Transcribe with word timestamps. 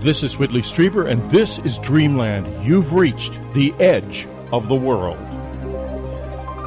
This 0.00 0.22
is 0.22 0.38
Whitley 0.38 0.60
Strieber, 0.60 1.10
and 1.10 1.28
this 1.30 1.58
is 1.60 1.78
Dreamland. 1.78 2.46
You've 2.64 2.92
reached 2.92 3.40
the 3.54 3.72
edge 3.80 4.28
of 4.52 4.68
the 4.68 4.74
world. 4.74 5.16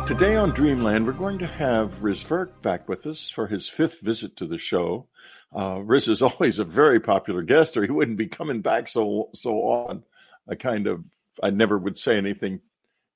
Today 0.07 0.35
on 0.35 0.49
Dreamland, 0.49 1.05
we're 1.05 1.13
going 1.13 1.37
to 1.37 1.47
have 1.47 2.01
Riz 2.01 2.23
Virk 2.23 2.61
back 2.63 2.89
with 2.89 3.05
us 3.05 3.29
for 3.29 3.47
his 3.47 3.69
fifth 3.69 4.01
visit 4.01 4.35
to 4.37 4.47
the 4.47 4.57
show. 4.57 5.07
Uh, 5.55 5.79
Riz 5.83 6.07
is 6.07 6.21
always 6.23 6.57
a 6.57 6.65
very 6.65 6.99
popular 6.99 7.43
guest, 7.43 7.77
or 7.77 7.85
he 7.85 7.91
wouldn't 7.91 8.17
be 8.17 8.27
coming 8.27 8.61
back 8.61 8.87
so 8.87 9.29
so 9.35 9.51
often. 9.57 10.03
I 10.49 10.55
kind 10.55 10.87
of, 10.87 11.03
I 11.41 11.51
never 11.51 11.77
would 11.77 11.99
say 11.99 12.17
anything 12.17 12.59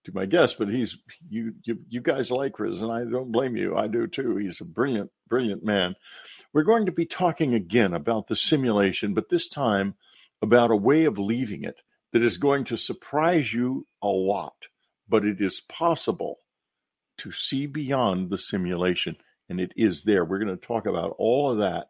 to 0.05 0.13
my 0.13 0.27
guest, 0.27 0.57
but 0.59 0.69
he's 0.69 0.95
you 1.27 1.55
you 1.63 1.79
you 1.89 2.01
guys 2.01 2.29
like 2.31 2.59
Riz, 2.59 2.81
and 2.81 2.91
I 2.91 3.03
don't 3.03 3.31
blame 3.31 3.57
you. 3.57 3.75
I 3.75 3.87
do 3.87 4.05
too. 4.05 4.37
He's 4.37 4.61
a 4.61 4.65
brilliant 4.65 5.11
brilliant 5.27 5.65
man. 5.65 5.95
We're 6.53 6.61
going 6.61 6.85
to 6.85 6.91
be 6.91 7.07
talking 7.07 7.55
again 7.55 7.95
about 7.95 8.27
the 8.27 8.35
simulation, 8.35 9.15
but 9.15 9.27
this 9.27 9.49
time 9.49 9.95
about 10.43 10.69
a 10.69 10.75
way 10.75 11.05
of 11.05 11.17
leaving 11.17 11.63
it 11.63 11.81
that 12.11 12.21
is 12.21 12.37
going 12.37 12.65
to 12.65 12.77
surprise 12.77 13.51
you 13.51 13.87
a 14.03 14.07
lot, 14.07 14.53
but 15.09 15.25
it 15.25 15.41
is 15.41 15.61
possible 15.61 16.41
to 17.17 17.31
see 17.31 17.65
beyond 17.65 18.29
the 18.29 18.37
simulation, 18.37 19.15
and 19.49 19.59
it 19.59 19.71
is 19.75 20.03
there. 20.03 20.25
We're 20.25 20.37
going 20.37 20.55
to 20.55 20.67
talk 20.67 20.85
about 20.85 21.15
all 21.17 21.51
of 21.51 21.57
that. 21.57 21.87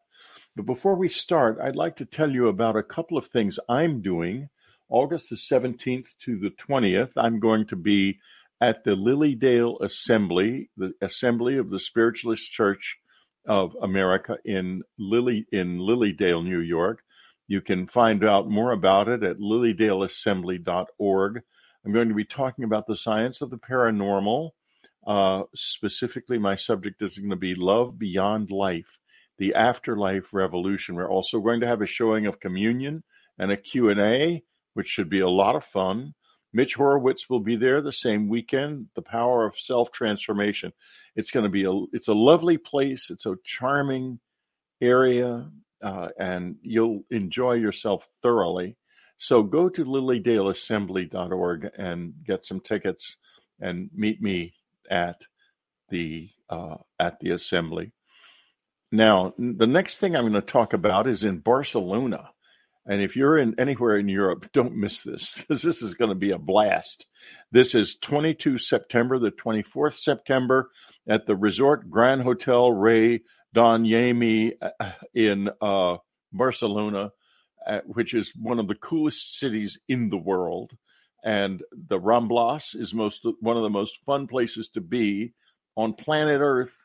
But 0.56 0.66
before 0.66 0.96
we 0.96 1.10
start, 1.10 1.60
I'd 1.62 1.76
like 1.76 1.98
to 1.98 2.06
tell 2.06 2.32
you 2.32 2.48
about 2.48 2.78
a 2.78 2.84
couple 2.84 3.18
of 3.18 3.28
things 3.28 3.60
I'm 3.68 4.02
doing. 4.02 4.48
August 4.88 5.30
the 5.30 5.36
17th 5.36 6.08
to 6.24 6.38
the 6.38 6.52
20th, 6.70 7.12
I'm 7.18 7.42
going 7.42 7.68
to 7.68 7.76
be 7.76 8.20
at 8.62 8.86
the 8.86 8.92
Lilydale 8.92 9.82
Assembly, 9.82 10.70
the 10.78 10.94
Assembly 11.02 11.58
of 11.58 11.70
the 11.70 11.82
Spiritualist 11.82 12.50
Church 12.50 12.98
of 13.46 13.76
America 13.82 14.38
in 14.46 14.84
Lily 14.98 15.46
in 15.52 15.80
Lilydale, 15.80 16.44
New 16.44 16.60
York. 16.60 17.04
You 17.48 17.62
can 17.62 17.88
find 17.88 18.24
out 18.24 18.50
more 18.50 18.72
about 18.72 19.10
it 19.10 19.24
at 19.24 19.40
lilydaleassembly.org. 19.40 21.42
I'm 21.86 21.92
going 21.92 22.08
to 22.08 22.16
be 22.16 22.26
talking 22.26 22.64
about 22.64 22.88
the 22.88 22.96
science 22.96 23.42
of 23.42 23.50
the 23.50 23.58
paranormal. 23.58 24.52
Uh, 25.06 25.44
specifically, 25.54 26.38
my 26.38 26.56
subject 26.56 27.02
is 27.02 27.18
going 27.18 27.30
to 27.30 27.36
be 27.36 27.56
love 27.56 28.00
beyond 28.00 28.52
life, 28.52 28.98
the 29.38 29.54
afterlife 29.54 30.34
revolution. 30.34 30.96
We're 30.96 31.10
also 31.10 31.42
going 31.42 31.60
to 31.60 31.68
have 31.68 31.82
a 31.82 31.88
showing 31.88 32.26
of 32.26 32.40
communion 32.40 33.04
and 33.38 33.52
a 33.52 33.58
Q&A, 33.58 34.44
which 34.76 34.88
should 34.88 35.10
be 35.10 35.20
a 35.20 35.30
lot 35.30 35.58
of 35.58 35.66
fun. 35.66 36.14
Mitch 36.54 36.76
Horowitz 36.76 37.30
will 37.30 37.40
be 37.40 37.56
there 37.56 37.82
the 37.82 37.92
same 37.92 38.30
weekend. 38.30 38.88
The 38.96 39.02
power 39.02 39.46
of 39.46 39.58
self 39.58 39.92
transformation. 39.92 40.72
It's 41.16 41.32
going 41.32 41.44
to 41.44 41.50
be 41.50 41.66
a. 41.66 41.72
It's 41.92 42.08
a 42.08 42.14
lovely 42.14 42.58
place. 42.58 43.10
It's 43.10 43.26
a 43.26 43.36
charming 43.44 44.20
area, 44.82 45.50
uh, 45.82 46.10
and 46.20 46.56
you'll 46.62 47.04
enjoy 47.10 47.54
yourself 47.54 48.08
thoroughly. 48.22 48.78
So 49.18 49.42
go 49.42 49.70
to 49.70 49.86
lilydaleassembly.org 49.86 51.70
and 51.78 52.14
get 52.26 52.46
some 52.46 52.60
tickets 52.60 53.16
and 53.62 53.90
meet 53.96 54.22
me 54.22 54.54
at 54.92 55.22
the 55.90 56.30
uh, 56.50 56.76
at 57.00 57.20
the 57.20 57.32
assembly. 57.32 57.94
Now, 58.92 59.34
the 59.40 59.66
next 59.66 59.98
thing 59.98 60.16
I'm 60.16 60.30
going 60.30 60.34
to 60.34 60.42
talk 60.42 60.74
about 60.74 61.08
is 61.08 61.24
in 61.24 61.40
Barcelona. 61.40 62.30
And 62.86 63.02
if 63.02 63.16
you're 63.16 63.38
in 63.38 63.60
anywhere 63.60 63.98
in 63.98 64.10
Europe, 64.10 64.50
don't 64.54 64.76
miss 64.76 65.04
this 65.04 65.38
because 65.38 65.62
this 65.62 65.82
is 65.82 65.94
going 65.94 66.10
to 66.10 66.16
be 66.16 66.32
a 66.32 66.40
blast. 66.40 67.06
This 67.52 67.76
is 67.76 67.98
22 68.02 68.58
September, 68.58 69.20
the 69.20 69.32
24th 69.32 69.98
September 69.98 70.70
at 71.08 71.26
the 71.26 71.36
Resort 71.36 71.90
Grand 71.90 72.22
Hotel 72.22 72.72
Rey 72.72 73.22
Don 73.54 73.86
Jaime 73.86 74.54
uh, 74.62 74.92
in 75.14 75.50
uh, 75.62 75.98
Barcelona, 76.32 77.12
uh, 77.68 77.80
which 77.86 78.14
is 78.14 78.32
one 78.36 78.60
of 78.60 78.68
the 78.68 78.76
coolest 78.76 79.38
cities 79.38 79.78
in 79.88 80.10
the 80.10 80.18
world 80.18 80.72
and 81.24 81.64
the 81.72 82.00
Ramblas 82.00 82.76
is 82.76 82.94
most 82.94 83.26
one 83.40 83.56
of 83.56 83.64
the 83.64 83.70
most 83.70 83.98
fun 84.06 84.28
places 84.28 84.68
to 84.70 84.82
be 84.82 85.34
on 85.76 85.94
planet 85.94 86.42
Earth 86.42 86.76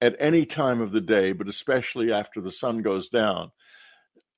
at 0.00 0.16
any 0.18 0.46
time 0.46 0.80
of 0.80 0.92
the 0.92 1.00
day, 1.00 1.32
but 1.32 1.48
especially 1.48 2.12
after 2.12 2.40
the 2.40 2.52
sun 2.52 2.82
goes 2.82 3.08
down. 3.08 3.50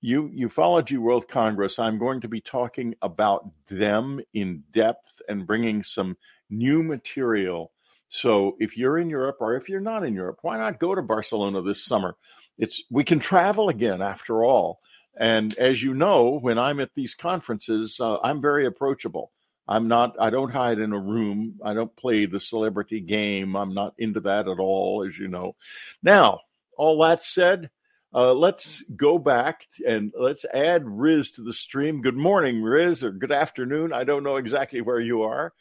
You 0.01 0.29
Ufology 0.29 0.97
World 0.97 1.29
Congress, 1.29 1.79
I'm 1.79 1.99
going 1.99 2.21
to 2.21 2.29
be 2.29 2.41
talking 2.41 2.95
about 3.03 3.51
them 3.69 4.21
in 4.33 4.63
depth 4.73 5.21
and 5.29 5.47
bringing 5.47 5.83
some 5.83 6.17
new 6.51 6.83
material. 6.83 7.73
So 8.09 8.57
if 8.61 8.77
you're 8.77 8.99
in 8.99 9.11
Europe 9.11 9.39
or 9.41 9.57
if 9.57 9.69
you're 9.69 9.81
not 9.81 10.05
in 10.05 10.15
Europe, 10.15 10.39
why 10.43 10.57
not 10.57 10.79
go 10.79 10.95
to 10.95 11.03
Barcelona 11.03 11.63
this 11.63 11.85
summer? 11.85 12.17
It's 12.59 12.83
we 12.91 13.05
can 13.05 13.19
travel 13.19 13.69
again 13.69 14.01
after 14.01 14.45
all. 14.45 14.81
And 15.19 15.57
as 15.59 15.83
you 15.83 15.95
know, 15.95 16.39
when 16.39 16.59
I'm 16.59 16.79
at 16.79 16.95
these 16.95 17.15
conferences, 17.15 17.99
uh, 18.01 18.19
I'm 18.23 18.41
very 18.41 18.67
approachable. 18.67 19.33
I'm 19.67 19.89
not, 19.89 20.17
I 20.19 20.31
don't 20.31 20.53
hide 20.53 20.79
in 20.79 20.93
a 20.93 20.99
room. 20.99 21.59
I 21.63 21.75
don't 21.75 21.95
play 21.97 22.25
the 22.25 22.41
celebrity 22.41 23.01
game. 23.01 23.57
I'm 23.57 23.75
not 23.75 23.95
into 23.99 24.21
that 24.21 24.49
at 24.49 24.59
all, 24.59 25.05
as 25.07 25.19
you 25.19 25.29
know. 25.29 25.57
Now, 26.03 26.41
all 26.77 27.03
that 27.03 27.23
said, 27.23 27.69
uh, 28.15 28.33
let's 28.33 28.83
go 28.97 29.19
back 29.19 29.67
and 29.87 30.13
let's 30.19 30.45
add 30.55 30.83
Riz 30.87 31.33
to 31.33 31.43
the 31.43 31.53
stream. 31.53 32.01
Good 32.01 32.17
morning, 32.17 32.63
Riz, 32.63 33.05
or 33.05 33.11
good 33.11 33.33
afternoon. 33.33 33.93
I 33.93 34.05
don't 34.05 34.23
know 34.23 34.37
exactly 34.37 34.81
where 34.81 35.01
you 35.01 35.23
are. 35.23 35.53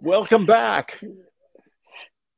Welcome 0.00 0.46
back. 0.46 1.00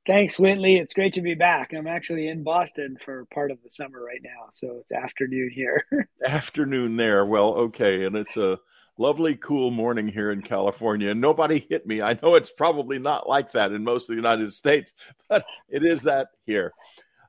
Thanks, 0.06 0.38
Whitley. 0.38 0.76
It's 0.76 0.94
great 0.94 1.12
to 1.14 1.20
be 1.20 1.34
back. 1.34 1.72
I'm 1.74 1.86
actually 1.86 2.28
in 2.28 2.42
Boston 2.42 2.96
for 3.04 3.26
part 3.34 3.50
of 3.50 3.58
the 3.62 3.70
summer 3.70 4.02
right 4.02 4.22
now, 4.22 4.48
so 4.52 4.78
it's 4.80 4.92
afternoon 4.92 5.50
here. 5.54 5.84
afternoon 6.26 6.96
there. 6.96 7.26
Well, 7.26 7.54
okay, 7.54 8.04
and 8.04 8.16
it's 8.16 8.36
a 8.36 8.58
lovely, 8.98 9.34
cool 9.36 9.70
morning 9.70 10.08
here 10.08 10.30
in 10.30 10.42
California, 10.42 11.10
and 11.10 11.20
nobody 11.20 11.66
hit 11.68 11.86
me. 11.86 12.02
I 12.02 12.18
know 12.22 12.34
it's 12.34 12.50
probably 12.50 12.98
not 12.98 13.28
like 13.28 13.52
that 13.52 13.72
in 13.72 13.84
most 13.84 14.04
of 14.04 14.08
the 14.08 14.22
United 14.22 14.52
States, 14.52 14.92
but 15.28 15.44
it 15.68 15.84
is 15.84 16.02
that 16.04 16.28
here. 16.46 16.72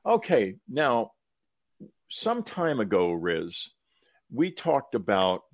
Okay, 0.06 0.56
now, 0.68 1.12
some 2.12 2.42
time 2.42 2.78
ago, 2.78 3.10
Riz, 3.10 3.70
we 4.30 4.50
talked 4.50 4.94
about 4.94 5.44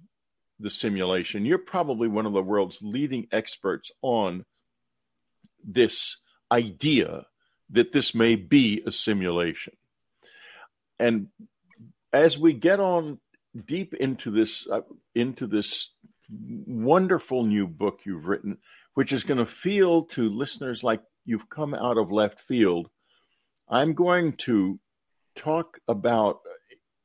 the 0.58 0.70
simulation. 0.70 1.44
You're 1.44 1.58
probably 1.58 2.08
one 2.08 2.26
of 2.26 2.32
the 2.32 2.42
world's 2.42 2.78
leading 2.82 3.28
experts 3.30 3.92
on 4.02 4.44
this 5.64 6.16
idea 6.50 7.26
that 7.70 7.92
this 7.92 8.12
may 8.12 8.34
be 8.34 8.82
a 8.84 8.90
simulation. 8.90 9.74
And 10.98 11.28
as 12.12 12.36
we 12.36 12.54
get 12.54 12.80
on 12.80 13.20
deep 13.66 13.94
into 13.94 14.32
this 14.32 14.66
uh, 14.66 14.80
into 15.14 15.46
this 15.46 15.90
wonderful 16.28 17.44
new 17.44 17.68
book 17.68 18.00
you've 18.04 18.26
written, 18.26 18.58
which 18.94 19.12
is 19.12 19.22
going 19.22 19.38
to 19.38 19.46
feel 19.46 20.06
to 20.06 20.28
listeners 20.28 20.82
like 20.82 21.02
you've 21.24 21.48
come 21.48 21.72
out 21.72 21.98
of 21.98 22.10
left 22.10 22.40
field, 22.40 22.88
I'm 23.68 23.94
going 23.94 24.32
to 24.38 24.80
talk 25.36 25.78
about 25.86 26.40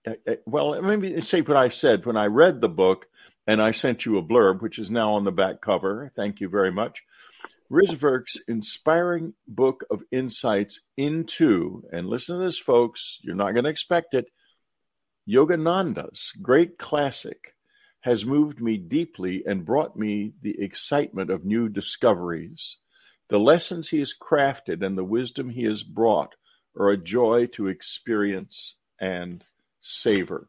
Uh, 0.05 0.11
uh, 0.27 0.35
well, 0.45 0.81
maybe 0.81 1.21
say 1.21 1.41
what 1.41 1.57
I 1.57 1.69
said 1.69 2.05
when 2.05 2.17
I 2.17 2.25
read 2.25 2.61
the 2.61 2.69
book 2.69 3.07
and 3.47 3.61
I 3.61 3.71
sent 3.71 4.05
you 4.05 4.17
a 4.17 4.23
blurb, 4.23 4.61
which 4.61 4.79
is 4.79 4.89
now 4.89 5.13
on 5.13 5.23
the 5.23 5.31
back 5.31 5.61
cover. 5.61 6.11
Thank 6.15 6.41
you 6.41 6.49
very 6.49 6.71
much. 6.71 7.03
Riz 7.69 7.91
Virk's 7.91 8.37
inspiring 8.47 9.33
book 9.47 9.83
of 9.89 10.03
insights 10.11 10.81
into, 10.97 11.83
and 11.91 12.07
listen 12.07 12.35
to 12.35 12.41
this, 12.43 12.57
folks, 12.57 13.19
you're 13.21 13.35
not 13.35 13.53
going 13.53 13.63
to 13.63 13.69
expect 13.69 14.13
it, 14.13 14.27
Yogananda's 15.27 16.31
great 16.41 16.77
classic 16.77 17.55
has 18.01 18.25
moved 18.25 18.61
me 18.61 18.75
deeply 18.77 19.43
and 19.45 19.65
brought 19.65 19.95
me 19.95 20.33
the 20.41 20.61
excitement 20.61 21.29
of 21.29 21.45
new 21.45 21.69
discoveries. 21.69 22.75
The 23.29 23.39
lessons 23.39 23.89
he 23.89 23.99
has 23.99 24.13
crafted 24.13 24.85
and 24.85 24.97
the 24.97 25.03
wisdom 25.05 25.49
he 25.49 25.63
has 25.63 25.81
brought 25.81 26.35
are 26.77 26.89
a 26.89 26.97
joy 26.97 27.45
to 27.53 27.67
experience 27.67 28.75
and 28.99 29.43
savor. 29.83 30.47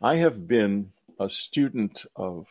I 0.00 0.16
have 0.16 0.46
been 0.46 0.92
a 1.20 1.28
student 1.28 2.06
of 2.16 2.46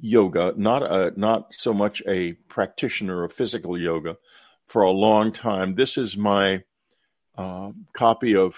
yoga, 0.00 0.54
not 0.56 0.82
a, 0.82 1.12
not 1.18 1.52
so 1.54 1.74
much 1.74 2.02
a 2.06 2.32
practitioner 2.48 3.24
of 3.24 3.32
physical 3.32 3.76
yoga, 3.76 4.16
for 4.66 4.82
a 4.82 4.90
long 4.90 5.32
time. 5.32 5.74
This 5.74 5.98
is 5.98 6.16
my 6.16 6.62
uh, 7.36 7.72
copy 7.92 8.36
of 8.36 8.54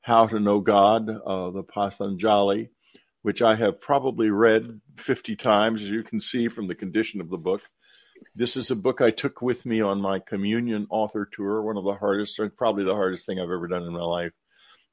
How 0.00 0.26
to 0.26 0.40
Know 0.40 0.60
God, 0.60 1.08
uh, 1.08 1.50
the 1.50 1.62
Patanjali, 1.62 2.70
which 3.22 3.42
I 3.42 3.54
have 3.54 3.80
probably 3.80 4.30
read 4.30 4.80
50 4.96 5.36
times, 5.36 5.82
as 5.82 5.88
you 5.88 6.02
can 6.02 6.20
see 6.20 6.48
from 6.48 6.66
the 6.66 6.74
condition 6.74 7.20
of 7.20 7.30
the 7.30 7.38
book. 7.38 7.60
This 8.34 8.56
is 8.56 8.70
a 8.70 8.76
book 8.76 9.00
I 9.00 9.10
took 9.10 9.42
with 9.42 9.64
me 9.66 9.80
on 9.80 10.00
my 10.00 10.18
communion 10.18 10.86
author 10.90 11.28
tour, 11.30 11.62
one 11.62 11.76
of 11.76 11.84
the 11.84 11.94
hardest, 11.94 12.40
probably 12.56 12.84
the 12.84 12.94
hardest 12.94 13.26
thing 13.26 13.38
I've 13.38 13.44
ever 13.44 13.68
done 13.68 13.82
in 13.82 13.92
my 13.92 14.00
life. 14.00 14.32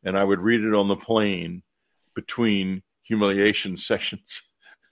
And 0.04 0.18
I 0.18 0.24
would 0.24 0.40
read 0.40 0.64
it 0.64 0.74
on 0.74 0.88
the 0.88 0.96
plane 0.96 1.64
between 2.16 2.84
humiliation 3.04 3.78
sessions 3.90 4.44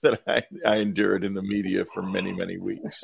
that 0.02 0.20
I, 0.26 0.42
I 0.64 0.76
endured 0.76 1.24
in 1.24 1.34
the 1.34 1.42
media 1.42 1.84
for 1.84 2.02
many, 2.02 2.32
many 2.32 2.58
weeks. 2.58 3.02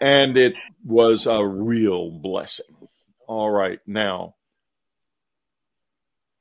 and 0.00 0.36
it 0.36 0.54
was 0.84 1.26
a 1.26 1.44
real 1.44 2.10
blessing. 2.10 2.76
All 3.26 3.50
right, 3.50 3.78
now, 3.86 4.34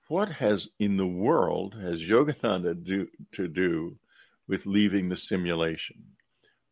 what 0.07 0.29
has 0.29 0.69
in 0.79 0.95
the 0.95 1.07
world 1.07 1.75
has 1.75 2.01
Yogananda 2.01 2.81
do, 2.81 3.07
to 3.33 3.47
do 3.47 3.97
with 4.47 4.65
leaving 4.65 5.09
the 5.09 5.17
simulation? 5.17 6.03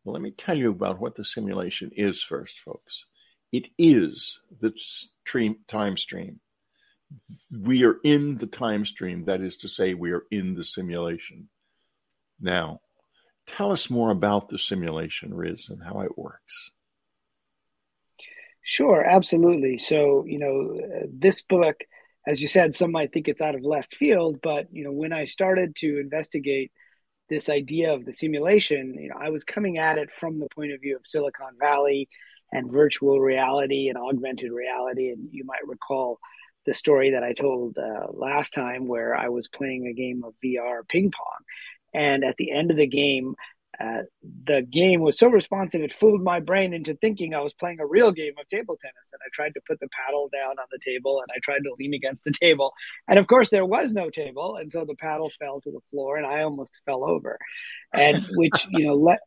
Well, 0.04 0.14
let 0.14 0.22
me 0.22 0.30
tell 0.30 0.56
you 0.56 0.70
about 0.70 1.00
what 1.00 1.16
the 1.16 1.24
simulation 1.24 1.90
is 1.94 2.22
first, 2.22 2.60
folks. 2.60 3.04
It 3.52 3.68
is 3.78 4.38
the 4.60 4.72
stream, 4.76 5.56
time 5.68 5.96
stream. 5.96 6.40
We 7.50 7.84
are 7.84 7.96
in 8.04 8.36
the 8.36 8.46
time 8.46 8.84
stream. 8.84 9.24
That 9.24 9.40
is 9.40 9.56
to 9.58 9.68
say, 9.68 9.94
we 9.94 10.12
are 10.12 10.24
in 10.30 10.54
the 10.54 10.64
simulation. 10.64 11.48
Now, 12.40 12.80
tell 13.46 13.72
us 13.72 13.88
more 13.88 14.10
about 14.10 14.48
the 14.48 14.58
simulation, 14.58 15.32
Riz, 15.32 15.68
and 15.68 15.82
how 15.82 16.00
it 16.00 16.18
works. 16.18 16.70
Sure, 18.62 19.04
absolutely. 19.04 19.78
So, 19.78 20.24
you 20.26 20.40
know, 20.40 21.06
this 21.08 21.42
book, 21.42 21.76
as 22.26 22.42
you 22.42 22.48
said, 22.48 22.74
some 22.74 22.90
might 22.90 23.12
think 23.12 23.28
it's 23.28 23.40
out 23.40 23.54
of 23.54 23.62
left 23.62 23.94
field, 23.94 24.40
but, 24.42 24.66
you 24.72 24.82
know, 24.82 24.90
when 24.90 25.12
I 25.12 25.24
started 25.26 25.76
to 25.76 26.00
investigate 26.00 26.72
this 27.28 27.48
idea 27.48 27.92
of 27.94 28.04
the 28.04 28.12
simulation, 28.12 28.94
you 28.94 29.08
know, 29.08 29.16
I 29.20 29.30
was 29.30 29.44
coming 29.44 29.78
at 29.78 29.98
it 29.98 30.10
from 30.10 30.40
the 30.40 30.48
point 30.54 30.72
of 30.72 30.80
view 30.80 30.96
of 30.96 31.06
Silicon 31.06 31.54
Valley 31.60 32.08
and 32.52 32.70
virtual 32.70 33.20
reality 33.20 33.88
and 33.88 33.96
augmented 33.96 34.50
reality. 34.50 35.10
And 35.10 35.28
you 35.30 35.44
might 35.44 35.66
recall 35.66 36.18
the 36.66 36.74
story 36.74 37.12
that 37.12 37.22
I 37.22 37.32
told 37.32 37.78
uh, 37.78 38.06
last 38.12 38.52
time 38.52 38.86
where 38.86 39.14
I 39.16 39.28
was 39.28 39.48
playing 39.48 39.86
a 39.86 39.92
game 39.92 40.22
of 40.24 40.34
VR 40.44 40.86
ping 40.86 41.10
pong. 41.10 41.44
And 41.94 42.24
at 42.24 42.36
the 42.36 42.50
end 42.50 42.70
of 42.70 42.76
the 42.76 42.86
game, 42.86 43.34
uh, 43.78 44.02
the 44.44 44.62
game 44.62 45.00
was 45.00 45.18
so 45.18 45.28
responsive 45.28 45.82
it 45.82 45.92
fooled 45.92 46.22
my 46.22 46.40
brain 46.40 46.72
into 46.72 46.94
thinking 46.94 47.34
I 47.34 47.40
was 47.40 47.52
playing 47.52 47.78
a 47.80 47.86
real 47.86 48.10
game 48.10 48.32
of 48.40 48.48
table 48.48 48.78
tennis. 48.80 49.10
And 49.12 49.20
I 49.24 49.28
tried 49.32 49.54
to 49.54 49.60
put 49.66 49.80
the 49.80 49.88
paddle 49.88 50.30
down 50.32 50.58
on 50.58 50.66
the 50.70 50.78
table 50.84 51.20
and 51.20 51.28
I 51.34 51.38
tried 51.42 51.62
to 51.64 51.74
lean 51.78 51.94
against 51.94 52.24
the 52.24 52.32
table. 52.32 52.72
And 53.06 53.18
of 53.18 53.26
course, 53.26 53.50
there 53.50 53.66
was 53.66 53.92
no 53.92 54.10
table. 54.10 54.56
And 54.56 54.72
so 54.72 54.84
the 54.84 54.94
paddle 54.94 55.30
fell 55.38 55.60
to 55.60 55.70
the 55.70 55.80
floor 55.90 56.16
and 56.16 56.26
I 56.26 56.42
almost 56.42 56.80
fell 56.86 57.04
over. 57.04 57.38
And 57.92 58.24
which, 58.32 58.66
you 58.70 58.86
know, 58.86 58.94
let. 58.94 59.20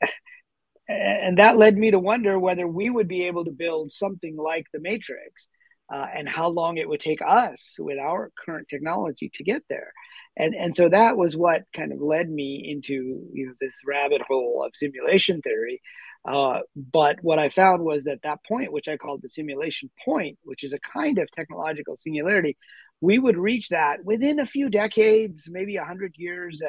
And 0.88 1.38
that 1.38 1.56
led 1.56 1.78
me 1.78 1.92
to 1.92 2.00
wonder 2.00 2.40
whether 2.40 2.68
we 2.68 2.90
would 2.90 3.08
be 3.08 3.28
able 3.28 3.46
to 3.46 3.52
build 3.52 3.92
something 3.92 4.36
like 4.36 4.66
the 4.74 4.80
Matrix 4.80 5.48
uh, 5.92 6.08
and 6.14 6.28
how 6.30 6.50
long 6.50 6.78
it 6.78 6.88
would 6.88 7.00
take 7.00 7.20
us 7.26 7.76
with 7.80 7.98
our 7.98 8.32
current 8.46 8.68
technology 8.70 9.30
to 9.34 9.44
get 9.44 9.64
there. 9.70 9.92
And 10.38 10.56
and 10.56 10.76
so 10.76 10.90
that 10.90 11.18
was 11.18 11.36
what 11.36 11.64
kind 11.76 11.92
of 11.92 12.02
led 12.02 12.30
me 12.30 12.64
into 12.72 13.28
you 13.34 13.48
know 13.48 13.54
this 13.60 13.76
rabbit 13.86 14.22
hole 14.22 14.64
of 14.66 14.76
simulation 14.76 15.42
theory. 15.42 15.82
Uh, 16.28 16.60
but 16.76 17.16
what 17.22 17.40
i 17.40 17.48
found 17.48 17.82
was 17.82 18.04
that 18.04 18.22
that 18.24 18.44
point 18.46 18.74
which 18.74 18.90
i 18.90 18.98
called 18.98 19.22
the 19.22 19.30
simulation 19.30 19.90
point 20.04 20.38
which 20.44 20.66
is 20.66 20.74
a 20.74 20.80
kind 20.80 21.18
of 21.18 21.32
technological 21.32 21.96
singularity 21.96 22.58
we 23.00 23.18
would 23.18 23.38
reach 23.38 23.70
that 23.70 24.04
within 24.04 24.38
a 24.38 24.46
few 24.46 24.70
decades 24.70 25.48
maybe 25.50 25.78
100 25.78 26.16
years 26.18 26.62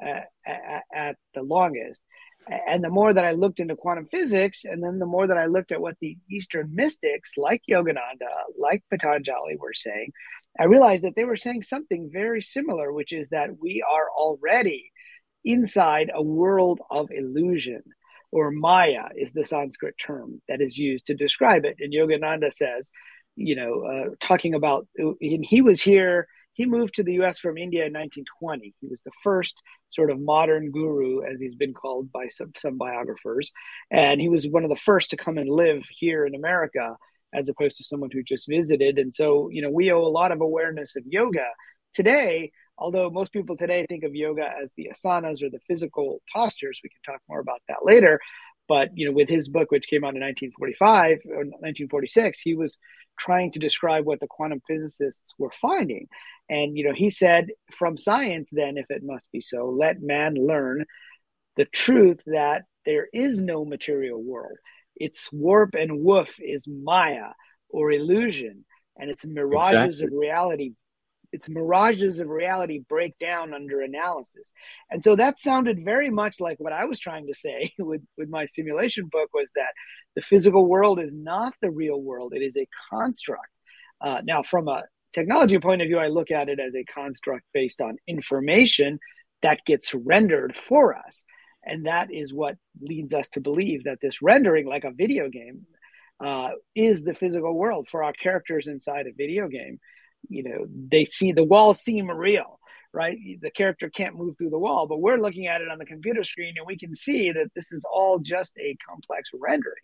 at, 0.00 0.26
at, 0.44 0.82
at 0.92 1.16
the 1.34 1.42
longest 1.42 2.00
and 2.48 2.82
the 2.84 2.90
more 2.90 3.12
that 3.12 3.24
I 3.24 3.32
looked 3.32 3.60
into 3.60 3.76
quantum 3.76 4.06
physics, 4.06 4.64
and 4.64 4.82
then 4.82 4.98
the 4.98 5.06
more 5.06 5.26
that 5.26 5.38
I 5.38 5.46
looked 5.46 5.72
at 5.72 5.80
what 5.80 5.96
the 6.00 6.16
Eastern 6.30 6.70
mystics 6.74 7.32
like 7.36 7.62
Yogananda, 7.70 8.30
like 8.58 8.82
Patanjali 8.90 9.56
were 9.58 9.74
saying, 9.74 10.12
I 10.58 10.64
realized 10.64 11.04
that 11.04 11.16
they 11.16 11.24
were 11.24 11.36
saying 11.36 11.62
something 11.62 12.10
very 12.12 12.42
similar, 12.42 12.92
which 12.92 13.12
is 13.12 13.28
that 13.30 13.58
we 13.60 13.82
are 13.88 14.08
already 14.10 14.90
inside 15.44 16.10
a 16.14 16.22
world 16.22 16.80
of 16.90 17.08
illusion, 17.10 17.82
or 18.30 18.50
Maya 18.50 19.08
is 19.16 19.32
the 19.32 19.44
Sanskrit 19.44 19.96
term 19.98 20.40
that 20.48 20.60
is 20.60 20.76
used 20.76 21.06
to 21.06 21.14
describe 21.14 21.64
it. 21.64 21.76
And 21.80 21.92
Yogananda 21.92 22.52
says, 22.52 22.90
you 23.36 23.56
know, 23.56 23.82
uh, 23.82 24.14
talking 24.20 24.54
about, 24.54 24.86
and 24.96 25.44
he 25.44 25.60
was 25.60 25.80
here, 25.80 26.28
he 26.54 26.66
moved 26.66 26.94
to 26.94 27.02
the 27.02 27.20
US 27.22 27.38
from 27.38 27.58
India 27.58 27.84
in 27.84 27.92
1920. 27.92 28.74
He 28.80 28.86
was 28.88 29.00
the 29.04 29.12
first 29.22 29.54
sort 29.90 30.10
of 30.10 30.20
modern 30.20 30.70
guru, 30.70 31.22
as 31.22 31.40
he's 31.40 31.56
been 31.56 31.74
called 31.74 32.10
by 32.10 32.28
some, 32.28 32.52
some 32.56 32.78
biographers. 32.78 33.52
And 33.90 34.20
he 34.20 34.28
was 34.28 34.48
one 34.48 34.64
of 34.64 34.70
the 34.70 34.76
first 34.76 35.10
to 35.10 35.16
come 35.16 35.36
and 35.36 35.50
live 35.50 35.86
here 35.90 36.26
in 36.26 36.34
America 36.34 36.96
as 37.34 37.48
opposed 37.48 37.76
to 37.76 37.84
someone 37.84 38.10
who 38.12 38.22
just 38.22 38.48
visited. 38.48 38.98
And 38.98 39.14
so, 39.14 39.48
you 39.50 39.62
know, 39.62 39.70
we 39.70 39.90
owe 39.92 40.02
a 40.02 40.08
lot 40.08 40.32
of 40.32 40.40
awareness 40.40 40.96
of 40.96 41.02
yoga 41.06 41.46
today. 41.92 42.52
Although 42.78 43.10
most 43.10 43.32
people 43.32 43.56
today 43.56 43.86
think 43.88 44.04
of 44.04 44.14
yoga 44.14 44.48
as 44.62 44.72
the 44.76 44.90
asanas 44.94 45.42
or 45.42 45.50
the 45.50 45.60
physical 45.68 46.22
postures, 46.32 46.80
we 46.82 46.90
can 46.90 47.14
talk 47.14 47.20
more 47.28 47.40
about 47.40 47.62
that 47.68 47.84
later. 47.84 48.20
But 48.68 48.90
you 48.94 49.06
know, 49.06 49.12
with 49.12 49.28
his 49.28 49.48
book, 49.48 49.70
which 49.70 49.88
came 49.88 50.04
out 50.04 50.14
in 50.14 50.22
1945 50.22 51.18
or 51.26 51.44
1946, 51.44 52.40
he 52.40 52.54
was 52.54 52.78
trying 53.18 53.52
to 53.52 53.58
describe 53.58 54.06
what 54.06 54.20
the 54.20 54.26
quantum 54.26 54.60
physicists 54.66 55.34
were 55.38 55.52
finding. 55.52 56.08
And 56.48 56.76
you 56.76 56.84
know, 56.84 56.94
he 56.94 57.10
said, 57.10 57.48
from 57.72 57.96
science, 57.96 58.50
then, 58.52 58.76
if 58.76 58.86
it 58.90 59.02
must 59.02 59.30
be 59.32 59.40
so, 59.40 59.68
let 59.70 60.02
man 60.02 60.34
learn 60.34 60.84
the 61.56 61.64
truth 61.64 62.22
that 62.26 62.64
there 62.84 63.08
is 63.12 63.40
no 63.40 63.64
material 63.64 64.22
world 64.22 64.58
its 64.96 65.30
warp 65.32 65.74
and 65.74 66.00
woof 66.00 66.36
is 66.40 66.68
Maya 66.68 67.30
or 67.68 67.90
illusion, 67.90 68.64
and 68.96 69.10
its 69.10 69.24
mirages 69.24 70.00
exactly. 70.00 70.04
of 70.04 70.20
reality. 70.20 70.72
Its 71.32 71.48
mirages 71.48 72.20
of 72.20 72.28
reality 72.28 72.84
break 72.88 73.18
down 73.18 73.52
under 73.54 73.80
analysis, 73.80 74.52
and 74.88 75.02
so 75.02 75.16
that 75.16 75.40
sounded 75.40 75.84
very 75.84 76.08
much 76.08 76.38
like 76.38 76.60
what 76.60 76.72
I 76.72 76.84
was 76.84 77.00
trying 77.00 77.26
to 77.26 77.34
say 77.34 77.72
with 77.78 78.02
with 78.16 78.28
my 78.28 78.46
simulation 78.46 79.08
book 79.10 79.30
was 79.34 79.50
that 79.56 79.72
the 80.14 80.22
physical 80.22 80.66
world 80.66 81.00
is 81.00 81.12
not 81.12 81.54
the 81.60 81.72
real 81.72 82.00
world; 82.00 82.34
it 82.36 82.42
is 82.42 82.56
a 82.56 82.68
construct. 82.88 83.48
Uh, 84.00 84.20
now, 84.24 84.44
from 84.44 84.68
a 84.68 84.84
technology 85.14 85.58
point 85.58 85.82
of 85.82 85.88
view, 85.88 85.98
I 85.98 86.08
look 86.08 86.30
at 86.30 86.48
it 86.48 86.60
as 86.60 86.74
a 86.74 86.84
construct 86.84 87.44
based 87.52 87.80
on 87.80 87.96
information 88.06 88.98
that 89.42 89.64
gets 89.66 89.94
rendered 89.94 90.56
for 90.56 90.96
us. 90.96 91.24
And 91.64 91.86
that 91.86 92.12
is 92.12 92.32
what 92.32 92.56
leads 92.80 93.14
us 93.14 93.28
to 93.30 93.40
believe 93.40 93.84
that 93.84 93.98
this 94.02 94.20
rendering, 94.20 94.66
like 94.66 94.84
a 94.84 94.90
video 94.90 95.28
game, 95.28 95.66
uh, 96.24 96.50
is 96.74 97.02
the 97.02 97.14
physical 97.14 97.54
world 97.54 97.88
for 97.88 98.02
our 98.04 98.12
characters 98.12 98.66
inside 98.66 99.06
a 99.06 99.12
video 99.12 99.48
game. 99.48 99.78
You 100.28 100.42
know, 100.44 100.66
they 100.68 101.04
see 101.04 101.32
the 101.32 101.44
walls 101.44 101.80
seem 101.80 102.10
real, 102.10 102.58
right? 102.92 103.16
The 103.40 103.50
character 103.50 103.90
can't 103.90 104.16
move 104.16 104.36
through 104.36 104.50
the 104.50 104.58
wall, 104.58 104.86
but 104.86 105.00
we're 105.00 105.16
looking 105.16 105.46
at 105.46 105.60
it 105.60 105.68
on 105.68 105.78
the 105.78 105.86
computer 105.86 106.24
screen 106.24 106.54
and 106.56 106.66
we 106.66 106.78
can 106.78 106.94
see 106.94 107.32
that 107.32 107.48
this 107.54 107.72
is 107.72 107.84
all 107.90 108.18
just 108.18 108.52
a 108.58 108.76
complex 108.88 109.30
rendering. 109.34 109.74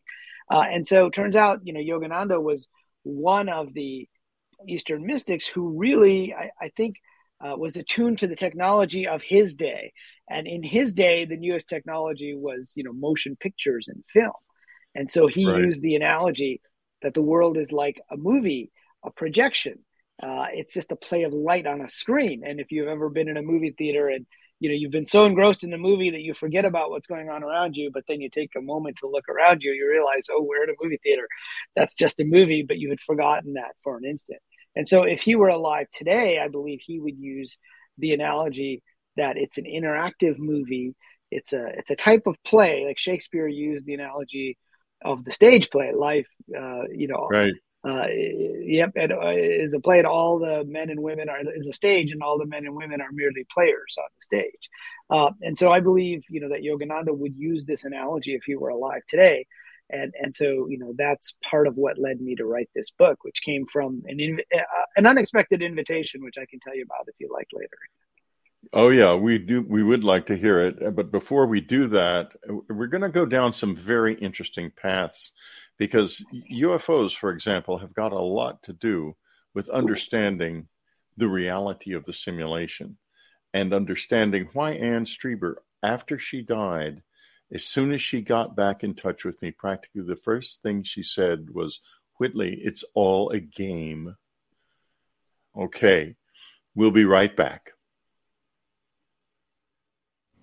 Uh, 0.50 0.67
and 0.69 0.87
so 0.87 1.11
turns 1.11 1.37
out, 1.37 1.61
you 1.65 1.73
know, 1.73 1.81
Yogananda 1.81 2.43
was 2.43 2.67
one 3.03 3.49
of 3.49 3.73
the 3.73 4.09
Eastern 4.69 5.07
mystics 5.07 5.47
who 5.47 5.79
really, 5.79 6.35
I, 6.35 6.51
I 6.61 6.69
think, 6.77 6.96
uh, 7.44 7.56
was 7.56 7.77
attuned 7.77 8.19
to 8.19 8.27
the 8.27 8.37
technology 8.37 9.06
of 9.06 9.23
his 9.23 9.55
day. 9.55 9.93
And 10.29 10.46
in 10.46 10.63
his 10.63 10.93
day, 10.93 11.25
the 11.25 11.37
newest 11.37 11.69
technology 11.69 12.34
was, 12.37 12.73
you 12.77 12.84
know, 12.84 12.93
motion 12.93 13.37
pictures 13.37 13.89
and 13.89 14.05
film. 14.13 14.32
And 14.94 15.11
so 15.11 15.27
he 15.27 15.46
right. 15.46 15.65
used 15.65 15.82
the 15.82 15.96
analogy 15.96 16.61
that 17.03 17.15
the 17.15 17.23
world 17.23 17.56
is 17.56 17.73
like 17.73 18.01
a 18.11 18.17
movie, 18.17 18.70
a 19.05 19.11
projection. 19.11 19.79
Uh, 20.23 20.49
it's 20.53 20.75
just 20.75 20.93
a 20.93 20.96
play 20.96 21.23
of 21.23 21.32
light 21.32 21.67
on 21.67 21.81
a 21.81 21.89
screen. 21.89 22.43
And 22.44 22.61
if 22.61 22.70
you've 22.70 22.89
ever 22.89 23.08
been 23.08 23.29
in 23.29 23.37
a 23.37 23.43
movie 23.43 23.75
theater 23.77 24.08
and 24.08 24.27
you 24.58 24.69
know 24.69 24.75
you've 24.75 24.93
been 24.93 25.06
so 25.06 25.25
engrossed 25.25 25.65
in 25.65 25.70
the 25.70 25.79
movie 25.79 26.11
that 26.11 26.20
you 26.20 26.34
forget 26.34 26.67
about 26.67 26.91
what's 26.91 27.06
going 27.06 27.31
on 27.31 27.43
around 27.43 27.75
you, 27.75 27.91
but 27.91 28.05
then 28.06 28.20
you 28.20 28.29
take 28.29 28.51
a 28.56 28.61
moment 28.61 28.99
to 28.99 29.08
look 29.08 29.27
around 29.31 29.63
you, 29.63 29.73
you 29.73 29.89
realize, 29.89 30.27
oh, 30.31 30.43
we're 30.43 30.65
in 30.65 30.70
a 30.70 30.75
movie 30.82 31.01
theater. 31.03 31.27
That's 31.75 31.94
just 31.94 32.20
a 32.20 32.25
movie, 32.25 32.63
but 32.69 32.77
you 32.77 32.91
had 32.91 33.01
forgotten 33.01 33.55
that 33.55 33.73
for 33.82 33.96
an 33.96 34.05
instant. 34.05 34.41
And 34.77 34.89
so 34.89 35.03
if 35.03 35.20
he 35.20 35.34
were 35.34 35.48
alive 35.48 35.86
today, 35.93 36.39
I 36.39 36.48
believe 36.48 36.81
he 36.81 37.00
would 37.00 37.19
use 37.19 37.56
the 37.98 38.12
analogy 38.12 38.82
that 39.17 39.36
it's 39.36 39.58
an 39.58 39.65
interactive 39.65 40.39
movie. 40.39 40.94
It's 41.31 41.53
a 41.53 41.67
it's 41.77 41.91
a 41.91 41.96
type 41.96 42.27
of 42.27 42.36
play, 42.44 42.86
like 42.86 42.98
Shakespeare 42.98 43.46
used 43.46 43.84
the 43.86 43.94
analogy 43.94 44.58
of 45.05 45.24
the 45.24 45.32
stage 45.32 45.70
play, 45.70 45.93
life. 45.94 46.29
Uh, 46.56 46.82
you 46.93 47.08
know, 47.08 47.29
right. 47.31 47.53
Uh, 47.82 48.06
yep, 48.60 48.93
it 48.94 49.10
uh, 49.10 49.31
is 49.31 49.72
a 49.72 49.81
play, 49.81 49.98
and 49.98 50.06
all 50.06 50.39
the 50.39 50.65
men 50.67 50.91
and 50.91 51.00
women 51.00 51.31
are 51.31 51.41
is 51.41 51.67
a 51.67 51.72
stage, 51.72 52.12
and 52.12 52.22
all 52.22 52.39
the 52.39 52.46
men 52.46 52.67
and 52.67 52.74
women 52.74 53.00
are 53.00 53.10
merely 53.10 53.46
players 53.55 53.96
on 53.96 54.05
the 54.17 54.22
stage. 54.22 54.69
Uh, 55.08 55.31
and 55.41 55.56
so, 55.56 55.72
I 55.72 55.81
believe 55.81 56.22
you 56.29 56.41
know 56.41 56.50
that 56.50 56.62
Yogananda 56.62 57.17
would 57.17 57.34
use 57.36 57.65
this 57.65 57.84
analogy 57.84 58.34
if 58.34 58.44
he 58.44 58.55
were 58.55 58.69
alive 58.69 59.00
today, 59.08 59.46
and 59.93 60.15
and 60.20 60.35
so 60.35 60.67
you 60.69 60.79
know 60.79 60.93
that's 60.97 61.35
part 61.44 61.67
of 61.67 61.77
what 61.77 61.99
led 61.99 62.20
me 62.20 62.35
to 62.37 62.44
write 62.44 62.70
this 62.75 62.91
book, 62.91 63.25
which 63.25 63.43
came 63.44 63.67
from 63.67 64.03
an 64.06 64.19
inv- 64.19 64.44
uh, 64.55 64.85
an 64.97 65.06
unexpected 65.06 65.63
invitation, 65.63 66.23
which 66.23 66.37
I 66.39 66.47
can 66.47 66.61
tell 66.61 66.75
you 66.75 66.82
about 66.82 67.09
if 67.09 67.15
you 67.19 67.29
like 67.32 67.49
later. 67.53 67.79
Oh 68.73 68.91
yeah, 68.91 69.15
we 69.15 69.39
do. 69.39 69.63
We 69.63 69.82
would 69.82 70.05
like 70.05 70.27
to 70.27 70.37
hear 70.37 70.67
it, 70.67 70.94
but 70.94 71.11
before 71.11 71.47
we 71.47 71.61
do 71.61 71.89
that, 71.89 72.32
we're 72.69 72.89
going 72.89 73.03
to 73.03 73.09
go 73.09 73.25
down 73.25 73.53
some 73.53 73.75
very 73.75 74.15
interesting 74.15 74.70
paths 74.70 75.32
because 75.79 76.23
UFOs, 76.53 77.17
for 77.17 77.31
example, 77.31 77.79
have 77.79 77.94
got 77.94 78.13
a 78.13 78.19
lot 78.19 78.63
to 78.65 78.75
do 78.75 79.17
with 79.55 79.70
understanding 79.70 80.69
the 81.17 81.29
reality 81.29 81.94
of 81.94 82.05
the 82.05 82.13
simulation 82.13 82.99
and 83.55 83.73
understanding 83.73 84.49
why 84.53 84.73
Anne 84.73 85.06
Strieber, 85.06 85.56
after 85.82 86.19
she 86.19 86.43
died, 86.43 87.03
as 87.53 87.65
soon 87.65 87.93
as 87.93 88.03
she 88.03 88.21
got 88.21 88.57
back 88.57 88.85
in 88.85 88.95
touch 88.95 89.25
with 89.25 89.41
me, 89.43 89.51
practically 89.51 90.03
the 90.03 90.17
first 90.17 90.63
thing 90.63 90.83
she 90.83 91.03
said 91.03 91.51
was, 91.51 91.81
Whitley, 92.19 92.61
it's 92.63 92.85
all 92.95 93.31
a 93.31 93.41
game. 93.41 94.17
Okay, 95.57 96.17
We'll 96.75 96.91
be 96.91 97.05
right 97.05 97.37
back. 97.37 97.73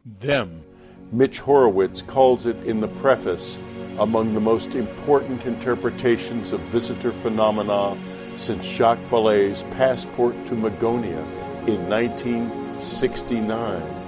Them. 0.06 0.64
Mitch 1.12 1.40
Horowitz 1.40 2.02
calls 2.02 2.46
it 2.46 2.58
in 2.64 2.80
the 2.82 2.90
preface 2.90 3.58
among 3.98 4.34
the 4.34 4.42
most 4.42 4.76
important 4.76 5.46
interpretations 5.46 6.52
of 6.52 6.60
visitor 6.64 7.14
phenomena 7.14 7.98
since 8.36 8.66
Jacques 8.66 9.00
Vallée's 9.06 9.64
Passport 9.72 10.36
to 10.48 10.54
Magonia 10.54 11.26
in 11.68 11.90
1969. 11.90 14.07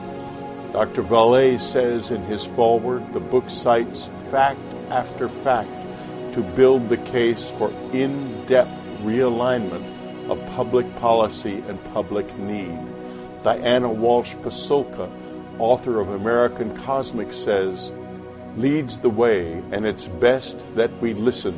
Dr. 0.72 1.02
Vallée 1.02 1.60
says 1.60 2.12
in 2.12 2.22
his 2.24 2.46
foreword 2.46 3.12
the 3.14 3.20
book 3.20 3.50
cites 3.50 4.08
fact 4.30 4.60
after 4.90 5.28
fact 5.28 5.72
to 6.34 6.42
build 6.56 6.90
the 6.90 6.98
case 6.98 7.50
for 7.58 7.72
in 7.92 8.46
depth 8.46 8.80
realignment 9.02 10.30
of 10.30 10.40
public 10.56 10.86
policy 10.98 11.64
and 11.68 11.84
public 11.86 12.38
need. 12.38 12.78
Diana 13.44 13.90
Walsh 13.90 14.36
Pasulka, 14.36 15.10
author 15.58 16.00
of 16.00 16.10
American 16.10 16.78
Cosmic, 16.84 17.34
says, 17.34 17.92
leads 18.56 19.00
the 19.00 19.10
way, 19.10 19.54
and 19.72 19.86
it's 19.86 20.06
best 20.06 20.66
that 20.76 20.92
we 21.02 21.14
listen 21.14 21.58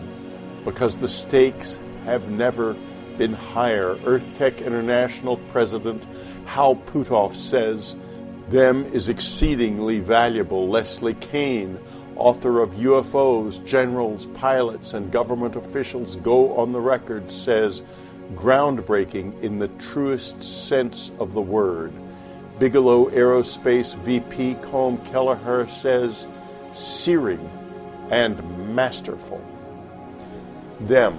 because 0.63 0.99
the 0.99 1.07
stakes 1.07 1.79
have 2.05 2.29
never 2.29 2.75
been 3.17 3.33
higher. 3.33 3.95
EarthTech 3.97 4.65
International 4.65 5.37
President 5.51 6.05
Hal 6.45 6.75
Puthoff 6.75 7.35
says, 7.35 7.95
them 8.51 8.85
is 8.93 9.09
exceedingly 9.09 9.99
valuable. 9.99 10.67
Leslie 10.67 11.13
Kean, 11.15 11.79
author 12.15 12.59
of 12.59 12.71
UFOs, 12.71 13.65
Generals, 13.65 14.27
Pilots, 14.33 14.93
and 14.93 15.11
Government 15.11 15.55
Officials 15.55 16.17
Go 16.17 16.55
on 16.57 16.71
the 16.73 16.81
Record, 16.81 17.31
says, 17.31 17.81
groundbreaking 18.35 19.41
in 19.41 19.59
the 19.59 19.67
truest 19.67 20.43
sense 20.43 21.11
of 21.19 21.33
the 21.33 21.41
word. 21.41 21.91
Bigelow 22.59 23.09
Aerospace 23.09 23.95
VP 23.95 24.55
Colm 24.55 25.03
Kelleher 25.11 25.67
says, 25.67 26.27
searing 26.73 27.49
and 28.11 28.75
masterful. 28.75 29.43
Them. 30.81 31.17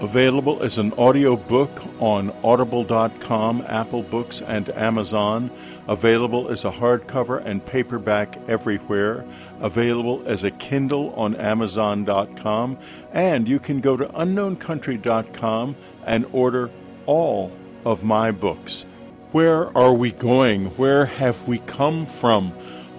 Available 0.00 0.62
as 0.62 0.78
an 0.78 0.94
audio 0.94 1.36
book 1.36 1.70
on 2.00 2.34
audible.com, 2.42 3.64
Apple 3.68 4.02
Books, 4.02 4.40
and 4.40 4.70
Amazon. 4.70 5.50
Available 5.90 6.48
as 6.50 6.64
a 6.64 6.70
hardcover 6.70 7.44
and 7.44 7.66
paperback 7.66 8.38
everywhere. 8.48 9.26
Available 9.60 10.22
as 10.24 10.44
a 10.44 10.52
Kindle 10.52 11.12
on 11.14 11.34
Amazon.com. 11.34 12.78
And 13.12 13.48
you 13.48 13.58
can 13.58 13.80
go 13.80 13.96
to 13.96 14.04
unknowncountry.com 14.06 15.76
and 16.06 16.26
order 16.30 16.70
all 17.06 17.50
of 17.84 18.04
my 18.04 18.30
books. 18.30 18.86
Where 19.32 19.76
are 19.76 19.92
we 19.92 20.12
going? 20.12 20.66
Where 20.76 21.06
have 21.06 21.48
we 21.48 21.58
come 21.58 22.06
from? 22.06 22.52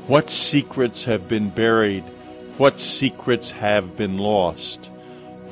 What 0.08 0.30
secrets 0.30 1.06
have 1.06 1.30
been 1.30 1.50
buried? 1.50 2.04
What 2.58 2.78
secrets 2.78 3.52
have 3.52 3.96
been 3.96 4.18
lost? 4.18 4.88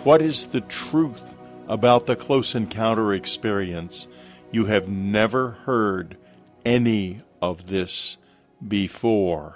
What 0.03 0.21
is 0.21 0.47
the 0.47 0.61
truth 0.61 1.37
about 1.69 2.05
the 2.05 2.17
close 2.17 2.53
encounter 2.53 3.13
experience? 3.13 4.09
You 4.51 4.65
have 4.65 4.89
never 4.89 5.51
heard 5.51 6.17
any 6.65 7.21
of 7.41 7.67
this 7.67 8.17
before. 8.65 9.55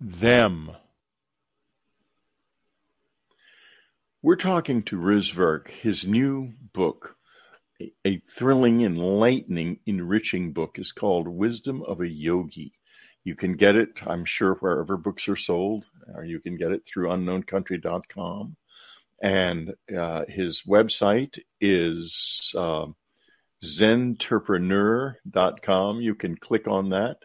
Them. 0.00 0.72
We're 4.22 4.36
talking 4.36 4.82
to 4.84 4.98
Riz 4.98 5.30
Virk, 5.30 5.68
His 5.68 6.04
new 6.04 6.52
book, 6.72 7.16
a, 8.04 8.18
thrilling, 8.18 8.82
enlightening, 8.82 9.80
enriching 9.86 10.52
book, 10.52 10.78
is 10.78 10.92
called 10.92 11.26
Wisdom 11.26 11.82
of 11.82 12.00
a 12.00 12.08
Yogi. 12.08 12.74
You 13.24 13.34
can 13.34 13.54
get 13.54 13.76
it, 13.76 14.06
I'm 14.06 14.24
sure, 14.24 14.54
wherever 14.54 14.96
books 14.96 15.28
are 15.28 15.36
sold, 15.36 15.84
or 16.14 16.24
you 16.24 16.40
can 16.40 16.56
get 16.56 16.72
it 16.72 16.82
through 16.86 17.08
unknowncountry.com. 17.08 18.56
And 19.22 19.74
uh, 19.96 20.24
his 20.28 20.62
website 20.66 21.38
is 21.60 22.52
uh, 22.56 22.86
zentrepreneur.com. 23.64 26.00
You 26.00 26.14
can 26.14 26.36
click 26.36 26.68
on 26.68 26.90
that 26.90 27.16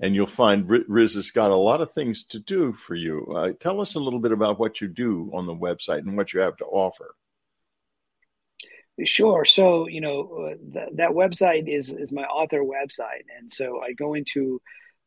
and 0.00 0.14
you'll 0.14 0.26
find 0.26 0.68
Riz 0.68 1.14
has 1.14 1.30
got 1.30 1.50
a 1.50 1.56
lot 1.56 1.82
of 1.82 1.92
things 1.92 2.24
to 2.28 2.40
do 2.40 2.72
for 2.72 2.94
you. 2.94 3.26
Uh, 3.36 3.52
tell 3.60 3.80
us 3.80 3.94
a 3.94 4.00
little 4.00 4.20
bit 4.20 4.32
about 4.32 4.58
what 4.58 4.80
you 4.80 4.88
do 4.88 5.30
on 5.34 5.46
the 5.46 5.54
website 5.54 5.98
and 5.98 6.16
what 6.16 6.32
you 6.32 6.40
have 6.40 6.56
to 6.56 6.64
offer. 6.64 7.14
Sure. 9.04 9.44
So 9.44 9.88
you 9.88 10.00
know 10.00 10.50
uh, 10.50 10.72
th- 10.72 10.96
that 10.96 11.10
website 11.10 11.68
is 11.68 11.90
is 11.90 12.12
my 12.12 12.24
author 12.24 12.62
website, 12.62 13.24
and 13.38 13.50
so 13.50 13.80
I 13.80 13.92
go 13.92 14.14
into 14.14 14.60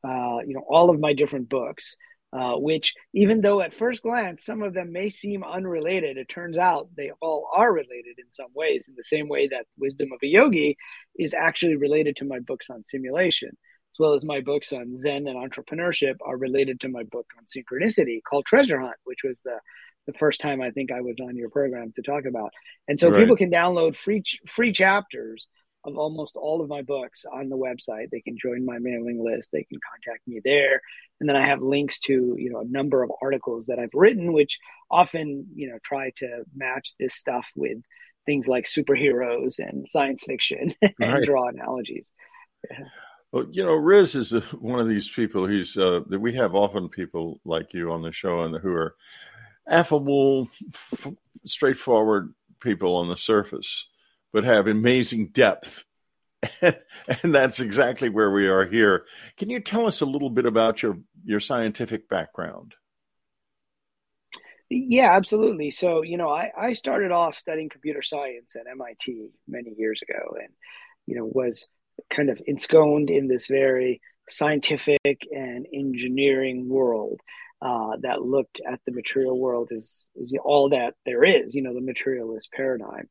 uh, 0.04 0.40
you 0.46 0.54
know 0.54 0.64
all 0.68 0.90
of 0.90 1.00
my 1.00 1.14
different 1.14 1.50
books. 1.50 1.96
Uh, 2.36 2.56
which, 2.56 2.96
even 3.14 3.42
though 3.42 3.62
at 3.62 3.76
first 3.76 4.02
glance 4.02 4.44
some 4.44 4.64
of 4.64 4.74
them 4.74 4.92
may 4.92 5.08
seem 5.08 5.44
unrelated, 5.44 6.18
it 6.18 6.28
turns 6.28 6.58
out 6.58 6.90
they 6.98 7.12
all 7.22 7.48
are 7.56 7.72
related 7.72 8.18
in 8.18 8.28
some 8.32 8.50
ways. 8.56 8.88
In 8.88 8.96
the 8.96 9.04
same 9.04 9.28
way 9.28 9.48
that 9.50 9.68
Wisdom 9.78 10.10
of 10.12 10.20
a 10.24 10.28
Yogi 10.28 10.76
is 11.16 11.36
actually 11.36 11.76
related 11.76 12.16
to 12.16 12.26
my 12.26 12.40
books 12.40 12.72
on 12.72 12.84
simulation 12.86 13.52
as 13.94 14.00
well 14.00 14.16
as 14.16 14.26
my 14.26 14.42
books 14.42 14.74
on 14.74 14.96
Zen 14.96 15.28
and 15.28 15.38
entrepreneurship, 15.38 16.16
are 16.26 16.38
related 16.38 16.80
to 16.80 16.90
my 16.90 17.04
book 17.04 17.28
on 17.38 17.46
synchronicity 17.46 18.22
called 18.28 18.46
Treasure 18.46 18.80
Hunt, 18.80 18.96
which 19.04 19.20
was 19.24 19.40
the 19.46 19.60
the 20.06 20.14
first 20.14 20.42
time 20.42 20.62
I 20.62 20.72
think 20.72 20.92
I 20.92 21.00
was 21.00 21.16
on 21.22 21.38
your 21.38 21.50
program 21.50 21.94
to 21.96 22.02
talk 22.02 22.26
about. 22.26 22.52
And 22.90 23.00
so 23.00 23.10
right. 23.10 23.20
people 23.20 23.38
can 23.38 23.52
download 23.52 23.96
free 23.96 24.24
free 24.48 24.74
chapters 24.74 25.48
of 25.86 25.98
almost 25.98 26.36
all 26.36 26.62
of 26.62 26.70
my 26.70 26.82
books 26.82 27.26
on 27.32 27.50
the 27.50 27.58
website. 27.58 28.10
They 28.12 28.22
can 28.22 28.38
join 28.38 28.66
my 28.66 28.80
mailing 28.80 29.24
list. 29.24 29.52
They 29.52 29.64
can 29.64 29.80
contact 29.92 30.28
me 30.28 30.42
there, 30.44 30.82
and 31.20 31.30
then 31.30 31.36
I 31.36 31.46
have 31.46 31.62
links 31.62 32.00
to 32.02 32.36
you 32.38 32.52
know 32.52 32.62
a 32.62 32.66
number 32.66 33.04
of 33.04 33.12
articles 33.22 33.68
that 33.68 33.80
I've 33.80 33.94
written, 33.94 34.34
which 34.34 34.60
often 34.90 35.48
you 35.56 35.70
know 35.70 35.80
try 35.84 36.12
to 36.18 36.44
match 36.56 36.94
this 37.00 37.16
stuff 37.16 37.50
with 37.56 37.78
things 38.26 38.48
like 38.48 38.66
superheroes 38.66 39.60
and 39.60 39.88
science 39.88 40.24
fiction 40.26 40.74
and 40.82 40.94
right. 41.00 41.26
draw 41.26 41.50
analogies. 41.50 42.10
Yeah. 42.70 42.86
Well, 43.34 43.48
you 43.52 43.66
know, 43.66 43.74
Riz 43.74 44.14
is 44.14 44.32
a, 44.32 44.42
one 44.60 44.80
of 44.80 44.88
these 44.88 45.10
people. 45.10 45.48
He's 45.48 45.76
uh, 45.76 46.02
that 46.08 46.20
we 46.20 46.36
have 46.36 46.54
often 46.54 46.88
people 46.88 47.42
like 47.46 47.74
you 47.74 47.92
on 47.92 48.04
the 48.04 48.12
show 48.12 48.42
and 48.42 48.56
who 48.56 48.72
are 48.72 48.96
affable, 49.68 50.48
f- 50.72 51.08
straightforward 51.46 52.32
people 52.62 52.96
on 52.96 53.10
the 53.10 53.18
surface, 53.18 53.86
but 54.34 54.44
have 54.44 54.68
amazing 54.68 55.28
depth. 55.28 55.86
and 56.62 56.76
that's 57.24 57.62
exactly 57.62 58.10
where 58.10 58.32
we 58.32 58.48
are 58.48 58.66
here. 58.66 59.06
Can 59.38 59.50
you 59.50 59.62
tell 59.62 59.88
us 59.88 60.02
a 60.02 60.06
little 60.06 60.30
bit 60.30 60.46
about 60.46 60.82
your 60.82 60.98
your 61.24 61.40
scientific 61.40 62.10
background? 62.10 62.76
Yeah, 64.70 65.14
absolutely. 65.14 65.72
So, 65.72 66.02
you 66.02 66.18
know, 66.18 66.30
I, 66.30 66.52
I 66.58 66.74
started 66.74 67.12
off 67.12 67.38
studying 67.38 67.70
computer 67.70 68.02
science 68.02 68.56
at 68.56 68.66
MIT 68.70 69.30
many 69.48 69.74
years 69.78 70.02
ago 70.02 70.36
and, 70.40 70.50
you 71.06 71.16
know, 71.16 71.26
was 71.26 71.68
kind 72.10 72.30
of 72.30 72.42
ensconced 72.48 73.12
in 73.12 73.28
this 73.28 73.48
very 73.48 74.02
scientific 74.30 75.28
and 75.32 75.68
engineering 75.72 76.70
world 76.70 77.20
uh, 77.62 77.98
that 78.02 78.24
looked 78.24 78.62
at 78.68 78.80
the 78.86 78.92
material 78.92 79.40
world 79.40 79.72
as, 79.76 80.04
as, 80.22 80.34
all 80.44 80.70
that 80.70 80.96
there 81.06 81.24
is, 81.24 81.54
you 81.54 81.62
know, 81.62 81.74
the 81.74 81.82
materialist 81.82 82.50
paradigm. 82.52 83.08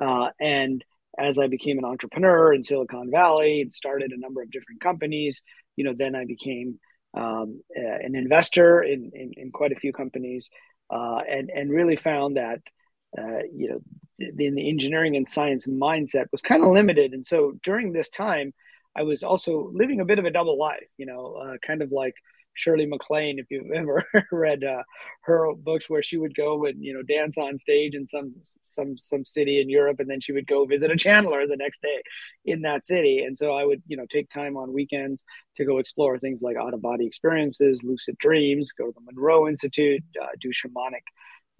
Uh, 0.00 0.30
and 0.40 0.84
as 1.18 1.38
I 1.38 1.46
became 1.46 1.78
an 1.78 1.84
entrepreneur 1.84 2.52
in 2.52 2.64
Silicon 2.64 3.10
Valley 3.10 3.60
and 3.60 3.72
started 3.72 4.12
a 4.12 4.20
number 4.20 4.42
of 4.42 4.50
different 4.50 4.80
companies, 4.80 5.42
you 5.76 5.84
know, 5.84 5.94
then 5.96 6.14
I 6.14 6.24
became 6.24 6.78
um, 7.14 7.62
an 7.74 8.14
investor 8.14 8.82
in, 8.82 9.10
in, 9.14 9.32
in, 9.36 9.50
quite 9.52 9.72
a 9.72 9.76
few 9.76 9.92
companies 9.92 10.48
uh, 10.90 11.22
and, 11.28 11.50
and 11.50 11.70
really 11.70 11.96
found 11.96 12.38
that 12.38 12.60
uh, 13.18 13.42
you 13.52 13.68
know, 13.68 13.78
in 14.18 14.54
the 14.54 14.68
engineering 14.68 15.16
and 15.16 15.28
science 15.28 15.66
mindset 15.66 16.26
was 16.32 16.40
kind 16.40 16.62
of 16.62 16.70
limited. 16.70 17.12
And 17.12 17.26
so 17.26 17.52
during 17.62 17.92
this 17.92 18.08
time, 18.08 18.54
I 18.96 19.02
was 19.02 19.22
also 19.22 19.70
living 19.72 20.00
a 20.00 20.04
bit 20.04 20.18
of 20.18 20.24
a 20.24 20.30
double 20.30 20.58
life, 20.58 20.86
you 20.98 21.06
know, 21.06 21.34
uh, 21.34 21.56
kind 21.66 21.82
of 21.82 21.92
like 21.92 22.14
Shirley 22.54 22.86
MacLaine, 22.86 23.38
if 23.38 23.46
you've 23.50 23.70
ever 23.74 24.04
read 24.30 24.64
uh, 24.64 24.82
her 25.22 25.54
books, 25.54 25.88
where 25.88 26.02
she 26.02 26.16
would 26.16 26.34
go 26.34 26.66
and 26.66 26.82
you 26.82 26.92
know 26.92 27.02
dance 27.02 27.38
on 27.38 27.56
stage 27.56 27.94
in 27.94 28.06
some 28.06 28.34
some 28.62 28.96
some 28.96 29.24
city 29.24 29.60
in 29.60 29.68
Europe, 29.68 30.00
and 30.00 30.10
then 30.10 30.20
she 30.20 30.32
would 30.32 30.46
go 30.46 30.64
visit 30.64 30.90
a 30.90 30.94
channeler 30.94 31.48
the 31.48 31.56
next 31.56 31.82
day 31.82 32.02
in 32.44 32.62
that 32.62 32.86
city. 32.86 33.20
And 33.24 33.36
so 33.36 33.52
I 33.52 33.64
would 33.64 33.82
you 33.86 33.96
know 33.96 34.06
take 34.10 34.28
time 34.30 34.56
on 34.56 34.72
weekends 34.72 35.22
to 35.56 35.64
go 35.64 35.78
explore 35.78 36.18
things 36.18 36.42
like 36.42 36.56
out 36.56 36.74
of 36.74 36.82
body 36.82 37.06
experiences, 37.06 37.82
lucid 37.82 38.16
dreams, 38.18 38.72
go 38.72 38.86
to 38.86 38.92
the 38.94 39.12
Monroe 39.12 39.48
Institute, 39.48 40.02
uh, 40.20 40.26
do 40.40 40.50
shamanic 40.50 41.02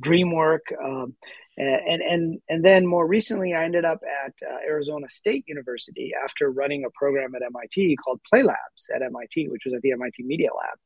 dream 0.00 0.32
work. 0.32 0.62
Um, 0.82 1.16
and 1.56 2.00
and 2.02 2.40
and 2.49 2.64
then 2.64 2.87
more 2.87 3.06
recently, 3.06 3.52
I 3.52 3.64
ended 3.64 3.84
up 3.84 4.00
at 4.25 4.32
uh, 4.42 4.56
Arizona 4.66 5.08
State 5.11 5.44
University 5.46 6.12
after 6.25 6.50
running 6.50 6.84
a 6.84 6.90
program 6.94 7.34
at 7.34 7.42
MIT 7.42 7.96
called 7.96 8.20
Play 8.28 8.42
Labs 8.42 8.88
at 8.94 9.02
MIT, 9.02 9.49
which 9.49 9.62
was 9.66 9.75
at 9.75 9.82
the 9.82 9.92
MIT 9.92 10.22
Media 10.22 10.49
Lab. 10.49 10.78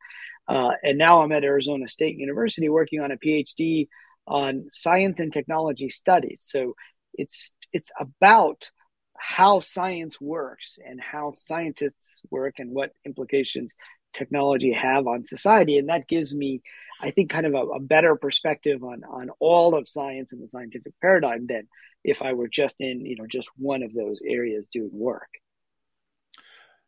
Uh, 0.49 0.75
and 0.83 0.99
now 0.99 1.23
I'm 1.23 1.33
at 1.33 1.45
Arizona 1.45 1.89
State 1.89 2.19
University 2.19 2.69
working 2.69 3.01
on 3.01 3.13
a 3.13 3.17
PhD 3.17 3.87
on 4.27 4.67
science 4.73 5.21
and 5.21 5.33
technology 5.33 5.89
studies. 5.89 6.45
So 6.45 6.75
it's 7.15 7.53
it's 7.73 7.93
about 7.99 8.71
how 9.19 9.61
science 9.61 10.21
works 10.21 10.79
and 10.85 11.01
how 11.01 11.35
scientists 11.37 12.21
work 12.31 12.55
and 12.59 12.73
what 12.73 12.91
implications 13.05 13.73
technology 14.17 14.73
have 14.73 15.07
on 15.07 15.25
society. 15.25 15.79
And 15.79 15.89
that 15.89 16.09
gives 16.09 16.35
me 16.35 16.63
i 17.01 17.11
think 17.11 17.31
kind 17.31 17.47
of 17.47 17.55
a, 17.55 17.59
a, 17.59 17.81
better 17.81 18.17
perspective 18.17 18.83
on 18.83 19.05
on 19.05 19.31
all 19.39 19.75
of 19.75 19.89
science 19.89 20.33
and 20.33 20.43
the 20.43 20.49
scientific 20.49 20.95
paradigm 21.01 21.47
than 21.47 21.69
if 22.05 22.23
i 22.23 22.33
were 22.33 22.49
just 22.49 22.77
in 22.81 23.05
you 23.05 23.17
know 23.17 23.27
just 23.27 23.49
one 23.57 23.83
of 23.83 23.93
those 23.93 24.21
areas 24.25 24.69
doing 24.69 24.91
work. 24.93 25.29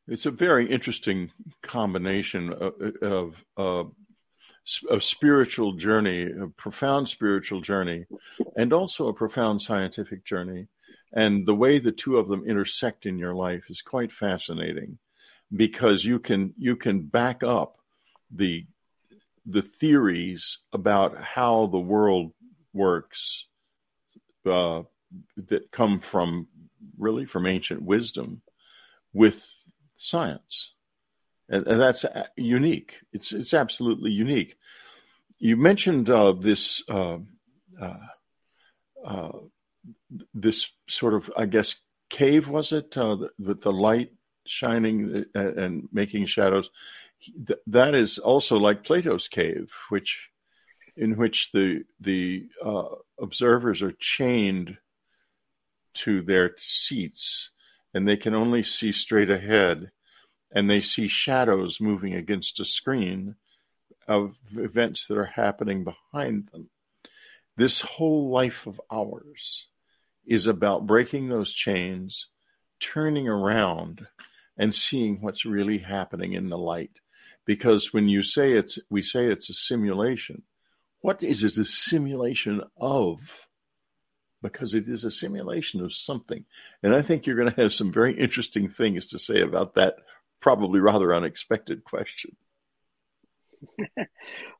It's 0.06 0.25
a 0.25 0.30
very 0.30 0.70
interesting 0.70 1.30
combination 1.62 2.54
of, 2.54 2.73
of 3.02 3.44
uh, 3.58 3.85
a 4.90 5.00
spiritual 5.02 5.75
journey, 5.75 6.23
a 6.23 6.47
profound 6.56 7.11
spiritual 7.11 7.61
journey, 7.61 8.06
and 8.56 8.73
also 8.73 9.08
a 9.08 9.12
profound 9.12 9.61
scientific 9.61 10.25
journey. 10.25 10.66
And 11.12 11.47
the 11.47 11.54
way 11.54 11.78
the 11.78 11.92
two 11.92 12.16
of 12.16 12.26
them 12.26 12.49
intersect 12.49 13.04
in 13.04 13.18
your 13.18 13.35
life 13.35 13.64
is 13.68 13.82
quite 13.82 14.11
fascinating 14.11 14.99
because 15.54 16.04
you 16.04 16.18
can 16.18 16.54
you 16.58 16.76
can 16.76 17.02
back 17.02 17.42
up 17.42 17.78
the 18.30 18.66
the 19.46 19.62
theories 19.62 20.58
about 20.72 21.16
how 21.16 21.66
the 21.66 21.78
world 21.78 22.32
works 22.74 23.46
uh, 24.46 24.82
that 25.36 25.70
come 25.70 26.00
from 26.00 26.48
really 26.98 27.24
from 27.24 27.46
ancient 27.46 27.82
wisdom 27.82 28.42
with 29.12 29.46
science 29.96 30.72
and, 31.48 31.66
and 31.66 31.80
that's 31.80 32.04
uh, 32.04 32.26
unique. 32.36 33.00
It's 33.12 33.32
it's 33.32 33.54
absolutely 33.54 34.10
unique. 34.10 34.56
You 35.38 35.56
mentioned 35.56 36.10
uh, 36.10 36.32
this 36.32 36.82
uh, 36.88 37.18
uh, 37.80 37.96
uh 39.04 39.32
this 40.34 40.70
sort 40.88 41.14
of, 41.14 41.30
I 41.36 41.46
guess, 41.46 41.76
cave 42.10 42.48
was 42.48 42.72
it 42.72 42.96
uh, 42.96 43.16
with 43.38 43.62
the 43.62 43.72
light 43.72 44.12
shining 44.48 45.24
and 45.34 45.88
making 45.92 46.26
shadows. 46.26 46.70
That 47.66 47.94
is 47.94 48.18
also 48.18 48.56
like 48.56 48.84
Plato's 48.84 49.28
cave, 49.28 49.72
which 49.88 50.28
in 50.96 51.16
which 51.16 51.52
the 51.52 51.84
the 52.00 52.46
uh, 52.64 52.94
observers 53.20 53.82
are 53.82 53.92
chained 53.92 54.76
to 55.94 56.22
their 56.22 56.54
seats 56.58 57.50
and 57.94 58.06
they 58.06 58.16
can 58.16 58.34
only 58.34 58.62
see 58.62 58.92
straight 58.92 59.30
ahead 59.30 59.90
and 60.52 60.68
they 60.68 60.80
see 60.80 61.08
shadows 61.08 61.80
moving 61.80 62.14
against 62.14 62.60
a 62.60 62.64
screen 62.64 63.34
of 64.06 64.36
events 64.56 65.06
that 65.06 65.18
are 65.18 65.24
happening 65.24 65.84
behind 65.84 66.48
them. 66.52 66.68
This 67.56 67.80
whole 67.80 68.30
life 68.30 68.66
of 68.66 68.80
ours 68.90 69.66
is 70.26 70.46
about 70.46 70.86
breaking 70.86 71.28
those 71.28 71.52
chains, 71.52 72.26
turning 72.80 73.28
around, 73.28 74.06
and 74.58 74.74
seeing 74.74 75.20
what's 75.20 75.44
really 75.44 75.78
happening 75.78 76.32
in 76.32 76.48
the 76.48 76.58
light. 76.58 76.98
Because 77.46 77.92
when 77.92 78.08
you 78.08 78.22
say 78.22 78.52
it's, 78.52 78.78
we 78.90 79.02
say 79.02 79.26
it's 79.26 79.48
a 79.48 79.54
simulation. 79.54 80.42
What 81.00 81.22
is 81.22 81.44
it 81.44 81.56
a 81.56 81.64
simulation 81.64 82.62
of? 82.76 83.20
Because 84.42 84.74
it 84.74 84.88
is 84.88 85.04
a 85.04 85.10
simulation 85.10 85.80
of 85.80 85.94
something. 85.94 86.44
And 86.82 86.94
I 86.94 87.02
think 87.02 87.26
you're 87.26 87.36
going 87.36 87.52
to 87.52 87.62
have 87.62 87.72
some 87.72 87.92
very 87.92 88.18
interesting 88.18 88.68
things 88.68 89.06
to 89.06 89.18
say 89.18 89.40
about 89.40 89.74
that 89.74 89.96
probably 90.40 90.80
rather 90.80 91.14
unexpected 91.14 91.84
question. 91.84 92.36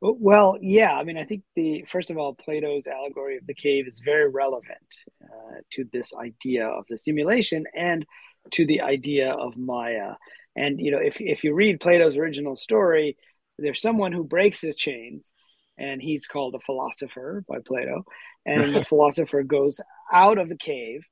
well, 0.01 0.59
yeah. 0.61 0.93
I 0.93 1.05
mean, 1.05 1.17
I 1.17 1.25
think 1.25 1.43
the 1.55 1.85
first 1.89 2.11
of 2.11 2.19
all, 2.19 2.35
Plato's 2.35 2.87
allegory 2.87 3.37
of 3.37 3.47
the 3.47 3.55
cave 3.55 3.87
is 3.87 4.01
very 4.01 4.29
relevant 4.29 4.79
uh, 5.23 5.61
to 5.73 5.85
this 5.93 6.13
idea 6.15 6.67
of 6.67 6.85
the 6.89 6.99
simulation 6.99 7.65
and 7.75 8.05
to 8.53 8.67
the 8.67 8.83
idea 8.83 9.33
of 9.33 9.57
Maya. 9.57 10.15
And 10.57 10.81
you 10.81 10.91
know, 10.91 10.99
if 10.99 11.21
if 11.21 11.45
you 11.45 11.55
read 11.55 11.81
Plato's 11.81 12.17
original 12.17 12.57
story, 12.57 13.17
there's 13.59 13.81
someone 13.81 14.13
who 14.13 14.25
breaks 14.25 14.61
his 14.61 14.77
chains, 14.77 15.33
and 15.77 16.03
he's 16.03 16.27
called 16.27 16.55
a 16.55 16.61
philosopher 16.61 17.45
by 17.49 17.59
Plato. 17.65 18.05
And 18.47 18.75
the 18.75 18.85
philosopher 18.93 19.43
goes 19.43 19.81
out 20.13 20.39
of 20.39 20.49
the 20.49 20.57
cave 20.57 21.03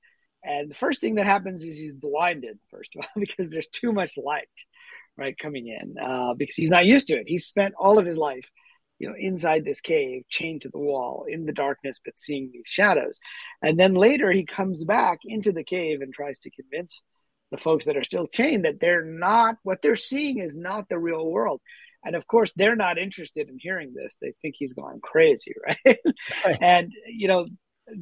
and 0.47 0.71
the 0.71 0.75
first 0.75 1.01
thing 1.01 1.17
that 1.17 1.27
happens 1.27 1.65
is 1.65 1.77
he's 1.77 1.93
blinded, 1.93 2.59
first 2.71 2.95
of 2.95 3.03
all, 3.03 3.09
because 3.21 3.51
there's 3.51 3.67
too 3.69 3.93
much 3.93 4.17
light, 4.17 4.49
right, 5.19 5.37
coming 5.37 5.67
in, 5.67 5.97
uh, 5.99 6.35
because 6.35 6.55
he's 6.55 6.71
not 6.71 6.87
used 6.87 7.09
to 7.09 7.17
it. 7.17 7.25
He's 7.27 7.47
spent 7.47 7.75
all 7.79 7.99
of 7.99 8.07
his 8.07 8.17
life, 8.17 8.49
you 9.01 9.09
know, 9.09 9.17
inside 9.19 9.65
this 9.65 9.81
cave, 9.81 10.23
chained 10.29 10.63
to 10.63 10.69
the 10.69 10.79
wall, 10.79 11.27
in 11.29 11.47
the 11.47 11.53
darkness, 11.53 12.01
but 12.03 12.21
seeing 12.21 12.51
these 12.53 12.69
shadows. 12.69 13.17
And 13.61 13.79
then 13.79 13.95
later 13.95 14.31
he 14.31 14.45
comes 14.45 14.85
back 14.85 15.19
into 15.25 15.51
the 15.51 15.65
cave 15.65 16.01
and 16.01 16.15
tries 16.15 16.39
to 16.41 16.51
convince 16.51 17.03
the 17.51 17.57
folks 17.57 17.87
that 17.87 17.97
are 17.97 18.05
still 18.05 18.27
chained 18.27 18.65
that 18.65 18.81
they're 18.81 19.05
not, 19.05 19.57
what 19.63 19.83
they're 19.83 19.97
seeing 19.97 20.39
is 20.39 20.57
not 20.57 20.89
the 20.89 20.99
real 20.99 21.25
world. 21.25 21.61
And 22.05 22.15
of 22.15 22.27
course, 22.27 22.53
they're 22.55 22.77
not 22.77 22.99
interested 22.99 23.49
in 23.49 23.59
hearing 23.59 23.93
this. 23.95 24.17
They 24.21 24.35
think 24.43 24.55
he's 24.59 24.75
gone 24.75 25.01
crazy, 25.03 25.55
right? 25.67 25.99
right. 26.45 26.59
and, 26.61 26.93
you 27.07 27.29
know, 27.29 27.47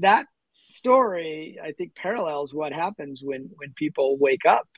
that 0.00 0.26
story, 0.70 1.58
I 1.62 1.72
think, 1.72 1.94
parallels 1.94 2.52
what 2.52 2.72
happens 2.72 3.20
when 3.22 3.50
when 3.56 3.72
people 3.76 4.18
wake 4.18 4.44
up 4.48 4.68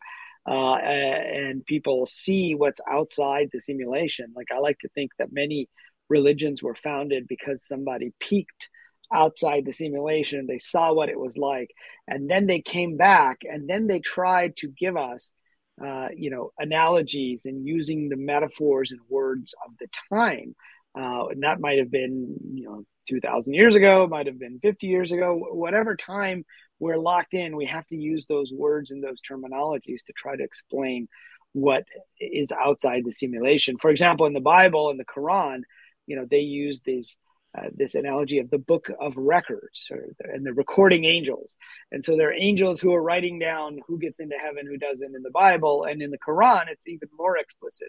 uh, 0.49 0.77
and 0.77 1.65
people 1.65 2.07
see 2.07 2.55
what's 2.55 2.81
outside 2.89 3.51
the 3.53 3.61
simulation. 3.61 4.33
Like 4.35 4.49
I 4.53 4.59
like 4.59 4.79
to 4.81 4.89
think 4.89 5.13
that 5.19 5.33
many 5.33 5.69
religions 6.09 6.63
were 6.63 6.77
founded 6.77 7.27
because 7.27 7.67
somebody 7.67 8.13
peeked 8.21 8.69
outside 9.13 9.65
the 9.65 9.73
simulation, 9.73 10.47
they 10.47 10.59
saw 10.59 10.93
what 10.93 11.09
it 11.09 11.19
was 11.19 11.37
like, 11.37 11.71
and 12.09 12.31
then 12.31 12.47
they 12.47 12.61
came 12.61 12.97
back, 12.97 13.39
and 13.43 13.69
then 13.69 13.87
they 13.87 14.01
tried 14.01 14.57
to 14.59 14.69
give 14.69 14.97
us. 14.97 15.33
Uh, 15.79 16.09
you 16.17 16.31
know, 16.31 16.53
analogies 16.59 17.45
and 17.45 17.67
using 17.67 18.09
the 18.09 18.17
metaphors 18.17 18.93
and 18.93 19.01
words 19.11 19.55
of 19.67 19.73
the 19.79 19.87
time. 20.09 20.57
Uh, 20.99 21.27
and 21.27 21.43
that 21.43 21.61
might 21.61 21.77
have 21.77 21.91
been, 21.91 22.35
you 22.55 22.65
know, 22.65 22.83
2000 23.09 23.53
years 23.53 23.75
ago, 23.75 24.07
might 24.07 24.27
have 24.27 24.39
been 24.39 24.59
50 24.61 24.87
years 24.87 25.13
ago, 25.13 25.39
whatever 25.53 25.95
time 25.95 26.45
we're 26.79 26.99
locked 26.99 27.35
in, 27.35 27.57
we 27.57 27.67
have 27.67 27.87
to 27.87 27.97
use 27.97 28.27
those 28.27 28.53
words 28.53 28.91
and 28.91 29.03
those 29.03 29.21
terminologies 29.21 30.05
to 30.07 30.13
try 30.15 30.37
to 30.37 30.43
explain 30.43 31.09
what 31.53 31.85
is 32.21 32.53
outside 32.53 33.03
the 33.05 33.13
simulation. 33.13 33.79
For 33.79 33.91
example, 33.91 34.27
in 34.27 34.35
the 34.35 34.41
Bible 34.41 34.91
and 34.91 35.01
the 35.01 35.05
Quran, 35.05 35.61
you 36.07 36.17
know, 36.17 36.27
they 36.31 36.41
use 36.41 36.81
these 36.85 37.17
uh, 37.57 37.69
this 37.75 37.95
analogy 37.95 38.39
of 38.39 38.51
the 38.51 38.59
book 38.59 38.91
of 39.01 39.17
records 39.17 39.89
or, 39.91 40.09
and 40.19 40.45
the 40.45 40.53
recording 40.53 41.05
angels. 41.05 41.57
And 41.93 42.05
so 42.05 42.17
there 42.17 42.31
are 42.31 42.35
angels 42.39 42.81
who 42.81 42.93
are 42.93 43.03
writing 43.03 43.39
down 43.39 43.79
who 43.87 43.99
gets 43.99 44.21
into 44.21 44.37
heaven, 44.37 44.67
who 44.67 44.77
doesn't 44.77 45.15
in 45.15 45.23
the 45.23 45.31
Bible. 45.31 45.85
And 45.85 46.03
in 46.03 46.11
the 46.11 46.19
Quran, 46.19 46.65
it's 46.69 46.87
even 46.87 47.09
more 47.17 47.37
explicit. 47.37 47.89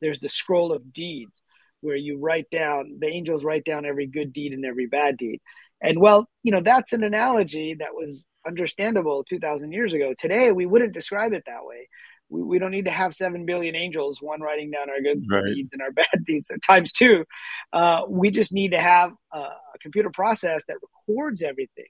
There's 0.00 0.20
the 0.20 0.28
scroll 0.28 0.72
of 0.72 0.92
deeds 0.92 1.42
where 1.80 1.96
you 1.96 2.18
write 2.18 2.50
down 2.50 2.96
the 3.00 3.06
angels 3.06 3.44
write 3.44 3.64
down 3.64 3.86
every 3.86 4.06
good 4.06 4.32
deed 4.32 4.52
and 4.52 4.64
every 4.64 4.86
bad 4.86 5.16
deed. 5.16 5.40
And 5.80 6.00
well, 6.00 6.28
you 6.42 6.52
know, 6.52 6.62
that's 6.62 6.92
an 6.92 7.04
analogy 7.04 7.76
that 7.78 7.94
was 7.94 8.24
understandable 8.46 9.24
2000 9.24 9.72
years 9.72 9.92
ago. 9.92 10.14
Today, 10.18 10.52
we 10.52 10.66
wouldn't 10.66 10.94
describe 10.94 11.32
it 11.32 11.44
that 11.46 11.64
way. 11.64 11.88
We, 12.28 12.42
we 12.42 12.58
don't 12.58 12.70
need 12.70 12.86
to 12.86 12.90
have 12.90 13.14
7 13.14 13.46
billion 13.46 13.76
angels, 13.76 14.18
one 14.20 14.40
writing 14.40 14.70
down 14.70 14.90
our 14.90 15.00
good 15.00 15.24
right. 15.30 15.54
deeds 15.54 15.70
and 15.72 15.82
our 15.82 15.90
bad 15.92 16.24
deeds 16.24 16.50
at 16.50 16.62
times 16.62 16.92
two. 16.92 17.24
Uh, 17.72 18.02
we 18.08 18.30
just 18.30 18.52
need 18.52 18.72
to 18.72 18.80
have 18.80 19.12
a, 19.32 19.38
a 19.38 19.78
computer 19.80 20.10
process 20.10 20.62
that 20.68 20.78
records 21.08 21.42
everything. 21.42 21.86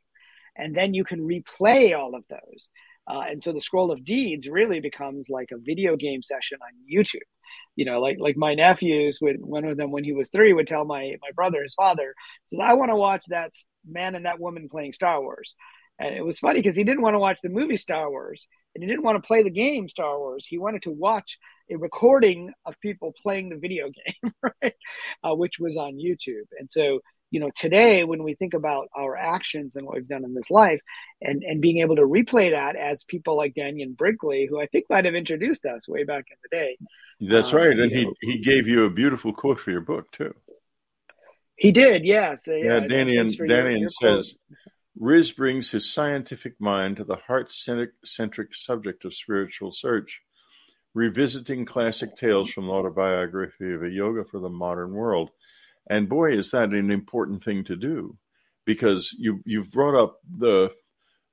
And 0.57 0.75
then 0.75 0.95
you 0.95 1.05
can 1.05 1.21
replay 1.21 1.97
all 1.97 2.15
of 2.15 2.25
those. 2.29 2.69
Uh, 3.09 3.25
and 3.29 3.43
so 3.43 3.53
the 3.53 3.61
scroll 3.61 3.93
of 3.93 4.05
deeds 4.05 4.49
really 4.49 4.81
becomes 4.81 5.29
like 5.31 5.51
a 5.53 5.59
video 5.59 5.97
game 5.97 6.23
session 6.23 6.59
on 6.63 6.73
YouTube. 6.91 7.21
You 7.77 7.85
know, 7.85 8.01
like 8.01 8.17
like 8.19 8.37
my 8.37 8.55
nephews 8.55 9.19
would 9.21 9.37
one 9.41 9.65
of 9.65 9.77
them 9.77 9.93
when 9.93 10.03
he 10.03 10.13
was 10.13 10.31
three 10.31 10.53
would 10.53 10.67
tell 10.67 10.85
my 10.85 11.15
my 11.23 11.31
brother, 11.35 11.63
his 11.63 11.75
father, 11.75 12.15
says, 12.47 12.59
I 12.59 12.73
want 12.73 12.91
to 12.91 12.97
watch 12.97 13.25
that 13.29 13.53
man 13.87 14.15
and 14.15 14.27
that 14.27 14.41
woman 14.41 14.69
playing 14.69 14.93
Star 14.93 15.21
Wars. 15.21 15.55
And 15.99 16.15
it 16.15 16.25
was 16.25 16.39
funny 16.39 16.61
because 16.61 16.77
he 16.77 16.85
didn't 16.85 17.03
want 17.03 17.15
to 17.15 17.21
watch 17.21 17.39
the 17.43 17.49
movie 17.49 17.77
Star 17.77 18.11
Wars 18.11 18.47
and 18.77 18.83
he 18.83 18.89
didn't 18.89 19.05
want 19.05 19.21
to 19.21 19.27
play 19.27 19.43
the 19.43 19.51
game 19.51 19.89
Star 19.89 20.19
Wars. 20.19 20.47
He 20.47 20.59
wanted 20.59 20.83
to 20.83 20.91
watch 20.91 21.39
a 21.71 21.77
recording 21.77 22.53
of 22.67 22.79
people 22.81 23.15
playing 23.23 23.49
the 23.49 23.57
video 23.57 23.87
game, 24.23 24.33
right? 24.63 24.75
Uh, 25.25 25.35
which 25.35 25.59
was 25.59 25.79
on 25.79 25.95
YouTube. 25.95 26.45
And 26.61 26.71
so 26.71 27.01
you 27.31 27.41
know 27.41 27.51
today 27.57 28.05
when 28.05 28.23
we 28.23 28.35
think 28.35 28.55
about 28.55 28.89
our 28.95 29.17
actions 29.17 29.73
and 29.75 29.85
what 29.85 29.97
we've 29.97 30.09
done 30.09 30.25
in 30.25 30.35
this 30.35 30.51
life 30.51 30.81
and 31.21 31.43
and 31.43 31.61
being 31.61 31.79
able 31.79 31.97
to 31.97 32.03
replay 32.03 32.53
that 32.53 32.77
as 32.77 33.03
people 33.05 33.37
like 33.37 33.55
Dannion 33.55 33.97
Brinkley 33.97 34.47
who 34.49 34.61
I 34.61 34.67
think 34.67 34.85
might 34.89 35.05
have 35.05 35.15
introduced 35.15 35.65
us 35.65 35.89
way 35.89 36.05
back 36.05 36.25
in 36.31 36.37
the 36.45 36.57
day 36.57 36.79
that's 37.33 37.49
um, 37.49 37.57
right 37.57 37.77
and 37.79 37.91
he 37.91 38.05
know, 38.05 38.15
he 38.21 38.39
gave 38.39 38.69
you 38.69 38.85
a 38.85 38.91
beautiful 38.91 39.33
quote 39.33 39.59
for 39.59 39.73
your 39.73 39.81
book 39.81 40.11
too 40.13 40.35
he 41.57 41.73
did 41.73 42.05
yes 42.05 42.45
yeah, 42.47 42.55
yeah 42.55 42.81
Dannion 42.81 43.37
Dannion 43.37 43.91
says 43.91 44.37
Riz 44.99 45.33
brings 45.33 45.71
his 45.71 45.93
scientific 45.93 46.61
mind 46.61 46.97
to 46.97 47.05
the 47.05 47.17
heart-centric 47.17 48.55
subject 48.55 49.05
of 49.05 49.15
spiritual 49.15 49.73
search 49.73 50.21
revisiting 50.95 51.67
classic 51.67 52.17
tales 52.17 52.51
from 52.51 52.67
the 52.67 52.73
autobiography 52.73 53.73
of 53.75 53.83
a 53.83 53.91
yogi 53.91 54.27
for 54.31 54.41
the 54.41 54.49
modern 54.49 54.93
world 54.93 55.31
and 55.89 56.09
boy, 56.09 56.33
is 56.33 56.51
that 56.51 56.71
an 56.71 56.91
important 56.91 57.43
thing 57.43 57.65
to 57.65 57.77
do 57.77 58.17
because 58.65 59.15
you 59.19 59.41
you've 59.45 59.71
brought 59.71 59.95
up 59.95 60.19
the 60.37 60.73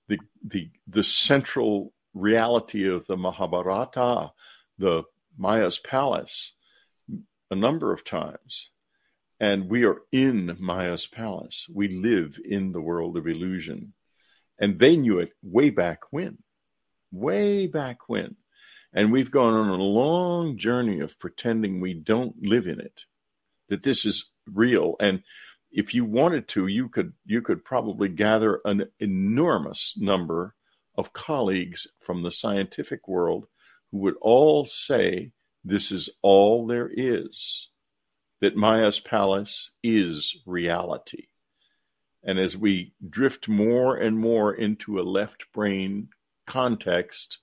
the 0.07 0.19
the 0.45 0.69
the 0.87 1.03
central 1.03 1.93
reality 2.13 2.87
of 2.87 3.07
the 3.07 3.17
Mahabharata, 3.17 4.31
the 4.77 5.03
Maya's 5.37 5.79
palace, 5.79 6.53
a 7.49 7.55
number 7.55 7.91
of 7.91 8.05
times. 8.05 8.69
And 9.43 9.69
we 9.69 9.83
are 9.83 10.01
in 10.09 10.55
Maya's 10.57 11.05
palace. 11.05 11.67
We 11.69 11.89
live 11.89 12.39
in 12.45 12.71
the 12.71 12.79
world 12.79 13.17
of 13.17 13.27
illusion. 13.27 13.91
And 14.57 14.79
they 14.79 14.95
knew 14.95 15.19
it 15.19 15.33
way 15.41 15.69
back 15.69 15.99
when, 16.11 16.37
way 17.11 17.67
back 17.67 18.07
when. 18.07 18.37
And 18.93 19.11
we've 19.11 19.31
gone 19.31 19.53
on 19.53 19.67
a 19.67 19.83
long 19.83 20.57
journey 20.57 21.01
of 21.01 21.19
pretending 21.19 21.81
we 21.81 21.93
don't 21.93 22.41
live 22.41 22.67
in 22.67 22.79
it, 22.79 23.01
that 23.67 23.83
this 23.83 24.05
is 24.05 24.31
real. 24.49 24.95
And 25.01 25.23
if 25.73 25.93
you 25.93 26.05
wanted 26.05 26.47
to, 26.49 26.67
you 26.67 26.87
could 26.87 27.11
you 27.25 27.41
could 27.41 27.65
probably 27.65 28.07
gather 28.07 28.61
an 28.63 28.85
enormous 28.97 29.93
number 29.97 30.55
of 30.95 31.11
colleagues 31.11 31.85
from 31.99 32.23
the 32.23 32.31
scientific 32.31 33.09
world 33.09 33.47
who 33.91 33.97
would 33.97 34.15
all 34.21 34.65
say 34.65 35.33
this 35.65 35.91
is 35.91 36.09
all 36.21 36.65
there 36.65 36.89
is, 36.89 37.67
that 38.43 38.57
Maya's 38.57 38.99
palace 38.99 39.71
is 39.83 40.35
reality. 40.45 41.27
And 42.25 42.37
as 42.37 42.57
we 42.57 42.93
drift 43.09 43.47
more 43.47 43.95
and 43.95 44.19
more 44.19 44.53
into 44.53 44.99
a 44.99 45.01
left 45.01 45.45
brain 45.53 46.09
context, 46.45 47.37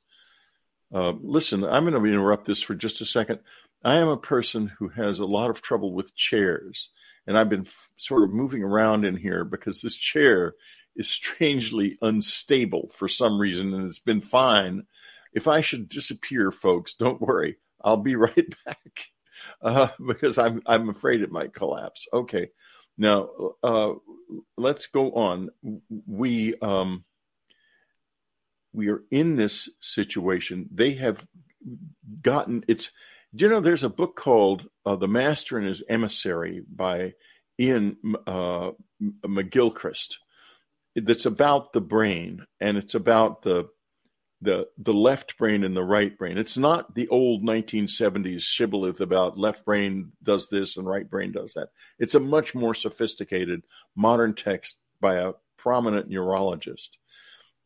uh, 0.93 1.15
listen, 1.23 1.65
I'm 1.65 1.87
going 1.87 1.99
to 1.99 2.05
interrupt 2.05 2.45
this 2.45 2.61
for 2.61 2.75
just 2.75 3.01
a 3.01 3.07
second. 3.07 3.41
I 3.83 3.97
am 3.97 4.09
a 4.09 4.19
person 4.19 4.71
who 4.79 4.89
has 4.91 5.21
a 5.21 5.25
lot 5.25 5.49
of 5.49 5.63
trouble 5.63 5.95
with 5.95 6.15
chairs, 6.15 6.91
and 7.27 7.39
I've 7.39 7.49
been 7.49 7.63
f- 7.63 7.91
sort 7.97 8.23
of 8.23 8.35
moving 8.35 8.63
around 8.63 9.07
in 9.07 9.17
here 9.17 9.47
because 9.47 9.81
this 9.81 9.97
chair 9.97 10.53
is 10.97 11.09
strangely 11.09 11.97
unstable 12.03 12.91
for 12.93 13.09
some 13.09 13.41
reason, 13.41 13.73
and 13.73 13.87
it's 13.87 14.01
been 14.01 14.21
fine. 14.21 14.85
If 15.33 15.49
I 15.49 15.63
should 15.63 15.89
disappear, 15.89 16.53
folks, 16.53 16.93
don't 16.93 17.23
worry. 17.23 17.57
I'll 17.83 18.03
be 18.03 18.17
right 18.17 18.55
back 18.67 19.07
uh, 19.63 19.89
because 20.07 20.39
I'm 20.39 20.63
I'm 20.67 20.89
afraid 20.89 21.23
it 21.23 21.33
might 21.33 21.55
collapse. 21.55 22.07
Okay, 22.13 22.51
now 22.99 23.29
uh, 23.63 23.93
let's 24.57 24.87
go 24.87 25.13
on. 25.13 25.51
We 26.07 26.55
um, 26.61 27.05
we 28.73 28.89
are 28.89 29.03
in 29.11 29.37
this 29.37 29.69
situation. 29.81 30.69
They 30.73 30.95
have 30.95 31.25
gotten 32.23 32.65
it's. 32.69 32.91
Do 33.35 33.45
you 33.45 33.51
know 33.51 33.61
there's 33.61 33.85
a 33.85 33.89
book 33.89 34.17
called 34.17 34.67
uh, 34.85 34.97
"The 34.97 35.09
Master 35.09 35.57
and 35.57 35.67
His 35.67 35.83
Emissary" 35.89 36.63
by 36.69 37.15
Ian 37.61 37.97
uh, 38.27 38.73
McGilchrist 39.25 40.17
that's 40.97 41.27
about 41.27 41.73
the 41.73 41.81
brain 41.81 42.45
and 42.61 42.77
it's 42.77 42.95
about 42.95 43.43
the 43.43 43.69
the 44.43 44.69
the 44.79 44.95
left 44.95 45.37
brain 45.37 45.65
and 45.65 45.77
the 45.77 45.85
right 45.85 46.17
brain. 46.17 46.39
It's 46.39 46.57
not 46.57 46.95
the 46.95 47.09
old 47.09 47.43
1970s 47.43 48.41
shibboleth 48.41 49.01
about 49.01 49.39
left 49.39 49.65
brain 49.65 50.13
does 50.23 50.49
this 50.49 50.77
and 50.77 50.87
right 50.87 51.09
brain 51.09 51.33
does 51.33 51.55
that. 51.55 51.69
It's 51.99 52.15
a 52.15 52.21
much 52.21 52.55
more 52.55 52.75
sophisticated 52.75 53.63
modern 53.95 54.35
text 54.35 54.79
by 55.01 55.17
a 55.17 55.33
prominent 55.59 56.09
neurologist. 56.09 56.97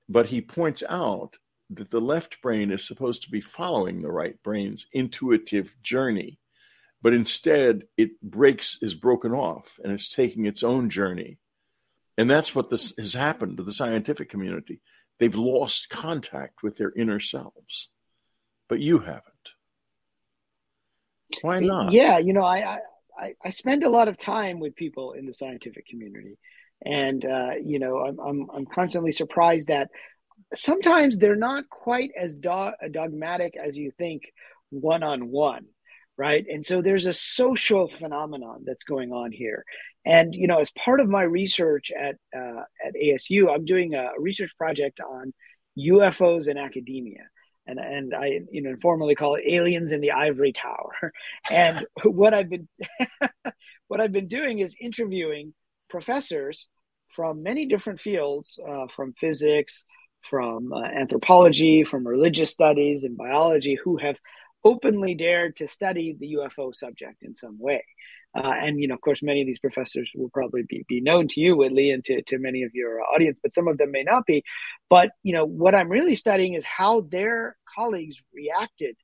But 0.09 0.27
he 0.27 0.41
points 0.41 0.83
out 0.89 1.37
that 1.71 1.91
the 1.91 2.01
left 2.01 2.43
brain 2.43 2.71
is 2.71 2.87
supposed 2.87 3.23
to 3.23 3.31
be 3.31 3.41
following 3.41 4.03
the 4.03 4.11
right 4.11 4.41
brain's 4.43 4.87
intuitive 4.93 5.75
journey. 5.83 6.39
But 7.03 7.15
instead, 7.15 7.85
it 7.97 8.21
breaks, 8.23 8.79
is 8.81 8.95
broken 8.95 9.33
off, 9.33 9.79
and 9.83 9.93
it's 9.93 10.09
taking 10.09 10.47
its 10.47 10.63
own 10.63 10.91
journey. 10.91 11.39
And 12.17 12.31
that's 12.31 12.55
what 12.55 12.71
this 12.71 12.95
has 12.99 13.13
happened 13.13 13.59
to 13.59 13.63
the 13.63 13.73
scientific 13.73 14.29
community 14.29 14.81
They've 15.19 15.35
lost 15.35 15.89
contact 15.89 16.63
with 16.63 16.77
their 16.77 16.93
inner 16.97 17.21
selves, 17.21 17.89
but 18.69 18.81
you 18.81 18.99
haven't. 18.99 19.23
Why 21.43 21.61
not? 21.61 21.93
Yeah, 21.93 22.19
you 22.19 22.33
know, 22.33 22.45
I, 22.45 22.81
I, 23.19 23.35
I 23.45 23.51
spend 23.51 23.85
a 23.85 23.91
lot 23.91 24.09
of 24.09 24.19
time 24.19 24.61
with 24.61 24.75
people 24.75 25.13
in 25.13 25.27
the 25.27 25.35
scientific 25.35 25.87
community, 25.87 26.37
and 26.85 27.25
uh, 27.25 27.55
you 27.65 27.79
know, 27.79 27.99
I'm, 27.99 28.19
I'm 28.19 28.51
I'm 28.51 28.67
constantly 28.67 29.13
surprised 29.13 29.69
that 29.69 29.91
sometimes 30.55 31.17
they're 31.17 31.37
not 31.37 31.69
quite 31.69 32.11
as 32.17 32.35
do- 32.35 32.73
dogmatic 32.91 33.57
as 33.57 33.77
you 33.77 33.91
think 33.97 34.23
one 34.71 35.03
on 35.03 35.31
one 35.31 35.67
right? 36.17 36.45
And 36.49 36.65
so 36.65 36.81
there's 36.81 37.07
a 37.07 37.13
social 37.13 37.89
phenomenon 37.89 38.63
that's 38.65 38.85
going 38.85 39.13
on 39.13 39.33
here. 39.33 39.65
And 40.05 40.35
you 40.35 40.47
know, 40.47 40.59
as 40.59 40.71
part 40.73 41.01
of 41.01 41.09
my 41.09 41.23
research 41.23 41.91
at 41.97 42.17
uh, 42.37 42.63
at 42.85 42.95
ASU, 42.95 43.53
I'm 43.53 43.65
doing 43.65 43.95
a 43.95 44.11
research 44.19 44.53
project 44.59 45.01
on 45.01 45.33
UFOs 45.79 46.47
in 46.47 46.59
academia, 46.59 47.23
and 47.67 47.79
and 47.79 48.15
I 48.15 48.41
you 48.51 48.63
know 48.63 48.71
informally 48.71 49.15
call 49.15 49.37
it 49.37 49.45
aliens 49.49 49.93
in 49.93 50.01
the 50.01 50.13
ivory 50.13 50.53
tower. 50.53 51.13
and 51.51 51.87
what 52.05 52.35
I've 52.35 52.51
been 52.51 52.69
what 53.89 54.01
I've 54.01 54.13
been 54.13 54.29
doing 54.29 54.59
is 54.59 54.77
interviewing 54.79 55.55
professors 55.89 56.69
from 57.09 57.43
many 57.43 57.67
different 57.67 58.01
fields, 58.01 58.59
uh, 58.69 58.89
from 58.89 59.15
physics, 59.15 59.85
from 60.21 60.73
uh, 60.73 60.83
anthropology, 60.83 61.85
from 61.85 62.07
religious 62.07 62.51
studies, 62.51 63.05
and 63.05 63.17
biology, 63.17 63.79
who 63.83 63.97
have 63.97 64.19
openly 64.65 65.15
dared 65.15 65.57
to 65.57 65.69
study 65.69 66.17
the 66.19 66.35
UFO 66.35 66.75
subject 66.75 67.23
in 67.23 67.35
some 67.35 67.59
way. 67.59 67.85
Uh, 68.37 68.53
and 68.63 68.81
you 68.81 68.89
know, 68.89 68.95
of 68.95 69.01
course, 69.01 69.23
many 69.23 69.43
of 69.43 69.47
these 69.47 69.61
professors 69.61 70.11
will 70.15 70.31
probably 70.31 70.63
be, 70.69 70.85
be 70.89 71.01
known 71.01 71.29
to 71.29 71.41
you, 71.41 71.57
Whitley, 71.57 71.91
and 71.91 72.05
to, 72.07 72.23
to 72.23 72.39
many 72.39 72.65
of 72.65 72.73
your 72.75 73.01
audience, 73.03 73.39
but 73.43 73.55
some 73.55 73.69
of 73.69 73.79
them 73.79 73.93
may 73.93 74.03
not 74.03 74.27
be. 74.27 74.43
But 74.91 75.11
you 75.23 75.33
know, 75.33 75.45
what 75.45 75.75
I'm 75.75 75.89
really 75.89 76.17
studying 76.17 76.55
is 76.55 76.65
how 76.65 77.03
their 77.03 77.57
colleagues 77.77 78.23
reacted 78.35 78.97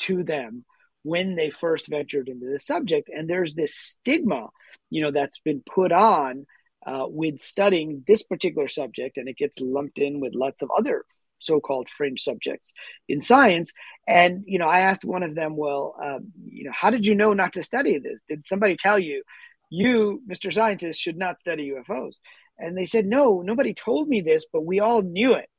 to 0.00 0.22
them 0.22 0.64
when 1.02 1.34
they 1.34 1.50
first 1.50 1.88
ventured 1.88 2.28
into 2.28 2.46
the 2.46 2.58
subject. 2.58 3.08
And 3.12 3.28
there's 3.28 3.54
this 3.54 3.74
stigma, 3.74 4.48
you 4.90 5.02
know, 5.02 5.10
that's 5.10 5.40
been 5.40 5.62
put 5.62 5.90
on 5.90 6.46
uh, 6.86 7.06
with 7.08 7.40
studying 7.40 8.04
this 8.06 8.22
particular 8.22 8.68
subject, 8.68 9.16
and 9.16 9.28
it 9.28 9.36
gets 9.36 9.58
lumped 9.58 9.98
in 9.98 10.20
with 10.20 10.34
lots 10.34 10.62
of 10.62 10.70
other 10.76 11.04
so-called 11.38 11.88
fringe 11.88 12.22
subjects 12.22 12.72
in 13.08 13.22
science. 13.22 13.72
And 14.06 14.44
you 14.46 14.58
know 14.58 14.66
i 14.66 14.80
asked 14.80 15.04
one 15.04 15.22
of 15.22 15.34
them 15.34 15.56
well 15.56 15.94
um, 16.02 16.32
you 16.44 16.64
know 16.64 16.72
how 16.74 16.90
did 16.90 17.06
you 17.06 17.14
know 17.14 17.32
not 17.32 17.52
to 17.54 17.62
study 17.62 17.98
this? 17.98 18.20
Did 18.28 18.46
somebody 18.46 18.76
tell 18.76 18.98
you 18.98 19.22
you 19.70 20.22
mr 20.30 20.52
scientist 20.52 20.98
should 20.98 21.18
not 21.18 21.38
study 21.38 21.70
ufos 21.70 22.12
and 22.58 22.76
they 22.76 22.86
said 22.86 23.04
no 23.04 23.42
nobody 23.42 23.74
told 23.74 24.08
me 24.08 24.22
this 24.22 24.46
but 24.50 24.64
we 24.64 24.80
all 24.80 25.02
knew 25.02 25.34
it 25.34 25.50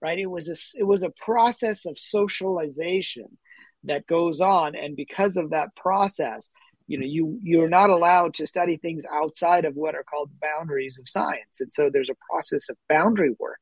right? 0.00 0.18
It 0.18 0.26
was 0.26 0.48
a 0.48 0.78
it 0.78 0.84
was 0.84 1.02
a 1.02 1.12
process 1.24 1.86
of 1.86 1.98
socialization 1.98 3.38
that 3.84 4.06
goes 4.06 4.40
on. 4.40 4.74
And 4.74 4.96
because 4.96 5.36
of 5.36 5.50
that 5.50 5.74
process 5.76 6.48
you 6.88 6.98
know 6.98 7.06
you 7.06 7.40
you're 7.42 7.68
not 7.68 7.90
allowed 7.90 8.34
to 8.34 8.46
study 8.46 8.76
things 8.76 9.02
outside 9.12 9.64
of 9.64 9.74
what 9.74 9.96
are 9.96 10.04
called 10.04 10.30
boundaries 10.40 10.98
of 10.98 11.08
science. 11.08 11.60
And 11.60 11.72
so 11.72 11.90
there's 11.92 12.10
a 12.10 12.16
process 12.30 12.68
of 12.68 12.76
boundary 12.88 13.34
work 13.38 13.60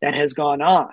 that 0.00 0.14
has 0.14 0.34
gone 0.34 0.60
on 0.60 0.90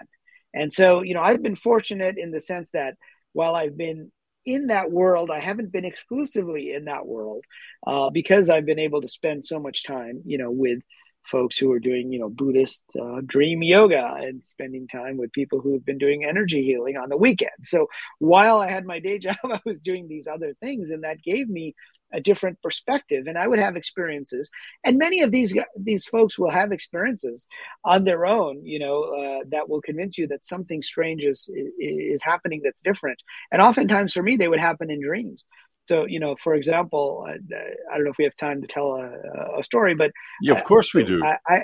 and 0.54 0.72
so, 0.72 1.02
you 1.02 1.14
know, 1.14 1.22
I've 1.22 1.44
been 1.44 1.56
fortunate 1.56 2.18
in 2.18 2.32
the 2.32 2.42
sense 2.42 2.72
that 2.72 2.98
while 3.34 3.56
I've 3.56 3.78
been 3.78 4.12
in 4.46 4.68
that 4.68 4.92
world, 4.92 5.30
I 5.30 5.40
haven't 5.40 5.72
been 5.72 5.86
exclusively 5.86 6.74
in 6.74 6.86
that 6.86 7.06
world 7.06 7.46
uh, 7.86 8.10
because 8.10 8.50
I've 8.50 8.66
been 8.66 8.80
able 8.80 9.02
to 9.02 9.08
spend 9.08 9.46
so 9.46 9.60
much 9.60 9.84
time, 9.84 10.22
you 10.26 10.38
know, 10.38 10.52
with 10.52 10.80
folks 11.24 11.58
who 11.58 11.72
are 11.72 11.80
doing, 11.80 12.12
you 12.12 12.20
know, 12.20 12.30
Buddhist 12.30 12.84
uh, 13.00 13.22
dream 13.26 13.62
yoga 13.64 14.16
and 14.18 14.44
spending 14.44 14.88
time 14.88 15.18
with 15.18 15.32
people 15.32 15.60
who 15.62 15.74
have 15.74 15.86
been 15.86 15.98
doing 15.98 16.26
energy 16.26 16.64
healing 16.64 16.98
on 16.98 17.10
the 17.10 17.18
weekend. 17.18 17.52
So 17.64 17.88
while 18.20 18.60
I 18.60 18.68
had 18.68 18.86
my 18.86 19.00
day 19.00 19.20
job, 19.26 19.38
I 19.44 19.60
was 19.66 19.80
doing 19.80 20.08
these 20.08 20.28
other 20.28 20.54
things, 20.62 20.90
and 20.90 21.04
that 21.04 21.22
gave 21.22 21.48
me 21.50 21.76
a 22.14 22.20
different 22.20 22.62
perspective. 22.62 23.28
And 23.28 23.38
i 23.38 23.48
would 23.48 23.60
have 23.60 23.76
experiences 23.76 24.50
and 24.84 24.98
many 24.98 25.22
of 25.22 25.32
these 25.32 25.56
these 25.78 26.06
folks 26.06 26.38
will 26.38 26.50
have 26.50 26.72
experiences 26.72 27.46
on 27.86 28.04
their 28.04 28.26
own 28.26 28.66
you 28.66 28.80
know 28.80 29.04
uh, 29.04 29.44
that 29.50 29.70
will 29.70 29.82
convince 29.82 30.18
you 30.18 30.28
that 30.28 30.46
something 30.46 30.82
strange 30.82 31.24
is 31.24 31.50
is 31.80 32.22
happening 32.24 32.62
that's 32.64 32.82
different. 32.82 33.20
And 33.52 33.62
oftentimes 33.62 34.14
for 34.14 34.24
me 34.24 34.36
they 34.36 34.48
would 34.48 34.60
happen 34.60 34.92
in 34.92 35.02
dreams 35.02 35.46
so 35.91 36.06
you 36.06 36.19
know 36.19 36.36
for 36.36 36.54
example 36.56 37.25
i, 37.27 37.32
I 37.32 37.95
don't 37.95 38.06
know 38.06 38.12
if 38.12 38.17
we 38.17 38.23
have 38.30 38.38
time 38.38 38.62
to 38.62 38.67
tell 38.67 38.95
a, 38.95 39.60
a 39.60 39.63
story 39.63 39.93
but 39.95 40.12
yeah 40.41 40.54
of 40.54 40.63
course 40.63 40.93
we 40.93 41.04
do 41.04 41.21
I, 41.23 41.38
I 41.47 41.63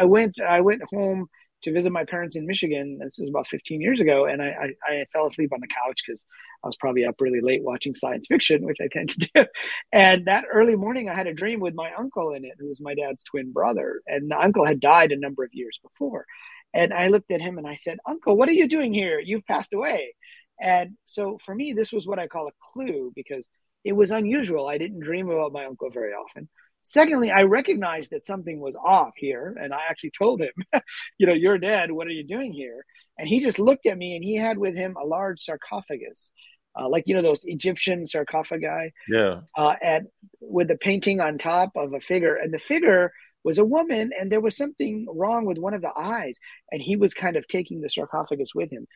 i 0.00 0.04
went 0.04 0.40
i 0.40 0.60
went 0.60 0.82
home 0.90 1.28
to 1.62 1.72
visit 1.72 1.90
my 1.90 2.04
parents 2.04 2.36
in 2.36 2.46
Michigan. 2.46 2.98
This 3.02 3.18
was 3.18 3.28
about 3.28 3.48
15 3.48 3.80
years 3.80 3.98
ago, 3.98 4.26
and 4.26 4.40
I, 4.42 4.46
I, 4.46 4.92
I 4.92 5.04
fell 5.12 5.26
asleep 5.26 5.52
on 5.52 5.60
the 5.60 5.66
couch 5.66 6.02
because 6.06 6.22
I 6.62 6.68
was 6.68 6.76
probably 6.76 7.04
up 7.04 7.16
really 7.20 7.40
late 7.40 7.64
watching 7.64 7.94
science 7.94 8.28
fiction, 8.28 8.64
which 8.64 8.78
I 8.80 8.88
tend 8.88 9.08
to 9.10 9.30
do. 9.34 9.46
And 9.92 10.26
that 10.26 10.44
early 10.52 10.76
morning, 10.76 11.08
I 11.08 11.14
had 11.14 11.26
a 11.26 11.34
dream 11.34 11.60
with 11.60 11.74
my 11.74 11.90
uncle 11.98 12.34
in 12.34 12.44
it, 12.44 12.52
who 12.58 12.68
was 12.68 12.80
my 12.80 12.94
dad's 12.94 13.24
twin 13.24 13.52
brother. 13.52 14.00
And 14.06 14.30
the 14.30 14.38
uncle 14.38 14.66
had 14.66 14.80
died 14.80 15.12
a 15.12 15.18
number 15.18 15.44
of 15.44 15.50
years 15.54 15.80
before. 15.82 16.26
And 16.74 16.92
I 16.92 17.08
looked 17.08 17.30
at 17.30 17.40
him 17.40 17.58
and 17.58 17.66
I 17.66 17.76
said, 17.76 17.98
Uncle, 18.06 18.36
what 18.36 18.48
are 18.48 18.58
you 18.60 18.68
doing 18.68 18.92
here? 18.92 19.18
You've 19.18 19.46
passed 19.46 19.72
away. 19.72 20.14
And 20.60 20.96
so 21.04 21.38
for 21.44 21.54
me, 21.54 21.72
this 21.72 21.92
was 21.92 22.06
what 22.06 22.18
I 22.18 22.26
call 22.26 22.48
a 22.48 22.52
clue 22.60 23.12
because 23.14 23.48
it 23.84 23.92
was 23.92 24.10
unusual. 24.10 24.66
I 24.66 24.78
didn't 24.78 25.00
dream 25.00 25.28
about 25.28 25.52
my 25.52 25.64
uncle 25.64 25.90
very 25.90 26.12
often. 26.12 26.48
Secondly, 26.82 27.30
I 27.30 27.42
recognized 27.42 28.12
that 28.12 28.24
something 28.24 28.60
was 28.60 28.76
off 28.76 29.10
here, 29.16 29.56
and 29.60 29.74
I 29.74 29.80
actually 29.90 30.12
told 30.16 30.40
him, 30.40 30.52
you 31.18 31.26
know, 31.26 31.32
you're 31.32 31.58
dead. 31.58 31.90
What 31.90 32.06
are 32.06 32.10
you 32.10 32.24
doing 32.24 32.52
here? 32.52 32.84
and 33.18 33.28
he 33.28 33.40
just 33.40 33.58
looked 33.58 33.86
at 33.86 33.98
me 33.98 34.14
and 34.14 34.24
he 34.24 34.36
had 34.36 34.58
with 34.58 34.74
him 34.74 34.96
a 34.96 35.06
large 35.06 35.40
sarcophagus 35.40 36.30
uh, 36.78 36.88
like 36.88 37.04
you 37.06 37.14
know 37.14 37.22
those 37.22 37.42
egyptian 37.44 38.06
sarcophagi 38.06 38.92
yeah 39.08 39.40
uh, 39.56 39.74
and 39.82 40.06
with 40.40 40.68
the 40.68 40.76
painting 40.76 41.20
on 41.20 41.38
top 41.38 41.70
of 41.76 41.94
a 41.94 42.00
figure 42.00 42.36
and 42.36 42.52
the 42.52 42.58
figure 42.58 43.12
was 43.44 43.58
a 43.58 43.64
woman 43.64 44.10
and 44.18 44.30
there 44.30 44.40
was 44.40 44.56
something 44.56 45.06
wrong 45.14 45.44
with 45.46 45.58
one 45.58 45.74
of 45.74 45.80
the 45.80 45.92
eyes 45.96 46.38
and 46.72 46.82
he 46.82 46.96
was 46.96 47.14
kind 47.14 47.36
of 47.36 47.46
taking 47.46 47.80
the 47.80 47.88
sarcophagus 47.88 48.54
with 48.54 48.70
him 48.70 48.86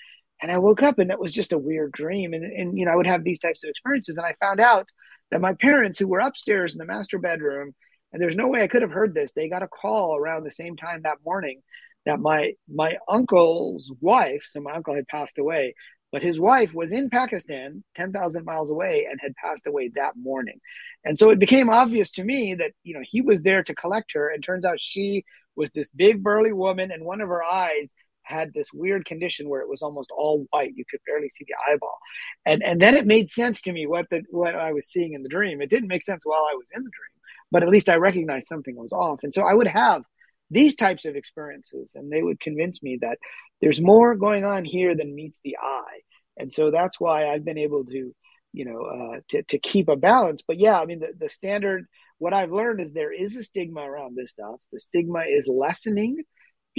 and 0.42 0.50
i 0.50 0.58
woke 0.58 0.82
up 0.82 0.98
and 0.98 1.10
it 1.10 1.18
was 1.18 1.32
just 1.32 1.52
a 1.52 1.58
weird 1.58 1.92
dream 1.92 2.32
and, 2.32 2.44
and 2.44 2.78
you 2.78 2.84
know 2.84 2.92
i 2.92 2.96
would 2.96 3.06
have 3.06 3.24
these 3.24 3.38
types 3.38 3.62
of 3.64 3.70
experiences 3.70 4.16
and 4.16 4.26
i 4.26 4.34
found 4.40 4.60
out 4.60 4.88
that 5.30 5.40
my 5.40 5.54
parents 5.54 5.98
who 5.98 6.08
were 6.08 6.18
upstairs 6.18 6.72
in 6.72 6.78
the 6.78 6.84
master 6.84 7.18
bedroom 7.18 7.74
and 8.12 8.20
there's 8.20 8.36
no 8.36 8.48
way 8.48 8.62
i 8.62 8.68
could 8.68 8.82
have 8.82 8.90
heard 8.90 9.14
this 9.14 9.32
they 9.32 9.48
got 9.48 9.62
a 9.62 9.68
call 9.68 10.16
around 10.16 10.44
the 10.44 10.50
same 10.50 10.76
time 10.76 11.02
that 11.02 11.18
morning 11.24 11.60
that 12.06 12.20
my 12.20 12.52
my 12.68 12.96
uncle's 13.08 13.90
wife 14.00 14.46
so 14.48 14.60
my 14.60 14.72
uncle 14.72 14.94
had 14.94 15.08
passed 15.08 15.38
away 15.38 15.74
but 16.12 16.22
his 16.22 16.40
wife 16.40 16.74
was 16.74 16.92
in 16.92 17.08
Pakistan, 17.08 17.84
10,000 17.94 18.44
miles 18.44 18.70
away, 18.70 19.06
and 19.08 19.20
had 19.22 19.34
passed 19.36 19.66
away 19.66 19.90
that 19.94 20.14
morning. 20.16 20.60
And 21.04 21.18
so 21.18 21.30
it 21.30 21.38
became 21.38 21.70
obvious 21.70 22.10
to 22.12 22.24
me 22.24 22.54
that, 22.54 22.72
you 22.82 22.94
know, 22.94 23.04
he 23.04 23.20
was 23.20 23.42
there 23.42 23.62
to 23.62 23.74
collect 23.74 24.12
her. 24.14 24.28
And 24.28 24.42
turns 24.42 24.64
out 24.64 24.80
she 24.80 25.24
was 25.54 25.70
this 25.70 25.90
big, 25.90 26.22
burly 26.22 26.52
woman, 26.52 26.90
and 26.90 27.04
one 27.04 27.20
of 27.20 27.28
her 27.28 27.44
eyes 27.44 27.92
had 28.30 28.52
this 28.54 28.72
weird 28.72 29.04
condition 29.04 29.48
where 29.48 29.60
it 29.60 29.68
was 29.68 29.82
almost 29.82 30.10
all 30.16 30.46
white. 30.50 30.72
You 30.76 30.84
could 30.90 31.00
barely 31.06 31.28
see 31.28 31.44
the 31.46 31.54
eyeball. 31.70 31.98
And 32.46 32.62
and 32.62 32.80
then 32.80 32.96
it 32.96 33.06
made 33.06 33.30
sense 33.30 33.60
to 33.62 33.72
me 33.72 33.86
what 33.86 34.06
the 34.10 34.22
what 34.30 34.54
I 34.54 34.72
was 34.72 34.86
seeing 34.86 35.14
in 35.14 35.22
the 35.22 35.28
dream. 35.28 35.60
It 35.60 35.70
didn't 35.70 35.88
make 35.88 36.02
sense 36.02 36.22
while 36.24 36.46
I 36.50 36.54
was 36.54 36.66
in 36.74 36.82
the 36.82 36.90
dream, 36.90 37.20
but 37.50 37.62
at 37.62 37.68
least 37.68 37.88
I 37.88 37.96
recognized 37.96 38.48
something 38.48 38.76
was 38.76 38.92
off. 38.92 39.20
And 39.22 39.34
so 39.34 39.42
I 39.42 39.54
would 39.54 39.66
have 39.66 40.02
these 40.50 40.74
types 40.74 41.04
of 41.04 41.16
experiences 41.16 41.92
and 41.94 42.10
they 42.10 42.22
would 42.22 42.40
convince 42.40 42.82
me 42.82 42.98
that 43.00 43.18
there's 43.60 43.80
more 43.80 44.16
going 44.16 44.44
on 44.44 44.64
here 44.64 44.96
than 44.96 45.14
meets 45.14 45.40
the 45.44 45.56
eye 45.60 46.00
and 46.36 46.52
so 46.52 46.70
that's 46.70 47.00
why 47.00 47.28
i've 47.28 47.44
been 47.44 47.58
able 47.58 47.84
to 47.84 48.14
you 48.52 48.64
know 48.64 48.82
uh, 48.82 49.20
to, 49.28 49.42
to 49.44 49.58
keep 49.58 49.88
a 49.88 49.96
balance 49.96 50.42
but 50.46 50.58
yeah 50.58 50.78
i 50.80 50.84
mean 50.84 51.00
the, 51.00 51.12
the 51.18 51.28
standard 51.28 51.86
what 52.18 52.34
i've 52.34 52.52
learned 52.52 52.80
is 52.80 52.92
there 52.92 53.12
is 53.12 53.36
a 53.36 53.44
stigma 53.44 53.80
around 53.80 54.16
this 54.16 54.30
stuff 54.30 54.56
the 54.72 54.80
stigma 54.80 55.20
is 55.28 55.48
lessening 55.48 56.22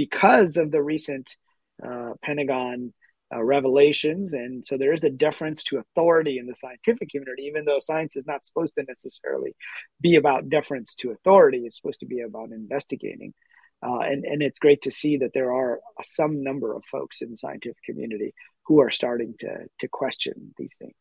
because 0.03 0.57
of 0.57 0.71
the 0.71 0.81
recent 0.81 1.27
uh, 1.85 2.11
pentagon 2.23 2.93
uh, 3.33 3.41
revelations 3.41 4.33
and 4.33 4.65
so 4.65 4.77
there 4.77 4.93
is 4.93 5.03
a 5.03 5.09
deference 5.09 5.63
to 5.63 5.77
authority 5.77 6.37
in 6.37 6.45
the 6.47 6.55
scientific 6.55 7.07
community 7.09 7.43
even 7.43 7.63
though 7.65 7.79
science 7.79 8.15
is 8.15 8.25
not 8.25 8.45
supposed 8.45 8.73
to 8.75 8.83
necessarily 8.87 9.55
be 10.01 10.15
about 10.15 10.49
deference 10.49 10.95
to 10.95 11.11
authority 11.11 11.59
it's 11.59 11.77
supposed 11.77 11.99
to 11.99 12.05
be 12.05 12.21
about 12.21 12.49
investigating 12.51 13.31
uh, 13.83 13.99
and, 13.99 14.25
and 14.25 14.41
it's 14.43 14.59
great 14.59 14.81
to 14.83 14.91
see 14.91 15.17
that 15.17 15.31
there 15.33 15.53
are 15.53 15.79
some 16.03 16.43
number 16.43 16.75
of 16.75 16.83
folks 16.85 17.21
in 17.21 17.31
the 17.31 17.37
scientific 17.37 17.83
community 17.83 18.33
who 18.65 18.79
are 18.79 18.91
starting 18.91 19.33
to, 19.39 19.49
to 19.79 19.87
question 19.87 20.53
these 20.57 20.75
things. 20.77 20.93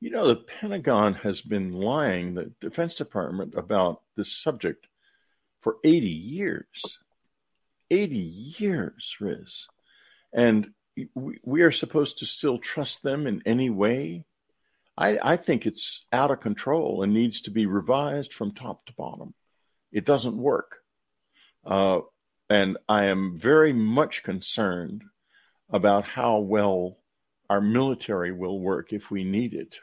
You 0.00 0.10
know, 0.10 0.26
the 0.26 0.42
Pentagon 0.60 1.14
has 1.14 1.40
been 1.40 1.72
lying, 1.72 2.34
the 2.34 2.50
Defense 2.60 2.96
Department, 2.96 3.54
about 3.56 4.02
this 4.16 4.36
subject 4.36 4.88
for 5.62 5.76
80 5.84 6.08
years. 6.08 6.98
80 7.90 8.16
years, 8.16 9.16
Riz. 9.20 9.66
And 10.32 10.68
we, 11.14 11.62
are 11.62 11.72
supposed 11.72 12.18
to 12.18 12.26
still 12.26 12.58
trust 12.58 13.02
them 13.02 13.26
in 13.26 13.42
any 13.46 13.70
way. 13.70 14.24
I, 14.96 15.18
I 15.22 15.36
think 15.36 15.66
it's 15.66 16.06
out 16.12 16.30
of 16.30 16.40
control 16.40 17.02
and 17.02 17.12
needs 17.12 17.42
to 17.42 17.50
be 17.50 17.66
revised 17.66 18.32
from 18.32 18.52
top 18.52 18.84
to 18.86 18.92
bottom. 18.96 19.34
It 19.92 20.04
doesn't 20.04 20.36
work. 20.36 20.76
Uh, 21.64 22.00
and 22.48 22.76
I 22.88 23.06
am 23.06 23.38
very 23.38 23.72
much 23.72 24.22
concerned 24.22 25.02
about 25.70 26.04
how 26.04 26.38
well 26.38 26.98
our 27.50 27.60
military 27.60 28.32
will 28.32 28.60
work 28.60 28.92
if 28.92 29.10
we 29.10 29.24
need 29.24 29.54
it. 29.54 29.76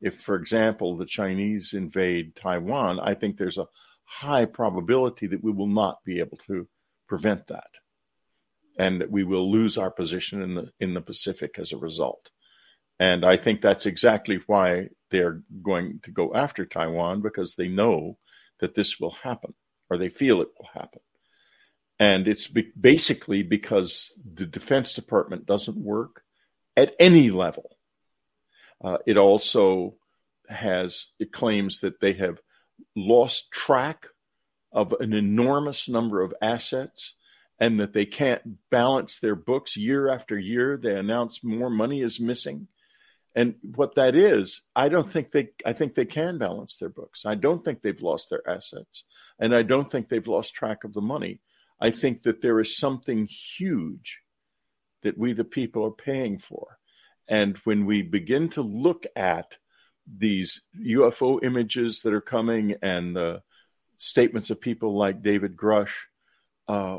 If, 0.00 0.20
for 0.20 0.34
example, 0.34 0.96
the 0.96 1.06
Chinese 1.06 1.72
invade 1.72 2.36
Taiwan, 2.36 3.00
I 3.00 3.14
think 3.14 3.36
there's 3.36 3.58
a 3.58 3.68
high 4.04 4.44
probability 4.44 5.26
that 5.28 5.44
we 5.44 5.52
will 5.52 5.68
not 5.68 6.02
be 6.04 6.20
able 6.20 6.38
to 6.46 6.66
prevent 7.10 7.48
that. 7.48 7.72
And 8.78 9.04
we 9.10 9.24
will 9.24 9.50
lose 9.50 9.76
our 9.76 9.90
position 9.90 10.40
in 10.42 10.54
the 10.54 10.66
in 10.78 10.94
the 10.94 11.00
Pacific 11.02 11.58
as 11.58 11.72
a 11.72 11.76
result. 11.88 12.30
And 13.00 13.24
I 13.24 13.36
think 13.36 13.60
that's 13.60 13.86
exactly 13.86 14.38
why 14.46 14.88
they're 15.10 15.42
going 15.62 16.00
to 16.04 16.12
go 16.12 16.32
after 16.34 16.64
Taiwan 16.64 17.20
because 17.20 17.54
they 17.54 17.68
know 17.68 18.16
that 18.60 18.74
this 18.74 19.00
will 19.00 19.16
happen 19.22 19.54
or 19.88 19.98
they 19.98 20.08
feel 20.08 20.40
it 20.40 20.48
will 20.56 20.70
happen. 20.72 21.00
And 21.98 22.28
it's 22.28 22.46
be- 22.46 22.72
basically 22.78 23.42
because 23.42 24.12
the 24.40 24.46
Defense 24.46 24.94
Department 24.94 25.46
doesn't 25.46 25.76
work 25.76 26.22
at 26.76 26.94
any 26.98 27.30
level. 27.30 27.76
Uh, 28.82 28.98
it 29.06 29.16
also 29.16 29.96
has, 30.48 31.06
it 31.18 31.32
claims 31.32 31.80
that 31.80 32.00
they 32.00 32.14
have 32.14 32.38
lost 32.94 33.50
track 33.50 34.06
of 34.72 34.92
an 35.00 35.12
enormous 35.12 35.88
number 35.88 36.22
of 36.22 36.34
assets 36.40 37.14
and 37.58 37.80
that 37.80 37.92
they 37.92 38.06
can't 38.06 38.42
balance 38.70 39.18
their 39.18 39.34
books 39.34 39.76
year 39.76 40.08
after 40.08 40.38
year. 40.38 40.76
They 40.76 40.96
announce 40.96 41.44
more 41.44 41.70
money 41.70 42.00
is 42.00 42.18
missing. 42.18 42.68
And 43.34 43.54
what 43.62 43.94
that 43.94 44.16
is, 44.16 44.62
I 44.74 44.88
don't 44.88 45.10
think 45.10 45.30
they, 45.30 45.50
I 45.64 45.72
think 45.72 45.94
they 45.94 46.06
can 46.06 46.38
balance 46.38 46.78
their 46.78 46.88
books. 46.88 47.24
I 47.24 47.36
don't 47.36 47.64
think 47.64 47.80
they've 47.80 48.00
lost 48.00 48.30
their 48.30 48.48
assets. 48.48 49.04
And 49.38 49.54
I 49.54 49.62
don't 49.62 49.90
think 49.90 50.08
they've 50.08 50.26
lost 50.26 50.54
track 50.54 50.84
of 50.84 50.94
the 50.94 51.00
money. 51.00 51.40
I 51.80 51.90
think 51.90 52.22
that 52.24 52.40
there 52.40 52.58
is 52.60 52.76
something 52.76 53.28
huge 53.28 54.18
that 55.02 55.16
we, 55.16 55.32
the 55.32 55.44
people, 55.44 55.84
are 55.84 55.92
paying 55.92 56.38
for. 56.38 56.78
And 57.28 57.56
when 57.64 57.86
we 57.86 58.02
begin 58.02 58.48
to 58.50 58.62
look 58.62 59.06
at 59.14 59.56
these 60.18 60.62
UFO 60.78 61.42
images 61.44 62.02
that 62.02 62.12
are 62.12 62.20
coming 62.20 62.74
and 62.82 63.14
the 63.14 63.42
statements 64.00 64.50
of 64.50 64.60
people 64.60 64.96
like 64.96 65.22
David 65.22 65.56
Grusch, 65.56 65.94
uh, 66.68 66.98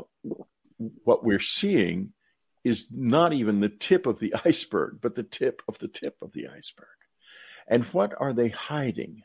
what 1.04 1.24
we're 1.24 1.40
seeing 1.40 2.12
is 2.64 2.86
not 2.90 3.32
even 3.32 3.60
the 3.60 3.68
tip 3.68 4.06
of 4.06 4.20
the 4.20 4.34
iceberg, 4.44 4.98
but 5.02 5.14
the 5.14 5.24
tip 5.24 5.62
of 5.68 5.78
the 5.78 5.88
tip 5.88 6.16
of 6.22 6.32
the 6.32 6.46
iceberg. 6.48 6.86
And 7.66 7.84
what 7.86 8.14
are 8.18 8.32
they 8.32 8.48
hiding? 8.48 9.22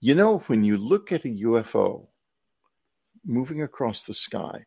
You 0.00 0.14
know, 0.14 0.38
when 0.46 0.64
you 0.64 0.78
look 0.78 1.12
at 1.12 1.24
a 1.24 1.28
UFO, 1.28 2.08
moving 3.24 3.62
across 3.62 4.04
the 4.04 4.14
sky. 4.14 4.64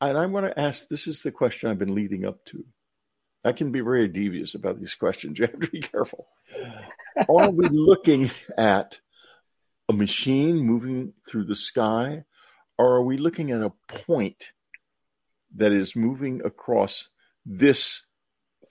And 0.00 0.18
I'm 0.18 0.32
going 0.32 0.44
to 0.44 0.58
ask 0.58 0.88
this 0.88 1.06
is 1.06 1.22
the 1.22 1.30
question 1.30 1.70
I've 1.70 1.78
been 1.78 1.94
leading 1.94 2.26
up 2.26 2.44
to. 2.46 2.64
I 3.44 3.52
can 3.52 3.72
be 3.72 3.80
very 3.80 4.08
devious 4.08 4.54
about 4.54 4.78
these 4.78 4.94
questions. 4.94 5.38
You 5.38 5.46
have 5.46 5.60
to 5.60 5.68
be 5.68 5.80
careful. 5.80 6.26
Are 7.28 7.50
we 7.50 7.68
looking 7.68 8.30
at 8.58 8.98
a 9.88 9.92
machine 9.92 10.58
moving 10.58 11.12
through 11.28 11.44
the 11.44 11.56
sky, 11.56 12.24
or 12.78 12.96
are 12.96 13.02
we 13.02 13.16
looking 13.16 13.50
at 13.50 13.62
a 13.62 13.72
point 14.06 14.52
that 15.56 15.72
is 15.72 15.96
moving 15.96 16.40
across 16.44 17.08
this 17.44 18.02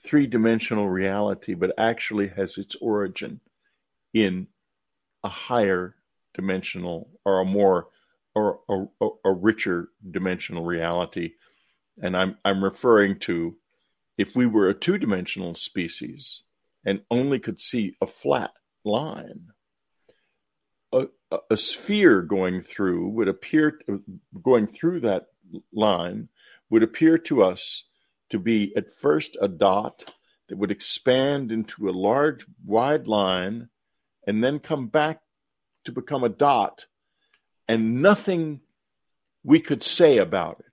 three 0.03 0.25
dimensional 0.25 0.89
reality, 0.89 1.53
but 1.53 1.73
actually 1.77 2.27
has 2.29 2.57
its 2.57 2.75
origin 2.81 3.39
in 4.13 4.47
a 5.23 5.29
higher 5.29 5.95
dimensional 6.33 7.09
or 7.25 7.41
a 7.41 7.45
more 7.45 7.87
or 8.33 8.61
a, 8.69 9.07
a, 9.25 9.31
richer 9.31 9.89
dimensional 10.09 10.63
reality. 10.63 11.33
And 12.01 12.15
I'm, 12.15 12.37
I'm 12.45 12.63
referring 12.63 13.19
to 13.21 13.57
if 14.17 14.35
we 14.35 14.45
were 14.45 14.69
a 14.69 14.73
two 14.73 14.97
dimensional 14.97 15.53
species 15.55 16.41
and 16.85 17.01
only 17.11 17.39
could 17.39 17.59
see 17.59 17.97
a 18.01 18.07
flat 18.07 18.51
line, 18.85 19.47
a, 21.49 21.57
sphere 21.57 22.21
going 22.21 22.61
through 22.61 23.09
would 23.09 23.27
appear, 23.27 23.79
going 24.43 24.67
through 24.67 25.01
that 25.01 25.27
line 25.73 26.29
would 26.69 26.83
appear 26.83 27.17
to 27.17 27.43
us 27.43 27.83
to 28.29 28.39
be 28.39 28.73
at 28.75 28.91
first 28.91 29.37
a 29.41 29.47
dot 29.47 30.03
that 30.49 30.57
would 30.57 30.71
expand 30.71 31.51
into 31.51 31.89
a 31.89 31.91
large, 31.91 32.45
wide 32.65 33.07
line 33.07 33.69
and 34.27 34.43
then 34.43 34.59
come 34.59 34.87
back 34.87 35.21
to 35.85 35.91
become 35.91 36.23
a 36.23 36.29
dot 36.29 36.85
and 37.67 38.01
nothing 38.01 38.61
we 39.43 39.59
could 39.59 39.83
say 39.83 40.17
about 40.17 40.59
it 40.59 40.65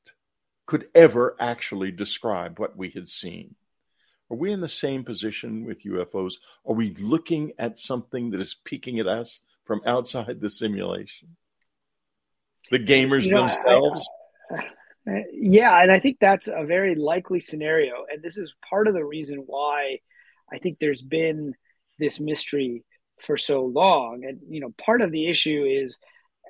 could 0.67 0.89
ever 0.95 1.37
actually 1.41 1.91
describe 1.91 2.59
what 2.59 2.77
we 2.77 2.91
had 2.91 3.09
seen. 3.09 3.55
Are 4.31 4.37
we 4.37 4.53
in 4.53 4.61
the 4.61 4.69
same 4.69 5.05
position 5.05 5.65
with 5.65 5.85
UFOs? 5.85 6.35
Are 6.67 6.75
we 6.75 6.95
looking 6.97 7.53
at 7.59 7.79
something 7.79 8.31
that 8.31 8.41
is 8.41 8.57
peeking 8.65 8.99
at 8.99 9.07
us 9.07 9.41
from 9.69 9.83
outside 9.87 10.41
the 10.41 10.51
simulation? 10.51 11.37
The 12.73 12.81
gamers 12.81 13.23
you 13.25 13.33
know, 13.33 13.47
themselves? 13.47 14.11
I, 14.51 14.55
I, 15.07 15.11
uh, 15.11 15.23
yeah, 15.33 15.81
and 15.81 15.93
I 15.93 16.01
think 16.01 16.19
that's 16.21 16.49
a 16.49 16.65
very 16.65 16.97
likely 16.97 17.39
scenario. 17.39 18.05
And 18.13 18.21
this 18.21 18.37
is 18.37 18.53
part 18.69 18.89
of 18.89 18.95
the 18.95 19.05
reason 19.05 19.45
why 19.47 20.01
I 20.53 20.59
think 20.59 20.79
there's 20.79 21.03
been 21.03 21.55
this 22.01 22.19
mystery 22.19 22.85
for 23.21 23.39
so 23.39 23.65
long. 23.65 24.25
And, 24.25 24.41
you 24.49 24.61
know, 24.61 24.75
part 24.77 25.01
of 25.01 25.13
the 25.13 25.29
issue 25.29 25.65
is 25.65 25.97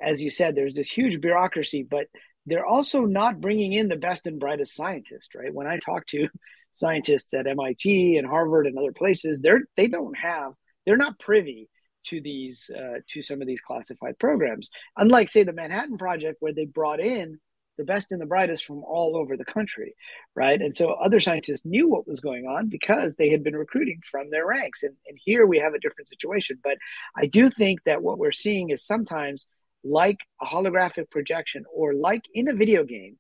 as 0.01 0.23
you 0.23 0.31
said, 0.31 0.55
there's 0.55 0.75
this 0.75 0.91
huge 0.91 1.21
bureaucracy, 1.21 1.83
but 1.89 2.07
they're 2.47 2.67
also 2.67 3.05
not 3.05 3.41
bringing 3.41 3.73
in 3.73 3.89
the 3.89 3.97
best 3.97 4.27
and 4.27 4.41
brightest 4.41 4.75
scientists, 4.75 5.29
right? 5.35 5.53
When 5.53 5.67
I 5.67 5.79
talk 5.79 6.07
to 6.09 6.29
scientists 6.75 7.35
at 7.35 7.47
MIT 7.47 8.17
and 8.17 8.27
Harvard 8.27 8.67
and 8.67 8.79
other 8.79 8.93
places, 8.93 9.41
they're 9.41 9.63
they 9.77 9.89
don't 9.89 10.17
have 10.17 10.53
they're 10.87 10.97
not 10.97 11.19
privy 11.19 11.69
to 12.07 12.21
these 12.21 12.71
uh, 12.75 13.01
to 13.09 13.23
some 13.23 13.41
of 13.41 13.47
these 13.47 13.61
classified 13.61 14.19
programs. 14.19 14.71
Unlike 14.97 15.29
say 15.29 15.43
the 15.43 15.53
Manhattan 15.53 15.99
Project, 15.99 16.37
where 16.41 16.53
they 16.53 16.65
brought 16.65 17.01
in 17.01 17.39
the 17.79 17.85
best 17.85 18.13
and 18.13 18.21
the 18.21 18.27
brightest 18.27 18.65
from 18.65 18.83
all 18.85 19.17
over 19.17 19.37
the 19.37 19.45
country, 19.45 19.95
right? 20.35 20.61
And 20.61 20.77
so 20.77 20.91
other 20.91 21.21
scientists 21.21 21.65
knew 21.65 21.89
what 21.89 22.09
was 22.09 22.21
going 22.21 22.45
on 22.45 22.69
because 22.69 23.15
they 23.15 23.31
had 23.31 23.43
been 23.43 23.57
recruiting 23.57 24.01
from 24.05 24.31
their 24.31 24.47
ranks. 24.47 24.83
And, 24.83 24.97
and 25.07 25.17
here 25.25 25.47
we 25.47 25.61
have 25.61 25.75
a 25.75 25.79
different 25.79 26.09
situation. 26.09 26.59
But 26.63 26.77
I 27.17 27.27
do 27.27 27.49
think 27.49 27.85
that 27.85 28.03
what 28.03 28.19
we're 28.19 28.33
seeing 28.33 28.71
is 28.71 28.85
sometimes 28.85 29.47
like 29.85 30.19
a 30.43 30.47
holographic 30.47 31.09
projection 31.11 31.65
or 31.73 31.95
like 31.95 32.25
in 32.35 32.49
a 32.49 32.55
video 32.55 32.85
game, 32.85 33.17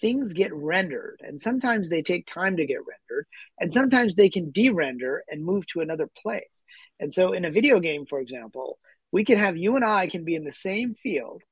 things 0.00 0.32
get 0.32 0.54
rendered 0.54 1.20
and 1.24 1.40
sometimes 1.40 1.88
they 1.88 2.02
take 2.02 2.26
time 2.26 2.56
to 2.58 2.66
get 2.66 2.78
rendered 2.78 3.26
and 3.58 3.72
sometimes 3.72 4.14
they 4.14 4.28
can 4.28 4.50
de-render 4.50 5.24
and 5.28 5.42
move 5.42 5.66
to 5.66 5.80
another 5.80 6.08
place 6.22 6.62
and 7.00 7.12
so 7.12 7.32
in 7.32 7.44
a 7.44 7.50
video 7.50 7.80
game 7.80 8.06
for 8.06 8.20
example 8.20 8.78
we 9.12 9.24
can 9.24 9.38
have 9.38 9.56
you 9.56 9.76
and 9.76 9.84
i 9.84 10.06
can 10.06 10.24
be 10.24 10.34
in 10.34 10.44
the 10.44 10.52
same 10.52 10.94
field 10.94 11.42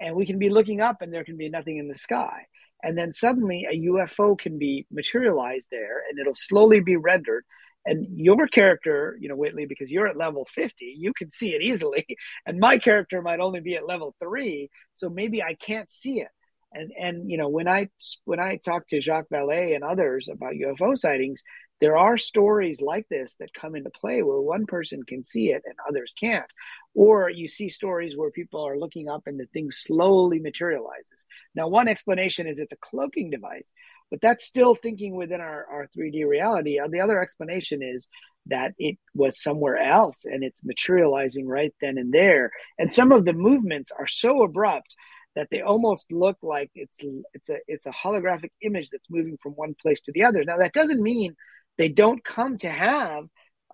and 0.00 0.14
we 0.14 0.26
can 0.26 0.38
be 0.38 0.50
looking 0.50 0.80
up 0.80 1.02
and 1.02 1.12
there 1.12 1.24
can 1.24 1.36
be 1.36 1.48
nothing 1.48 1.78
in 1.78 1.88
the 1.88 1.98
sky. 1.98 2.46
And 2.82 2.98
then 2.98 3.12
suddenly 3.12 3.66
a 3.70 3.80
ufo 3.88 4.38
can 4.38 4.58
be 4.58 4.86
materialized 4.90 5.68
there 5.70 6.02
and 6.08 6.18
it'll 6.18 6.34
slowly 6.34 6.80
be 6.80 6.96
rendered. 6.96 7.44
And 7.86 8.06
your 8.18 8.46
character 8.46 9.16
you 9.20 9.28
know 9.28 9.36
whitley 9.36 9.66
because 9.66 9.90
you're 9.90 10.06
at 10.06 10.16
level 10.16 10.46
50 10.46 10.94
you 10.98 11.12
can 11.14 11.30
see 11.30 11.54
it 11.54 11.62
easily. 11.62 12.06
And 12.46 12.58
my 12.58 12.78
character 12.78 13.22
might 13.22 13.40
only 13.40 13.60
be 13.60 13.76
at 13.76 13.86
level 13.86 14.14
3 14.20 14.70
so 14.94 15.08
maybe 15.08 15.42
i 15.42 15.54
can't 15.54 15.90
see 15.90 16.20
it. 16.20 16.28
And 16.72 16.92
and 16.98 17.30
you 17.30 17.38
know 17.38 17.48
when 17.48 17.68
i 17.68 17.88
when 18.24 18.40
i 18.40 18.56
talk 18.56 18.88
to 18.88 19.00
jacques 19.00 19.28
vallée 19.32 19.74
and 19.74 19.84
others 19.84 20.28
about 20.28 20.54
ufo 20.54 20.96
sightings 20.96 21.42
there 21.84 21.98
are 21.98 22.16
stories 22.16 22.80
like 22.80 23.06
this 23.10 23.36
that 23.36 23.52
come 23.52 23.76
into 23.76 23.90
play 23.90 24.22
where 24.22 24.40
one 24.40 24.64
person 24.64 25.02
can 25.02 25.22
see 25.22 25.52
it 25.52 25.62
and 25.66 25.74
others 25.86 26.14
can't. 26.18 26.50
Or 26.94 27.28
you 27.28 27.46
see 27.46 27.68
stories 27.68 28.16
where 28.16 28.30
people 28.30 28.66
are 28.66 28.78
looking 28.78 29.10
up 29.10 29.24
and 29.26 29.38
the 29.38 29.44
thing 29.52 29.70
slowly 29.70 30.38
materializes. 30.38 31.26
Now 31.54 31.68
one 31.68 31.86
explanation 31.88 32.46
is 32.46 32.58
it's 32.58 32.72
a 32.72 32.76
cloaking 32.76 33.28
device 33.28 33.70
but 34.10 34.20
that's 34.20 34.44
still 34.44 34.74
thinking 34.74 35.16
within 35.16 35.40
our, 35.40 35.66
our 35.66 35.88
3d 35.96 36.26
reality. 36.26 36.78
Uh, 36.78 36.88
the 36.88 37.00
other 37.00 37.20
explanation 37.20 37.82
is 37.82 38.06
that 38.46 38.72
it 38.78 38.96
was 39.14 39.42
somewhere 39.42 39.76
else 39.76 40.24
and 40.24 40.44
it's 40.44 40.62
materializing 40.62 41.48
right 41.48 41.74
then 41.80 41.98
and 41.98 42.12
there. 42.12 42.50
And 42.78 42.92
some 42.92 43.10
of 43.12 43.24
the 43.24 43.32
movements 43.32 43.90
are 43.98 44.06
so 44.06 44.42
abrupt 44.42 44.94
that 45.34 45.48
they 45.50 45.62
almost 45.62 46.12
look 46.12 46.36
like 46.42 46.70
it's 46.76 47.00
it's 47.32 47.48
a 47.48 47.56
it's 47.66 47.86
a 47.86 47.90
holographic 47.90 48.50
image 48.62 48.90
that's 48.90 49.10
moving 49.10 49.36
from 49.42 49.52
one 49.52 49.74
place 49.82 50.00
to 50.02 50.12
the 50.12 50.22
other. 50.22 50.44
Now 50.44 50.58
that 50.58 50.74
doesn't 50.74 51.02
mean 51.02 51.34
they 51.78 51.88
don't 51.88 52.24
come 52.24 52.58
to 52.58 52.68
have 52.68 53.24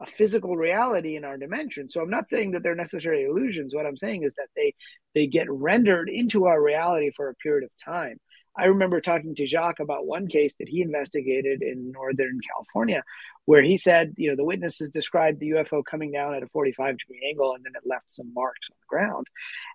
a 0.00 0.06
physical 0.06 0.56
reality 0.56 1.16
in 1.16 1.24
our 1.24 1.36
dimension. 1.36 1.90
So 1.90 2.00
I'm 2.00 2.10
not 2.10 2.30
saying 2.30 2.52
that 2.52 2.62
they're 2.62 2.74
necessarily 2.74 3.24
illusions. 3.24 3.74
What 3.74 3.86
I'm 3.86 3.96
saying 3.96 4.22
is 4.22 4.34
that 4.36 4.48
they 4.56 4.74
they 5.14 5.26
get 5.26 5.50
rendered 5.50 6.08
into 6.08 6.46
our 6.46 6.62
reality 6.62 7.10
for 7.14 7.28
a 7.28 7.34
period 7.34 7.64
of 7.64 7.70
time. 7.84 8.18
I 8.56 8.66
remember 8.66 9.00
talking 9.00 9.34
to 9.36 9.46
Jacques 9.46 9.80
about 9.80 10.06
one 10.06 10.26
case 10.26 10.54
that 10.58 10.68
he 10.68 10.82
investigated 10.82 11.62
in 11.62 11.92
Northern 11.92 12.40
California, 12.52 13.04
where 13.44 13.62
he 13.62 13.76
said, 13.76 14.14
you 14.16 14.30
know, 14.30 14.36
the 14.36 14.44
witnesses 14.44 14.90
described 14.90 15.40
the 15.40 15.50
UFO 15.50 15.84
coming 15.84 16.12
down 16.12 16.34
at 16.34 16.42
a 16.42 16.48
45 16.48 16.98
degree 16.98 17.26
angle 17.28 17.54
and 17.54 17.64
then 17.64 17.72
it 17.76 17.88
left 17.88 18.12
some 18.12 18.32
marks 18.34 18.68
on 18.70 18.76
the 18.80 18.96
ground. 18.96 19.26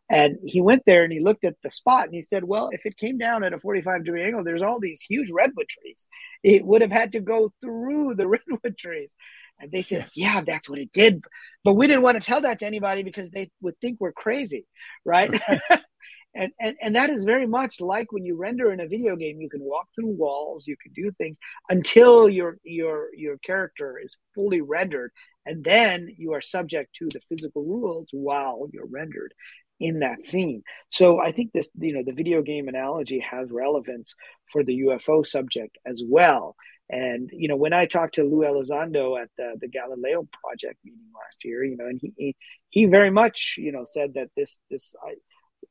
And 0.10 0.38
he 0.46 0.62
went 0.62 0.84
there 0.86 1.04
and 1.04 1.12
he 1.12 1.20
looked 1.20 1.46
at 1.46 1.56
the 1.64 1.72
spot 1.72 2.06
and 2.06 2.14
he 2.14 2.22
said, 2.22 2.44
well, 2.44 2.70
if 2.72 2.86
it 2.86 2.98
came 2.98 3.18
down 3.18 3.44
at 3.44 3.54
a 3.54 3.60
45 3.60 4.04
degree 4.04 4.24
angle, 4.24 4.44
there's 4.44 4.62
all 4.62 4.80
these 4.80 5.02
huge 5.02 5.32
redwood 5.32 5.68
trees. 5.70 6.08
It 6.44 6.66
would 6.66 6.82
have 6.82 6.92
had 6.92 7.14
to 7.14 7.22
go 7.22 7.54
through 7.62 8.16
the 8.16 8.28
redwood 8.28 8.78
trees. 8.78 9.14
And 9.60 9.72
they 9.72 9.84
said, 9.84 10.10
yes. 10.14 10.36
yeah, 10.36 10.42
that's 10.46 10.70
what 10.70 10.80
it 10.80 10.92
did. 10.92 11.24
But 11.64 11.76
we 11.76 11.88
didn't 11.88 12.04
want 12.04 12.22
to 12.22 12.26
tell 12.26 12.42
that 12.42 12.60
to 12.60 12.66
anybody 12.66 13.04
because 13.04 13.32
they 13.32 13.50
would 13.62 13.80
think 13.80 14.02
we're 14.02 14.12
crazy, 14.12 14.68
right? 15.06 15.32
and, 16.36 16.52
and, 16.60 16.76
and 16.82 16.95
that 16.95 17.10
is 17.10 17.24
very 17.24 17.48
much 17.48 17.80
like 17.80 18.12
when 18.12 18.26
you 18.26 18.36
render 18.36 18.71
in 18.71 18.82
a 18.82 18.88
video 18.88 19.15
game, 19.15 19.39
you 19.39 19.50
can 19.50 19.62
walk 19.62 19.88
through 19.95 20.15
walls, 20.15 20.67
you 20.67 20.76
can 20.82 20.91
do 20.93 21.12
things 21.12 21.38
until 21.69 22.28
your, 22.28 22.58
your, 22.63 23.08
your 23.15 23.38
character 23.38 24.00
is 24.04 24.17
fully 24.34 24.62
rendered. 24.62 25.12
And 25.45 25.63
then 25.63 26.10
you 26.17 26.34
are 26.34 26.41
subject 26.41 26.95
to 26.95 27.08
the 27.12 27.21
physical 27.21 27.63
rules 27.63 28.10
while 28.12 28.67
you're 28.71 28.88
rendered 28.88 29.34
in 29.80 30.00
that 30.00 30.24
scene. 30.24 30.63
So 30.89 31.19
I 31.19 31.32
think 31.32 31.52
this, 31.54 31.69
you 31.80 31.93
know, 31.93 32.04
the 32.06 32.13
video 32.13 32.41
game 32.41 32.67
analogy 32.67 33.19
has 33.19 33.50
relevance 33.52 34.15
for 34.52 34.63
the 34.63 34.82
UFO 34.88 35.26
subject 35.26 35.78
as 35.86 36.02
well. 36.06 36.56
And 36.89 37.32
you 37.34 37.48
know, 37.48 37.56
when 37.56 37.74
I 37.74 37.88
talked 37.88 38.15
to 38.15 38.24
Lou 38.24 38.45
Elizondo 38.45 39.19
at 39.19 39.30
the, 39.38 39.56
the 39.60 39.67
Galileo 39.67 40.28
Project 40.43 40.78
meeting 40.84 41.10
last 41.15 41.38
year, 41.43 41.63
you 41.63 41.78
know, 41.78 41.88
and 41.88 42.00
he, 42.00 42.36
he 42.69 42.86
very 42.86 43.10
much 43.10 43.56
you 43.58 43.71
know 43.71 43.86
said 43.91 44.13
that 44.13 44.30
this 44.38 44.60
this 44.69 44.93
I, 45.04 45.15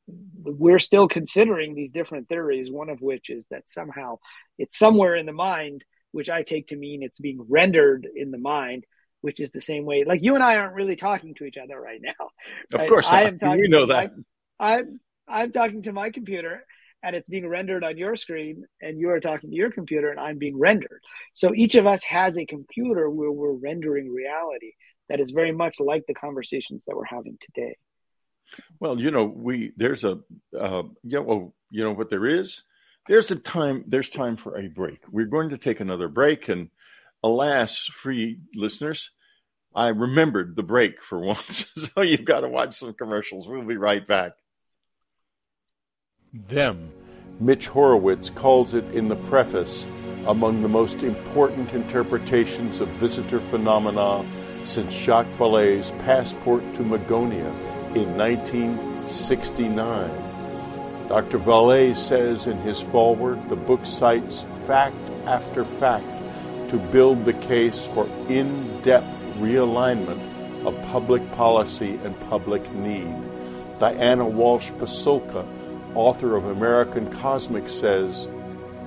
we're 0.07 0.79
still 0.79 1.07
considering 1.07 1.73
these 1.73 1.91
different 1.91 2.29
theories. 2.29 2.71
One 2.71 2.89
of 2.89 3.01
which 3.01 3.29
is 3.29 3.45
that 3.51 3.69
somehow 3.69 4.17
it's 4.57 4.77
somewhere 4.77 5.15
in 5.15 5.25
the 5.25 5.33
mind, 5.33 5.83
which 6.11 6.29
I 6.29 6.43
take 6.43 6.67
to 6.67 6.75
mean 6.75 7.03
it's 7.03 7.19
being 7.19 7.45
rendered 7.49 8.07
in 8.15 8.31
the 8.31 8.37
mind, 8.37 8.85
which 9.21 9.39
is 9.39 9.51
the 9.51 9.61
same 9.61 9.85
way. 9.85 10.03
Like 10.05 10.21
you 10.21 10.35
and 10.35 10.43
I 10.43 10.57
aren't 10.57 10.75
really 10.75 10.95
talking 10.95 11.33
to 11.35 11.45
each 11.45 11.57
other 11.57 11.79
right 11.79 12.01
now. 12.01 12.13
Of 12.73 12.81
right? 12.81 12.89
course, 12.89 13.05
not. 13.05 13.15
I 13.15 13.23
am 13.23 13.39
talking. 13.39 13.61
We 13.61 13.67
know 13.67 13.87
that. 13.87 14.11
I'm 14.59 14.99
I'm 15.27 15.51
talking 15.51 15.81
to 15.83 15.93
my 15.93 16.09
computer, 16.11 16.65
and 17.03 17.15
it's 17.15 17.29
being 17.29 17.47
rendered 17.47 17.83
on 17.83 17.97
your 17.97 18.15
screen, 18.15 18.65
and 18.81 18.99
you 18.99 19.09
are 19.09 19.19
talking 19.19 19.49
to 19.49 19.55
your 19.55 19.71
computer, 19.71 20.09
and 20.09 20.19
I'm 20.19 20.37
being 20.37 20.57
rendered. 20.57 21.01
So 21.33 21.53
each 21.53 21.75
of 21.75 21.85
us 21.85 22.03
has 22.03 22.37
a 22.37 22.45
computer 22.45 23.09
where 23.09 23.31
we're 23.31 23.53
rendering 23.53 24.11
reality 24.11 24.73
that 25.09 25.19
is 25.19 25.31
very 25.31 25.51
much 25.51 25.79
like 25.79 26.03
the 26.07 26.13
conversations 26.13 26.83
that 26.87 26.95
we're 26.95 27.05
having 27.05 27.37
today. 27.41 27.75
Well, 28.79 28.99
you 28.99 29.11
know, 29.11 29.25
we 29.25 29.73
there's 29.75 30.03
a 30.03 30.19
uh, 30.57 30.83
you 31.03 31.21
know 31.21 31.53
you 31.71 31.83
know 31.83 31.93
what 31.93 32.09
there 32.09 32.25
is. 32.25 32.61
There's 33.07 33.31
a 33.31 33.35
time. 33.35 33.83
There's 33.87 34.09
time 34.09 34.37
for 34.37 34.57
a 34.57 34.67
break. 34.67 34.99
We're 35.11 35.25
going 35.25 35.49
to 35.49 35.57
take 35.57 35.79
another 35.79 36.07
break, 36.07 36.49
and 36.49 36.69
alas, 37.23 37.85
free 37.85 38.39
listeners, 38.53 39.09
I 39.75 39.89
remembered 39.89 40.55
the 40.55 40.63
break 40.63 41.01
for 41.01 41.19
once. 41.33 41.65
so 41.75 42.01
you've 42.01 42.25
got 42.25 42.41
to 42.41 42.47
watch 42.47 42.77
some 42.77 42.93
commercials. 42.93 43.47
We'll 43.47 43.63
be 43.63 43.77
right 43.77 44.07
back. 44.07 44.33
Them. 46.33 46.91
Mitch 47.39 47.67
Horowitz 47.67 48.29
calls 48.29 48.73
it 48.73 48.85
in 48.91 49.09
the 49.09 49.17
preface 49.17 49.85
among 50.27 50.61
the 50.61 50.69
most 50.69 51.03
important 51.03 51.73
interpretations 51.73 52.79
of 52.79 52.87
visitor 52.91 53.41
phenomena 53.41 54.25
since 54.63 54.93
Jacques 54.93 55.31
Vallée's 55.33 55.91
Passport 56.03 56.63
to 56.75 56.81
Magonia 56.81 57.53
in 57.95 58.17
1969. 58.17 61.07
Dr. 61.07 61.39
Vallée 61.39 61.95
says 61.95 62.45
in 62.45 62.57
his 62.57 62.81
foreword 62.81 63.47
the 63.47 63.55
book 63.55 63.85
cites 63.85 64.43
fact 64.61 64.97
after 65.25 65.63
fact 65.63 66.05
to 66.69 66.77
build 66.91 67.25
the 67.25 67.33
case 67.33 67.85
for 67.93 68.07
in 68.27 68.81
depth 68.81 69.15
realignment 69.37 70.19
of 70.65 70.75
public 70.91 71.21
policy 71.33 71.99
and 72.03 72.19
public 72.29 72.71
need. 72.73 73.13
Diana 73.79 74.27
Walsh 74.27 74.71
Pasulka, 74.71 75.45
author 75.95 76.35
of 76.35 76.45
American 76.45 77.11
Cosmic, 77.19 77.69
says, 77.69 78.27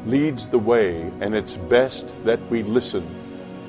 leads 0.07 0.49
the 0.49 0.59
way, 0.59 1.03
and 1.21 1.35
it's 1.35 1.55
best 1.55 2.15
that 2.25 2.41
we 2.51 2.63
listen 2.63 3.07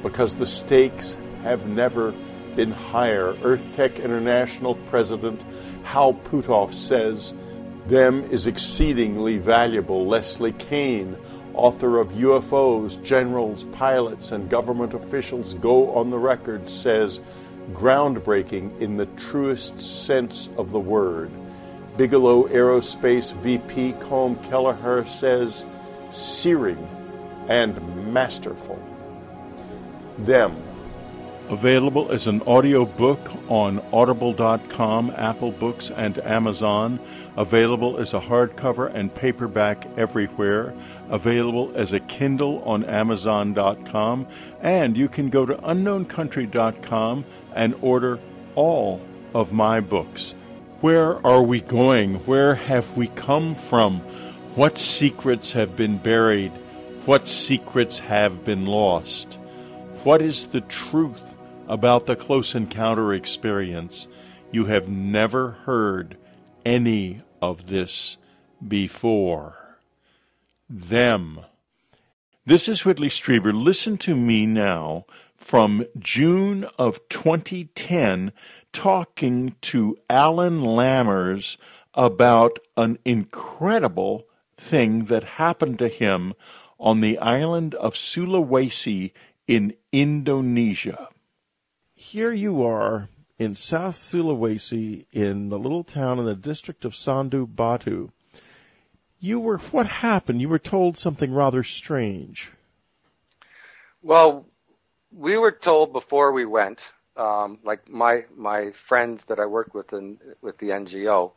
because 0.02 0.38
the 0.38 0.46
stakes 0.46 1.18
have 1.44 1.68
never 1.68 2.14
been 2.60 2.72
higher. 2.72 3.36
EarthTech 3.36 4.04
International 4.04 4.76
President 4.90 5.46
Hal 5.86 6.14
Puthoff 6.14 6.74
says, 6.74 7.34
them 7.88 8.22
is 8.32 8.48
exceedingly 8.48 9.38
valuable. 9.38 10.06
Leslie 10.06 10.52
Kean, 10.52 11.16
author 11.54 12.00
of 12.00 12.10
UFOs, 12.10 13.02
Generals, 13.02 13.64
Pilots, 13.72 14.34
and 14.34 14.50
Government 14.50 14.94
Officials 14.94 15.54
Go 15.54 15.96
on 15.96 16.10
the 16.10 16.18
Record, 16.18 16.70
says 16.70 17.22
groundbreaking 17.72 18.78
in 18.82 18.98
the 18.98 19.06
truest 19.06 19.80
sense 19.80 20.50
of 20.58 20.72
the 20.72 20.80
word. 20.82 21.32
Bigelow 21.96 22.50
Aerospace 22.50 23.32
VP 23.36 23.94
Colm 24.02 24.36
Kelleher 24.50 25.06
says 25.06 25.66
searing 26.12 26.86
and 27.48 28.12
masterful. 28.12 28.86
Them. 30.18 30.62
Available 31.50 32.12
as 32.12 32.28
an 32.28 32.42
audio 32.44 32.86
book 32.86 33.20
on 33.50 33.84
audible.com, 33.92 35.14
Apple 35.18 35.52
Books, 35.52 35.90
and 35.90 36.20
Amazon 36.20 37.00
available 37.40 37.98
as 37.98 38.14
a 38.14 38.20
hardcover 38.20 38.94
and 38.94 39.16
paperback 39.16 39.88
everywhere, 39.98 40.74
available 41.10 41.72
as 41.74 41.94
a 41.94 42.00
Kindle 42.02 42.62
on 42.64 42.84
Amazon.com, 42.84 44.28
and 44.62 44.98
you 44.98 45.08
can 45.08 45.30
go 45.30 45.46
to 45.46 45.56
unknowncountry.com 45.56 47.26
and 47.56 47.76
order 47.82 48.20
all 48.56 49.02
of 49.34 49.54
my 49.54 49.80
books. 49.80 50.36
Where 50.82 51.26
are 51.26 51.42
we 51.42 51.62
going? 51.62 52.16
Where 52.26 52.56
have 52.56 52.98
we 52.98 53.08
come 53.08 53.56
from? 53.56 54.00
What 54.56 54.78
secrets 54.78 55.54
have 55.54 55.78
been 55.78 55.98
buried? 55.98 56.52
What 57.06 57.26
secrets 57.26 58.00
have 58.00 58.44
been 58.44 58.66
lost? 58.66 59.40
What 60.04 60.22
is 60.22 60.48
the 60.48 60.62
truth 60.62 61.29
about 61.70 62.08
the 62.08 62.16
close 62.16 62.56
encounter 62.56 63.14
experience? 63.14 64.08
You 64.52 64.66
have 64.66 64.90
never 64.90 65.52
heard 65.52 66.18
any 66.66 67.22
of 67.42 67.68
this 67.68 68.18
before. 68.68 69.56
Them. 70.70 71.42
This 72.46 72.68
is 72.68 72.84
Whitley 72.84 73.10
Strieber. 73.10 73.54
Listen 73.54 73.98
to 74.00 74.16
me 74.16 74.46
now 74.46 75.06
from 75.38 75.86
June 75.98 76.66
of 76.78 77.00
2010 77.10 78.34
talking 78.74 79.56
to 79.62 79.98
Alan 80.10 80.62
Lammers 80.62 81.58
about 81.94 82.60
an 82.78 83.00
incredible 83.06 84.26
thing 84.58 85.06
that 85.06 85.24
happened 85.24 85.80
to 85.80 85.88
him 85.88 86.34
on 86.80 87.02
the 87.02 87.18
island 87.20 87.76
of 87.76 87.94
Sulawesi 87.94 89.12
in 89.48 89.74
Indonesia. 89.92 91.10
Here 92.10 92.34
you 92.34 92.66
are 92.66 93.08
in 93.38 93.54
South 93.54 93.96
Sulawesi 93.96 95.06
in 95.12 95.50
the 95.50 95.60
little 95.60 95.84
town 95.84 96.18
in 96.18 96.26
the 96.26 96.34
district 96.34 96.84
of 96.84 96.96
Sandu 96.96 97.46
Batu. 97.46 98.10
You 99.20 99.40
were, 99.40 99.60
what 99.60 99.86
happened? 99.86 100.42
You 100.42 100.50
were 100.50 100.58
told 100.58 100.98
something 100.98 101.32
rather 101.32 101.62
strange. 101.62 102.52
Well, 104.02 104.48
we 105.16 105.38
were 105.38 105.52
told 105.52 105.94
before 105.94 106.32
we 106.32 106.46
went, 106.46 106.80
um, 107.16 107.60
like 107.64 107.88
my 107.88 108.26
my 108.36 108.72
friends 108.88 109.22
that 109.28 109.40
I 109.40 109.46
worked 109.46 109.76
with 109.76 109.94
in 109.94 110.18
with 110.42 110.58
the 110.58 110.70
NGO, 110.70 111.34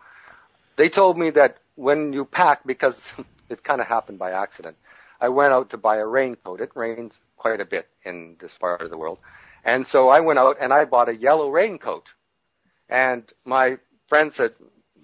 they 0.76 0.88
told 0.88 1.18
me 1.18 1.28
that 1.32 1.58
when 1.74 2.14
you 2.14 2.24
pack, 2.24 2.66
because 2.66 2.98
it 3.50 3.62
kind 3.62 3.82
of 3.82 3.88
happened 3.88 4.18
by 4.18 4.30
accident, 4.30 4.78
I 5.20 5.28
went 5.28 5.52
out 5.52 5.68
to 5.70 5.76
buy 5.76 5.98
a 5.98 6.06
raincoat. 6.06 6.62
It 6.62 6.70
rains 6.74 7.12
quite 7.36 7.60
a 7.60 7.66
bit 7.66 7.90
in 8.06 8.36
this 8.40 8.54
part 8.54 8.80
of 8.80 8.88
the 8.88 8.96
world, 8.96 9.18
and 9.64 9.86
so 9.86 10.08
I 10.08 10.20
went 10.20 10.38
out 10.38 10.56
and 10.60 10.72
I 10.72 10.84
bought 10.84 11.08
a 11.08 11.14
yellow 11.14 11.50
raincoat. 11.50 12.04
And 12.88 13.24
my 13.44 13.78
friend 14.08 14.32
said, 14.32 14.52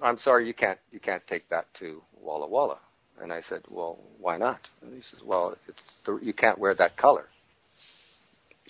"I'm 0.02 0.18
sorry, 0.18 0.46
you 0.46 0.54
can't 0.54 0.78
you 0.90 1.00
can't 1.00 1.26
take 1.26 1.48
that 1.48 1.72
to 1.74 2.02
Walla 2.20 2.48
Walla." 2.48 2.78
And 3.20 3.32
I 3.32 3.40
said, 3.40 3.62
"Well, 3.68 3.98
why 4.18 4.36
not?" 4.36 4.60
And 4.82 4.94
he 4.94 5.02
says, 5.02 5.20
"Well, 5.24 5.56
it's 5.66 5.78
the, 6.04 6.18
you 6.22 6.32
can't 6.32 6.58
wear 6.58 6.74
that 6.74 6.96
color." 6.96 7.26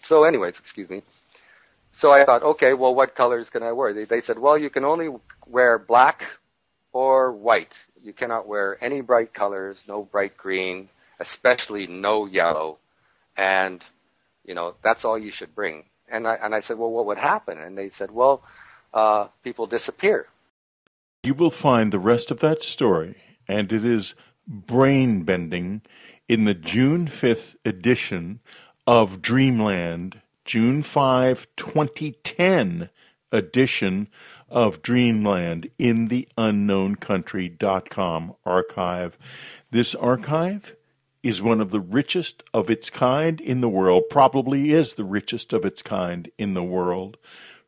So, 0.05 0.25
anyways, 0.25 0.59
excuse 0.59 0.89
me. 0.89 1.03
So 1.93 2.13
I 2.13 2.25
thought, 2.25 2.43
okay, 2.43 2.75
well, 2.75 2.95
what 2.95 3.17
colors 3.17 3.51
can 3.51 3.63
I 3.65 3.73
wear? 3.73 3.93
They, 3.93 4.05
they 4.05 4.21
said, 4.21 4.39
well, 4.39 4.57
you 4.57 4.71
can 4.71 4.85
only 4.85 5.09
wear 5.49 5.79
black 5.79 6.23
or 6.93 7.33
white. 7.33 7.75
You 8.01 8.13
cannot 8.13 8.47
wear 8.47 8.83
any 8.83 9.01
bright 9.01 9.35
colors, 9.35 9.77
no 9.89 10.05
bright 10.05 10.37
green, 10.37 10.89
especially 11.19 11.89
no 11.89 12.27
yellow, 12.27 12.79
and 13.37 13.85
you 14.49 14.55
know 14.55 14.75
that's 14.83 15.05
all 15.05 15.19
you 15.19 15.31
should 15.31 15.55
bring. 15.55 15.85
And 16.11 16.27
I 16.27 16.35
and 16.37 16.55
I 16.55 16.61
said, 16.61 16.79
well, 16.79 16.91
what 16.91 17.07
would 17.07 17.19
happen? 17.19 17.61
And 17.61 17.77
they 17.77 17.91
said, 17.91 18.11
well, 18.11 18.43
uh, 18.95 19.29
people 19.45 19.67
disappear. 19.67 20.27
You 21.23 21.35
will 21.35 21.51
find 21.51 21.93
the 21.93 21.99
rest 21.99 22.31
of 22.31 22.41
that 22.41 22.63
story, 22.63 23.17
and 23.47 23.71
it 23.71 23.85
is 23.85 24.15
brain 24.47 25.23
bending, 25.23 25.83
in 26.27 26.45
the 26.45 26.55
June 26.55 27.07
fifth 27.07 27.57
edition 27.65 28.41
of 28.87 29.21
Dreamland, 29.21 30.23
June 30.47 30.83
5, 30.83 31.47
2010 31.57 32.89
edition 33.31 34.09
of 34.49 34.81
Dreamland 34.81 35.71
in 35.79 36.07
the 36.07 36.27
unknowncountry.com 36.39 38.35
archive. 38.47 39.19
This 39.71 39.95
archive 39.95 40.75
is 41.23 41.43
one 41.43 41.61
of 41.61 41.71
the 41.71 41.81
richest 41.81 42.43
of 42.55 42.71
its 42.71 42.91
kind 42.91 43.41
in 43.41 43.61
the 43.61 43.69
world, 43.69 44.05
probably 44.09 44.71
is 44.73 44.95
the 44.95 45.05
richest 45.05 45.53
of 45.53 45.65
its 45.65 45.83
kind 45.83 46.31
in 46.39 46.55
the 46.55 46.63
world, 46.63 47.17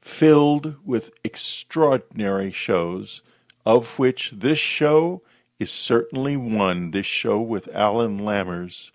filled 0.01 0.77
with 0.85 1.11
extraordinary 1.25 2.53
shows, 2.53 3.23
of 3.67 3.99
which 3.99 4.31
this 4.31 4.59
show 4.59 5.23
is 5.59 5.71
certainly 5.71 6.37
one, 6.37 6.91
this 6.93 7.07
show 7.07 7.41
with 7.41 7.69
Alan 7.75 8.19
Lammers. 8.19 8.93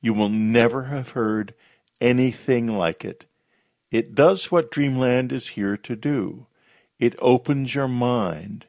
You 0.00 0.14
will 0.14 0.28
never 0.28 0.84
have 0.84 1.10
heard 1.10 1.54
anything 2.00 2.66
like 2.66 3.04
it. 3.04 3.26
It 3.90 4.14
does 4.14 4.50
what 4.50 4.70
Dreamland 4.70 5.32
is 5.32 5.48
here 5.48 5.76
to 5.76 5.96
do. 5.96 6.46
It 6.98 7.14
opens 7.20 7.74
your 7.74 7.88
mind 7.88 8.66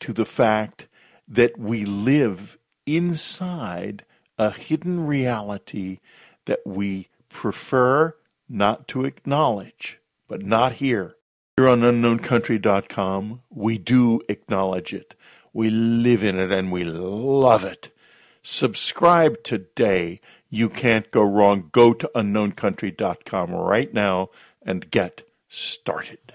to 0.00 0.12
the 0.12 0.26
fact 0.26 0.86
that 1.26 1.58
we 1.58 1.84
live 1.84 2.58
inside 2.86 4.04
a 4.40 4.50
hidden 4.50 5.06
reality 5.06 5.98
that 6.46 6.60
we 6.64 7.08
prefer 7.28 8.16
not 8.48 8.88
to 8.88 9.04
acknowledge, 9.04 10.00
but 10.26 10.42
not 10.42 10.72
here. 10.72 11.14
Here 11.58 11.68
on 11.68 11.82
unknowncountry.com, 11.82 13.42
we 13.50 13.76
do 13.76 14.22
acknowledge 14.30 14.94
it. 14.94 15.14
We 15.52 15.68
live 15.68 16.24
in 16.24 16.38
it 16.38 16.50
and 16.50 16.72
we 16.72 16.84
love 16.84 17.64
it. 17.64 17.94
Subscribe 18.42 19.42
today 19.42 20.22
you 20.48 20.70
can't 20.70 21.10
go 21.10 21.22
wrong. 21.22 21.68
Go 21.70 21.92
to 21.92 22.10
unknowncountry.com 22.14 23.52
right 23.52 23.92
now 23.92 24.30
and 24.64 24.90
get 24.90 25.22
started. 25.48 26.34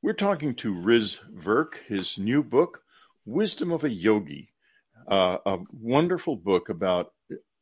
We're 0.00 0.12
talking 0.12 0.54
to 0.54 0.72
Riz 0.72 1.18
Virk, 1.36 1.80
his 1.88 2.16
new 2.16 2.44
book, 2.44 2.84
Wisdom 3.28 3.72
of 3.72 3.84
a 3.84 3.90
Yogi, 3.90 4.54
uh, 5.06 5.36
a 5.44 5.58
wonderful 5.70 6.34
book 6.34 6.70
about 6.70 7.12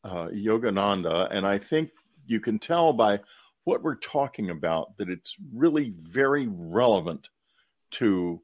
uh, 0.05 0.29
Yogananda. 0.29 1.27
And 1.29 1.45
I 1.45 1.59
think 1.59 1.91
you 2.25 2.39
can 2.39 2.61
tell 2.61 2.93
by 2.93 3.19
what 3.65 3.83
we're 3.83 3.97
talking 3.97 4.51
about 4.51 4.97
that 4.99 5.09
it's 5.09 5.35
really 5.53 5.93
very 5.97 6.47
relevant 6.49 7.27
to 7.93 8.41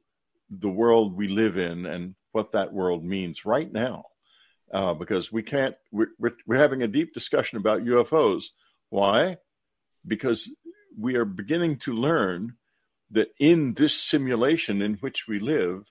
the 0.49 0.69
world 0.69 1.15
we 1.15 1.29
live 1.29 1.57
in 1.57 1.85
and 1.85 2.15
what 2.33 2.51
that 2.51 2.73
world 2.73 3.05
means 3.05 3.45
right 3.45 3.71
now. 3.71 4.03
Uh, 4.73 4.93
because 4.93 5.31
we 5.31 5.43
can't, 5.43 5.75
we're, 5.93 6.35
we're 6.45 6.57
having 6.57 6.83
a 6.83 6.87
deep 6.89 7.13
discussion 7.13 7.57
about 7.57 7.85
UFOs. 7.85 8.45
Why? 8.89 9.37
Because 10.05 10.49
we 10.99 11.15
are 11.15 11.25
beginning 11.25 11.77
to 11.77 11.93
learn 11.93 12.57
that 13.11 13.29
in 13.39 13.75
this 13.75 13.95
simulation 13.95 14.81
in 14.81 14.95
which 14.95 15.25
we 15.25 15.39
live, 15.39 15.85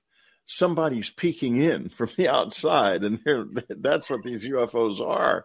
somebody's 0.47 1.11
peeking 1.11 1.63
in 1.63 1.89
from 1.89 2.11
the 2.17 2.29
outside, 2.29 3.05
and 3.05 3.21
that's 3.69 4.11
what 4.11 4.23
these 4.23 4.47
UFOs 4.47 5.01
are. 5.01 5.45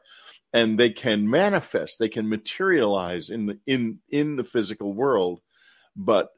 And 0.53 0.79
they 0.79 0.89
can 0.89 1.29
manifest, 1.29 1.99
they 1.99 2.09
can 2.09 2.29
materialize 2.29 3.29
in 3.29 3.47
the 3.47 3.59
in 3.67 3.99
in 4.09 4.37
the 4.37 4.43
physical 4.43 4.93
world, 4.93 5.41
but 5.95 6.29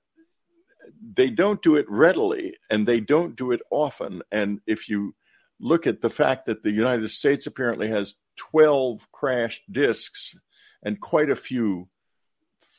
they 1.13 1.29
don't 1.29 1.61
do 1.61 1.75
it 1.75 1.85
readily 1.89 2.57
and 2.69 2.87
they 2.87 2.99
don't 2.99 3.35
do 3.35 3.51
it 3.51 3.61
often. 3.69 4.21
And 4.31 4.59
if 4.65 4.89
you 4.89 5.15
look 5.59 5.87
at 5.87 6.01
the 6.01 6.09
fact 6.09 6.45
that 6.47 6.63
the 6.63 6.71
United 6.71 7.09
States 7.09 7.45
apparently 7.47 7.89
has 7.89 8.15
12 8.37 9.11
crashed 9.11 9.61
discs 9.71 10.35
and 10.83 10.99
quite 10.99 11.29
a 11.29 11.35
few 11.35 11.89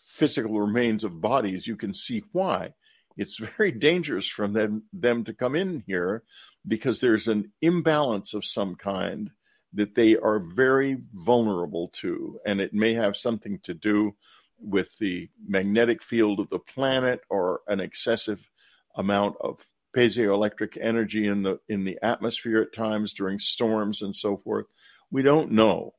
physical 0.09 0.61
remains 0.61 1.05
of 1.05 1.21
bodies, 1.21 1.67
you 1.67 1.77
can 1.77 1.95
see 1.95 2.25
why. 2.33 2.75
It's 3.21 3.37
very 3.37 3.71
dangerous 3.89 4.27
for 4.27 4.49
them, 4.49 4.85
them 4.93 5.25
to 5.25 5.35
come 5.35 5.55
in 5.55 5.85
here 5.87 6.25
because 6.67 7.01
there's 7.01 7.29
an 7.29 7.53
imbalance 7.61 8.35
of 8.35 8.45
some 8.45 8.75
kind 8.75 9.31
that 9.75 9.95
they 9.95 10.17
are 10.17 10.41
very 10.41 10.97
vulnerable 11.15 11.89
to. 12.01 12.41
And 12.45 12.61
it 12.61 12.75
may 12.75 12.95
have 12.95 13.17
something 13.17 13.61
to 13.65 13.75
do 13.75 14.17
with 14.59 14.91
the 14.99 15.29
magnetic 15.47 16.03
field 16.03 16.41
of 16.41 16.49
the 16.49 16.59
planet 16.59 17.21
or 17.29 17.61
an 17.69 17.81
excessive 17.81 18.51
amount 18.97 19.37
of 19.41 19.65
piezoelectric 19.97 20.79
energy 20.81 21.27
in 21.27 21.43
the 21.43 21.59
in 21.69 21.85
the 21.85 21.99
atmosphere 22.03 22.63
at 22.63 22.73
times 22.73 23.13
during 23.13 23.39
storms 23.39 24.03
and 24.03 24.15
so 24.15 24.37
forth 24.37 24.67
we 25.11 25.21
don't 25.23 25.51
know 25.51 25.93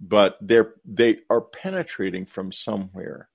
but 0.00 0.36
they're 0.40 0.74
they 0.84 1.18
are 1.30 1.40
penetrating 1.40 2.26
from 2.26 2.50
somewhere 2.50 3.28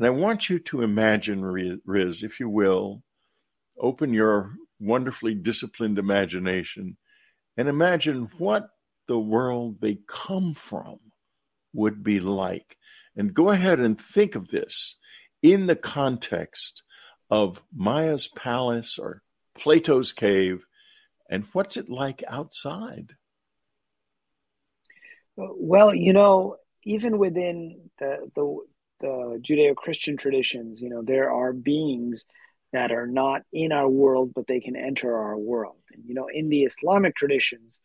and 0.00 0.06
i 0.06 0.10
want 0.10 0.48
you 0.48 0.58
to 0.58 0.82
imagine 0.82 1.44
riz 1.84 2.22
if 2.22 2.40
you 2.40 2.48
will 2.48 3.02
open 3.78 4.12
your 4.12 4.54
wonderfully 4.80 5.34
disciplined 5.34 5.98
imagination 5.98 6.96
and 7.56 7.68
imagine 7.68 8.28
what 8.38 8.68
the 9.06 9.18
world 9.18 9.76
they 9.80 9.98
come 10.08 10.54
from 10.54 10.98
would 11.72 12.02
be 12.02 12.18
like 12.18 12.76
and 13.16 13.34
go 13.34 13.50
ahead 13.50 13.78
and 13.78 14.00
think 14.00 14.34
of 14.34 14.48
this 14.48 14.96
in 15.42 15.66
the 15.66 15.76
context 15.76 16.82
of 17.30 17.62
Maya's 17.74 18.28
palace 18.28 18.98
or 18.98 19.22
Plato's 19.56 20.12
cave, 20.12 20.64
and 21.30 21.44
what's 21.52 21.76
it 21.76 21.88
like 21.88 22.24
outside? 22.26 23.12
Well, 25.36 25.94
you 25.94 26.12
know, 26.12 26.56
even 26.84 27.18
within 27.18 27.90
the 27.98 28.30
the, 28.34 28.58
the 29.00 29.40
Judeo-Christian 29.42 30.16
traditions, 30.16 30.80
you 30.80 30.90
know, 30.90 31.02
there 31.02 31.30
are 31.30 31.52
beings 31.52 32.24
that 32.72 32.92
are 32.92 33.06
not 33.06 33.42
in 33.52 33.72
our 33.72 33.88
world, 33.88 34.32
but 34.34 34.46
they 34.46 34.60
can 34.60 34.76
enter 34.76 35.16
our 35.16 35.36
world. 35.36 35.76
And, 35.92 36.04
you 36.06 36.14
know, 36.14 36.28
in 36.32 36.48
the 36.48 36.62
Islamic 36.62 37.16
traditions, 37.16 37.78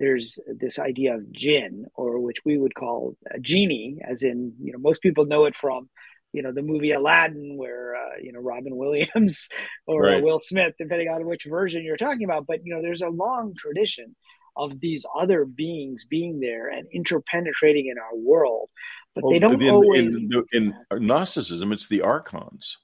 there's 0.00 0.38
this 0.46 0.78
idea 0.78 1.14
of 1.14 1.30
jinn, 1.30 1.86
or 1.94 2.18
which 2.18 2.38
we 2.44 2.58
would 2.58 2.74
call 2.74 3.16
a 3.30 3.38
genie, 3.38 3.98
as 4.02 4.22
in, 4.22 4.54
you 4.60 4.72
know, 4.72 4.78
most 4.78 5.02
people 5.02 5.24
know 5.24 5.44
it 5.44 5.54
from, 5.54 5.88
you 6.32 6.42
know, 6.42 6.52
the 6.52 6.62
movie 6.62 6.90
Aladdin, 6.90 7.56
where, 7.56 7.94
uh, 7.94 8.18
you 8.20 8.32
know, 8.32 8.40
Robin 8.40 8.76
Williams 8.76 9.48
or 9.86 10.02
right. 10.02 10.22
Will 10.22 10.40
Smith, 10.40 10.74
depending 10.78 11.08
on 11.08 11.24
which 11.26 11.44
version 11.44 11.84
you're 11.84 11.96
talking 11.96 12.24
about. 12.24 12.46
But, 12.46 12.60
you 12.64 12.74
know, 12.74 12.82
there's 12.82 13.02
a 13.02 13.08
long 13.08 13.54
tradition 13.56 14.16
of 14.56 14.80
these 14.80 15.04
other 15.16 15.44
beings 15.44 16.04
being 16.08 16.40
there 16.40 16.68
and 16.68 16.88
interpenetrating 16.92 17.86
in 17.86 17.98
our 17.98 18.16
world. 18.16 18.68
But 19.14 19.24
well, 19.24 19.32
they 19.32 19.38
don't 19.38 19.62
in, 19.62 19.70
always. 19.70 20.16
In, 20.16 20.44
in, 20.52 20.74
Gnosticism, 20.92 21.72
it's 21.72 21.88
the 21.88 22.02
archons. 22.02 22.78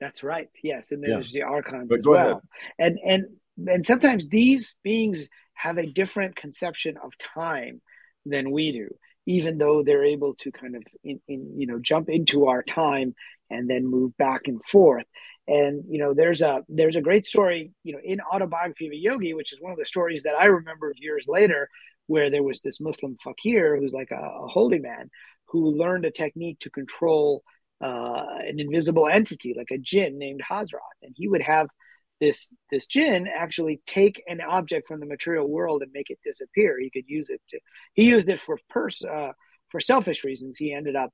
That's 0.00 0.22
right. 0.22 0.48
Yes, 0.62 0.90
and 0.92 1.02
there's 1.02 1.32
yeah. 1.32 1.44
the 1.44 1.50
archons 1.50 1.88
but 1.88 2.00
as 2.00 2.06
well. 2.06 2.42
Ahead. 2.78 2.96
And 2.96 2.98
and 3.04 3.68
and 3.68 3.86
sometimes 3.86 4.28
these 4.28 4.74
beings 4.82 5.28
have 5.54 5.78
a 5.78 5.86
different 5.86 6.36
conception 6.36 6.96
of 7.02 7.16
time 7.18 7.80
than 8.24 8.50
we 8.50 8.72
do, 8.72 8.88
even 9.26 9.58
though 9.58 9.82
they're 9.82 10.04
able 10.04 10.34
to 10.36 10.52
kind 10.52 10.76
of 10.76 10.82
in, 11.02 11.20
in 11.28 11.58
you 11.58 11.66
know 11.66 11.78
jump 11.80 12.08
into 12.08 12.46
our 12.46 12.62
time 12.62 13.14
and 13.50 13.68
then 13.68 13.86
move 13.86 14.16
back 14.16 14.42
and 14.46 14.64
forth. 14.64 15.06
And 15.46 15.84
you 15.88 15.98
know, 15.98 16.12
there's 16.12 16.42
a 16.42 16.64
there's 16.68 16.96
a 16.96 17.00
great 17.00 17.24
story, 17.24 17.72
you 17.82 17.94
know, 17.94 18.00
in 18.04 18.20
Autobiography 18.20 18.86
of 18.86 18.92
a 18.92 18.96
Yogi, 18.96 19.34
which 19.34 19.52
is 19.52 19.60
one 19.60 19.72
of 19.72 19.78
the 19.78 19.86
stories 19.86 20.24
that 20.24 20.34
I 20.38 20.46
remember 20.46 20.92
years 20.96 21.24
later, 21.26 21.70
where 22.08 22.30
there 22.30 22.42
was 22.42 22.60
this 22.60 22.80
Muslim 22.80 23.16
fakir 23.22 23.78
who's 23.78 23.92
like 23.92 24.10
a, 24.10 24.16
a 24.16 24.48
holy 24.48 24.80
man 24.80 25.10
who 25.46 25.70
learned 25.70 26.04
a 26.04 26.10
technique 26.10 26.58
to 26.60 26.70
control 26.70 27.42
uh, 27.80 28.24
an 28.40 28.58
invisible 28.58 29.06
entity, 29.06 29.54
like 29.56 29.70
a 29.70 29.78
jinn 29.78 30.18
named 30.18 30.42
Hazrat, 30.50 30.96
and 31.02 31.14
he 31.16 31.28
would 31.28 31.42
have 31.42 31.68
this 32.20 32.48
this 32.72 32.86
jinn 32.86 33.28
actually 33.32 33.80
take 33.86 34.20
an 34.26 34.40
object 34.40 34.88
from 34.88 34.98
the 34.98 35.06
material 35.06 35.48
world 35.48 35.82
and 35.82 35.92
make 35.92 36.10
it 36.10 36.18
disappear. 36.24 36.76
He 36.80 36.90
could 36.90 37.04
use 37.06 37.28
it 37.28 37.40
to. 37.50 37.60
He 37.94 38.04
used 38.04 38.28
it 38.28 38.40
for 38.40 38.58
pers 38.68 39.00
uh, 39.02 39.32
for 39.70 39.80
selfish 39.80 40.24
reasons. 40.24 40.58
He 40.58 40.72
ended 40.72 40.96
up 40.96 41.12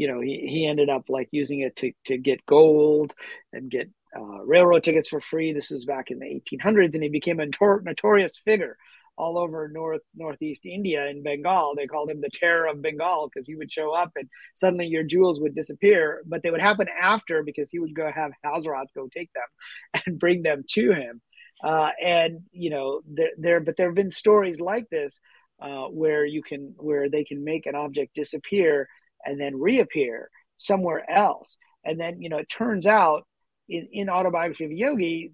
you 0.00 0.08
know, 0.08 0.20
he, 0.20 0.46
he 0.46 0.66
ended 0.66 0.88
up 0.88 1.04
like 1.10 1.28
using 1.30 1.60
it 1.60 1.76
to, 1.76 1.92
to 2.06 2.16
get 2.16 2.46
gold 2.46 3.12
and 3.52 3.70
get 3.70 3.90
uh, 4.16 4.42
railroad 4.46 4.82
tickets 4.82 5.10
for 5.10 5.20
free. 5.20 5.52
This 5.52 5.68
was 5.68 5.84
back 5.84 6.10
in 6.10 6.18
the 6.18 6.24
1800s, 6.24 6.94
and 6.94 7.02
he 7.02 7.10
became 7.10 7.38
a 7.38 7.44
notor- 7.44 7.82
notorious 7.82 8.38
figure 8.38 8.78
all 9.20 9.38
over 9.38 9.68
north 9.68 10.02
northeast 10.14 10.64
India 10.64 11.06
in 11.06 11.22
Bengal. 11.22 11.74
They 11.76 11.86
called 11.86 12.10
him 12.10 12.20
the 12.20 12.30
Terror 12.32 12.68
of 12.68 12.82
Bengal 12.82 13.28
because 13.28 13.46
he 13.46 13.56
would 13.56 13.70
show 13.70 13.94
up 13.94 14.12
and 14.16 14.28
suddenly 14.54 14.86
your 14.86 15.04
jewels 15.04 15.40
would 15.40 15.54
disappear. 15.54 16.22
But 16.26 16.42
they 16.42 16.50
would 16.50 16.60
happen 16.60 16.88
after 17.00 17.42
because 17.42 17.70
he 17.70 17.78
would 17.78 17.94
go 17.94 18.10
have 18.10 18.32
Hazrat 18.44 18.86
go 18.94 19.08
take 19.14 19.30
them 19.34 20.02
and 20.06 20.18
bring 20.18 20.42
them 20.42 20.64
to 20.70 20.92
him. 20.92 21.20
Uh, 21.62 21.90
and 22.02 22.40
you 22.52 22.70
know, 22.70 23.02
there, 23.06 23.32
there, 23.36 23.60
but 23.60 23.76
there 23.76 23.88
have 23.88 23.94
been 23.94 24.10
stories 24.10 24.60
like 24.60 24.88
this 24.90 25.20
uh, 25.60 25.84
where 25.86 26.24
you 26.24 26.42
can 26.42 26.74
where 26.78 27.10
they 27.10 27.24
can 27.24 27.44
make 27.44 27.66
an 27.66 27.74
object 27.74 28.14
disappear 28.14 28.88
and 29.24 29.40
then 29.40 29.60
reappear 29.60 30.30
somewhere 30.56 31.04
else. 31.10 31.56
And 31.84 31.98
then, 32.00 32.20
you 32.20 32.28
know, 32.28 32.38
it 32.38 32.48
turns 32.48 32.86
out 32.86 33.26
in, 33.68 33.88
in 33.92 34.08
Autobiography 34.08 34.64
of 34.64 34.72
Yogi, 34.72 35.32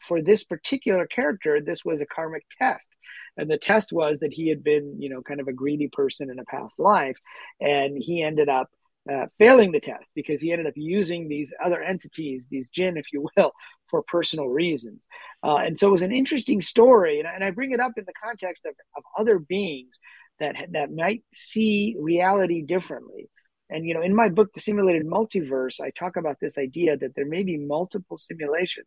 for 0.00 0.22
this 0.22 0.44
particular 0.44 1.06
character, 1.06 1.60
this 1.60 1.84
was 1.84 2.00
a 2.00 2.06
karmic 2.06 2.44
test. 2.58 2.88
And 3.36 3.50
the 3.50 3.58
test 3.58 3.92
was 3.92 4.20
that 4.20 4.32
he 4.32 4.48
had 4.48 4.62
been, 4.62 5.00
you 5.00 5.08
know, 5.08 5.22
kind 5.22 5.40
of 5.40 5.48
a 5.48 5.52
greedy 5.52 5.88
person 5.88 6.30
in 6.30 6.38
a 6.38 6.44
past 6.44 6.78
life. 6.78 7.18
And 7.60 7.96
he 7.98 8.22
ended 8.22 8.48
up 8.48 8.68
uh, 9.10 9.26
failing 9.38 9.72
the 9.72 9.80
test 9.80 10.10
because 10.14 10.40
he 10.40 10.52
ended 10.52 10.66
up 10.66 10.74
using 10.76 11.28
these 11.28 11.52
other 11.62 11.82
entities, 11.82 12.46
these 12.50 12.68
jinn, 12.68 12.96
if 12.96 13.12
you 13.12 13.26
will, 13.36 13.52
for 13.88 14.02
personal 14.02 14.46
reasons. 14.46 15.00
Uh, 15.42 15.58
and 15.58 15.78
so 15.78 15.88
it 15.88 15.92
was 15.92 16.02
an 16.02 16.14
interesting 16.14 16.60
story. 16.60 17.20
And, 17.20 17.28
and 17.28 17.44
I 17.44 17.50
bring 17.50 17.72
it 17.72 17.80
up 17.80 17.92
in 17.96 18.04
the 18.06 18.12
context 18.12 18.64
of, 18.64 18.74
of 18.96 19.02
other 19.18 19.38
beings 19.38 19.98
that 20.40 20.56
that 20.72 20.92
might 20.92 21.22
see 21.32 21.96
reality 21.98 22.62
differently. 22.62 23.28
And 23.74 23.84
you 23.84 23.92
know, 23.92 24.02
in 24.02 24.14
my 24.14 24.28
book, 24.28 24.52
The 24.52 24.60
Simulated 24.60 25.04
Multiverse, 25.04 25.80
I 25.80 25.90
talk 25.90 26.16
about 26.16 26.38
this 26.40 26.56
idea 26.58 26.96
that 26.96 27.16
there 27.16 27.26
may 27.26 27.42
be 27.42 27.58
multiple 27.58 28.16
simulations 28.16 28.86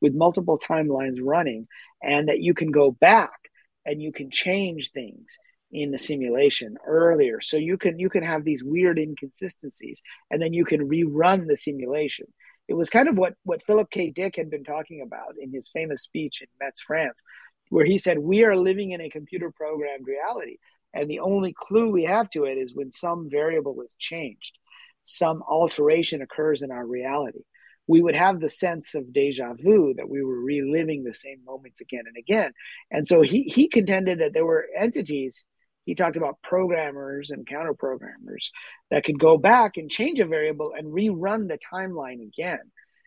with 0.00 0.12
multiple 0.12 0.58
timelines 0.58 1.18
running, 1.22 1.68
and 2.02 2.28
that 2.28 2.40
you 2.40 2.52
can 2.52 2.72
go 2.72 2.90
back 2.90 3.38
and 3.86 4.02
you 4.02 4.10
can 4.10 4.32
change 4.32 4.90
things 4.90 5.38
in 5.70 5.92
the 5.92 6.00
simulation 6.00 6.76
earlier. 6.84 7.40
So 7.40 7.56
you 7.58 7.78
can 7.78 8.00
you 8.00 8.10
can 8.10 8.24
have 8.24 8.42
these 8.42 8.64
weird 8.64 8.98
inconsistencies, 8.98 10.02
and 10.32 10.42
then 10.42 10.52
you 10.52 10.64
can 10.64 10.88
rerun 10.88 11.46
the 11.46 11.56
simulation. 11.56 12.26
It 12.66 12.74
was 12.74 12.90
kind 12.90 13.08
of 13.08 13.16
what 13.16 13.34
what 13.44 13.62
Philip 13.62 13.88
K. 13.88 14.10
Dick 14.10 14.34
had 14.34 14.50
been 14.50 14.64
talking 14.64 15.00
about 15.00 15.34
in 15.40 15.52
his 15.52 15.68
famous 15.68 16.02
speech 16.02 16.42
in 16.42 16.48
Metz, 16.60 16.80
France, 16.80 17.22
where 17.68 17.84
he 17.84 17.98
said, 17.98 18.18
"We 18.18 18.42
are 18.42 18.56
living 18.56 18.90
in 18.90 19.00
a 19.00 19.10
computer 19.10 19.52
programmed 19.52 20.08
reality." 20.08 20.56
And 20.94 21.10
the 21.10 21.20
only 21.20 21.52
clue 21.52 21.90
we 21.90 22.04
have 22.04 22.30
to 22.30 22.44
it 22.44 22.56
is 22.56 22.74
when 22.74 22.92
some 22.92 23.28
variable 23.28 23.82
is 23.82 23.94
changed, 23.98 24.56
some 25.04 25.42
alteration 25.42 26.22
occurs 26.22 26.62
in 26.62 26.70
our 26.70 26.86
reality. 26.86 27.40
We 27.86 28.00
would 28.00 28.14
have 28.16 28.40
the 28.40 28.48
sense 28.48 28.94
of 28.94 29.12
deja 29.12 29.52
vu 29.54 29.94
that 29.98 30.08
we 30.08 30.22
were 30.22 30.40
reliving 30.40 31.02
the 31.02 31.14
same 31.14 31.44
moments 31.44 31.80
again 31.82 32.04
and 32.06 32.16
again. 32.16 32.52
And 32.90 33.06
so 33.06 33.20
he, 33.20 33.42
he 33.42 33.68
contended 33.68 34.20
that 34.20 34.32
there 34.32 34.46
were 34.46 34.66
entities, 34.74 35.44
he 35.84 35.94
talked 35.94 36.16
about 36.16 36.40
programmers 36.42 37.30
and 37.30 37.46
counter 37.46 37.74
programmers 37.74 38.50
that 38.90 39.04
could 39.04 39.18
go 39.18 39.36
back 39.36 39.76
and 39.76 39.90
change 39.90 40.20
a 40.20 40.26
variable 40.26 40.72
and 40.74 40.86
rerun 40.86 41.48
the 41.48 41.58
timeline 41.58 42.22
again. 42.22 42.60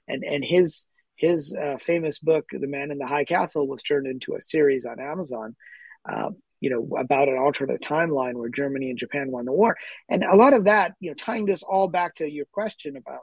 And, 0.07 0.23
and 0.23 0.43
his, 0.45 0.85
his 1.15 1.55
uh, 1.55 1.77
famous 1.79 2.19
book, 2.19 2.45
The 2.51 2.67
Man 2.67 2.91
in 2.91 2.99
the 2.99 3.07
High 3.07 3.25
Castle, 3.25 3.67
was 3.67 3.81
turned 3.81 4.05
into 4.05 4.35
a 4.35 4.41
series 4.43 4.85
on 4.85 4.99
Amazon. 4.99 5.55
Uh, 6.07 6.29
you 6.59 6.69
know, 6.69 6.97
about 6.97 7.29
an 7.29 7.37
alternate 7.37 7.81
timeline 7.81 8.33
where 8.33 8.49
Germany 8.49 8.89
and 8.89 8.99
Japan 8.99 9.31
won 9.31 9.45
the 9.45 9.51
war. 9.51 9.75
And 10.09 10.23
a 10.23 10.35
lot 10.35 10.53
of 10.53 10.65
that, 10.65 10.93
you 10.99 11.09
know, 11.09 11.15
tying 11.15 11.45
this 11.45 11.63
all 11.63 11.87
back 11.87 12.15
to 12.15 12.29
your 12.29 12.45
question 12.45 12.97
about 12.97 13.21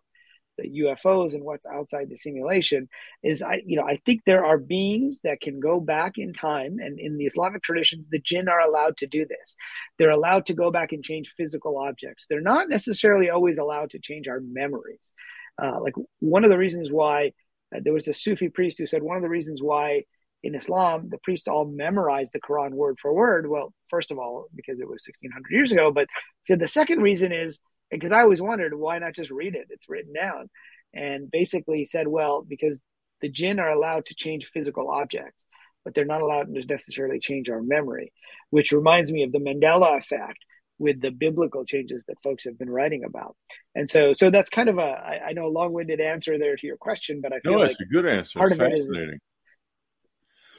the 0.57 0.83
UFOs 0.83 1.35
and 1.35 1.45
what's 1.45 1.67
outside 1.67 2.09
the 2.09 2.17
simulation 2.17 2.89
is 3.23 3.43
I 3.43 3.63
you 3.67 3.77
know 3.77 3.85
I 3.85 3.99
think 4.07 4.23
there 4.25 4.45
are 4.45 4.59
beings 4.59 5.21
that 5.25 5.41
can 5.41 5.61
go 5.61 5.81
back 5.81 6.13
in 6.17 6.33
time 6.33 6.79
and 6.79 6.99
in 6.99 7.17
the 7.19 7.25
Islamic 7.25 7.63
traditions 7.63 8.07
the 8.11 8.21
jinn 8.21 8.49
are 8.49 8.61
allowed 8.61 8.97
to 8.99 9.07
do 9.07 9.27
this. 9.27 9.57
They're 9.99 10.11
allowed 10.11 10.47
to 10.47 10.55
go 10.55 10.71
back 10.71 10.93
and 10.93 11.05
change 11.05 11.35
physical 11.37 11.79
objects. 11.79 12.27
They're 12.29 12.41
not 12.41 12.69
necessarily 12.69 13.31
always 13.31 13.59
allowed 13.59 13.91
to 13.91 13.99
change 13.99 14.29
our 14.29 14.41
memories. 14.41 15.13
Uh, 15.61 15.81
like 15.81 15.95
one 16.21 16.45
of 16.45 16.51
the 16.51 16.59
reasons 16.59 16.91
why 16.91 17.33
uh, 17.75 17.81
there 17.83 17.93
was 17.93 18.09
a 18.09 18.15
Sufi 18.15 18.49
priest 18.49 18.79
who 18.79 18.87
said 18.87 19.03
one 19.03 19.17
of 19.17 19.23
the 19.23 19.29
reasons 19.29 19.63
why 19.63 20.05
in 20.45 20.55
Islam, 20.55 21.09
the 21.09 21.19
priests 21.19 21.49
all 21.49 21.65
memorized 21.65 22.35
the 22.35 22.41
Quran 22.41 22.73
word 22.73 22.99
for 23.01 23.15
word. 23.15 23.49
Well, 23.49 23.73
first 23.89 24.11
of 24.11 24.19
all, 24.19 24.47
because 24.55 24.79
it 24.79 24.87
was 24.87 25.03
1600 25.07 25.51
years 25.51 25.73
ago, 25.73 25.91
but 25.91 26.07
so 26.45 26.55
the 26.55 26.69
second 26.69 27.01
reason 27.01 27.33
is 27.33 27.59
because 27.91 28.13
I 28.13 28.21
always 28.21 28.43
wondered 28.43 28.75
why 28.75 28.99
not 28.99 29.15
just 29.15 29.31
read 29.31 29.55
it? 29.55 29.69
It's 29.71 29.89
written 29.89 30.13
down. 30.13 30.51
And 30.93 31.31
basically 31.31 31.79
he 31.79 31.87
said, 31.87 32.07
well, 32.07 32.45
because 32.47 32.79
the 33.23 33.31
jinn 33.31 33.59
are 33.59 33.71
allowed 33.71 34.05
to 34.07 34.15
change 34.15 34.51
physical 34.53 34.91
objects, 34.91 35.43
but 35.83 35.95
they're 35.95 36.05
not 36.05 36.21
allowed 36.21 36.55
to 36.55 36.65
necessarily 36.67 37.21
change 37.21 37.49
our 37.49 37.63
memory, 37.63 38.13
which 38.51 38.71
reminds 38.71 39.11
me 39.11 39.23
of 39.23 39.33
the 39.33 39.39
Mandela 39.39 39.97
effect 39.97 40.39
with 40.79 41.01
the 41.01 41.11
biblical 41.11 41.65
changes 41.65 42.05
that 42.07 42.17
folks 42.23 42.45
have 42.45 42.59
been 42.59 42.69
writing 42.69 43.05
about. 43.05 43.35
And 43.75 43.89
so, 43.89 44.13
so 44.13 44.29
that's 44.29 44.51
kind 44.51 44.69
of 44.69 44.77
a, 44.77 44.83
I, 44.83 45.21
I 45.29 45.33
know, 45.33 45.47
a 45.47 45.49
long-winded 45.49 46.01
answer 46.01 46.39
there 46.39 46.57
to 46.57 46.67
your 46.67 46.77
question, 46.77 47.21
but 47.23 47.33
I 47.33 47.41
feel 47.41 47.53
no, 47.53 47.59
like 47.61 47.71
it's 47.71 47.81
a 47.81 47.85
good 47.87 48.07
answer. 48.07 48.39
Part 48.39 48.53
it's 48.53 48.61
of 48.61 48.67
it 48.67 48.79
is 48.79 48.91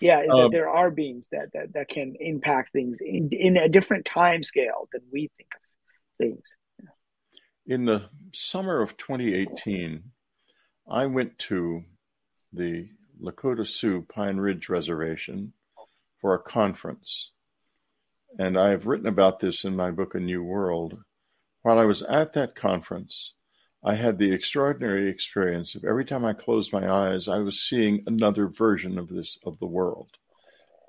yeah, 0.01 0.19
um, 0.19 0.41
that 0.41 0.49
there 0.51 0.69
are 0.69 0.91
beings 0.91 1.27
that, 1.31 1.53
that, 1.53 1.73
that 1.73 1.89
can 1.89 2.15
impact 2.19 2.73
things 2.73 2.99
in, 3.01 3.29
in 3.31 3.57
a 3.57 3.69
different 3.69 4.05
time 4.05 4.43
scale 4.43 4.87
than 4.91 5.01
we 5.11 5.29
think 5.37 5.49
of 5.55 5.61
things. 6.25 6.55
In 7.65 7.85
the 7.85 8.03
summer 8.33 8.81
of 8.81 8.97
2018, 8.97 10.03
I 10.89 11.07
went 11.07 11.37
to 11.39 11.83
the 12.53 12.87
Lakota 13.21 13.67
Sioux 13.67 14.05
Pine 14.07 14.37
Ridge 14.37 14.69
Reservation 14.69 15.53
for 16.21 16.35
a 16.35 16.39
conference. 16.39 17.31
And 18.37 18.57
I 18.57 18.69
have 18.69 18.85
written 18.85 19.07
about 19.07 19.39
this 19.39 19.63
in 19.63 19.75
my 19.75 19.91
book, 19.91 20.15
A 20.15 20.19
New 20.19 20.43
World. 20.43 20.97
While 21.61 21.79
I 21.79 21.85
was 21.85 22.01
at 22.03 22.33
that 22.33 22.55
conference, 22.55 23.33
I 23.87 23.93
had 23.93 24.17
the 24.17 24.31
extraordinary 24.31 25.09
experience 25.09 25.75
of 25.75 25.85
every 25.85 26.05
time 26.05 26.25
I 26.25 26.33
closed 26.33 26.73
my 26.73 26.91
eyes, 26.91 27.27
I 27.27 27.37
was 27.37 27.61
seeing 27.61 28.03
another 28.07 28.47
version 28.47 28.97
of 28.97 29.09
this 29.09 29.37
of 29.45 29.59
the 29.59 29.67
world. 29.67 30.09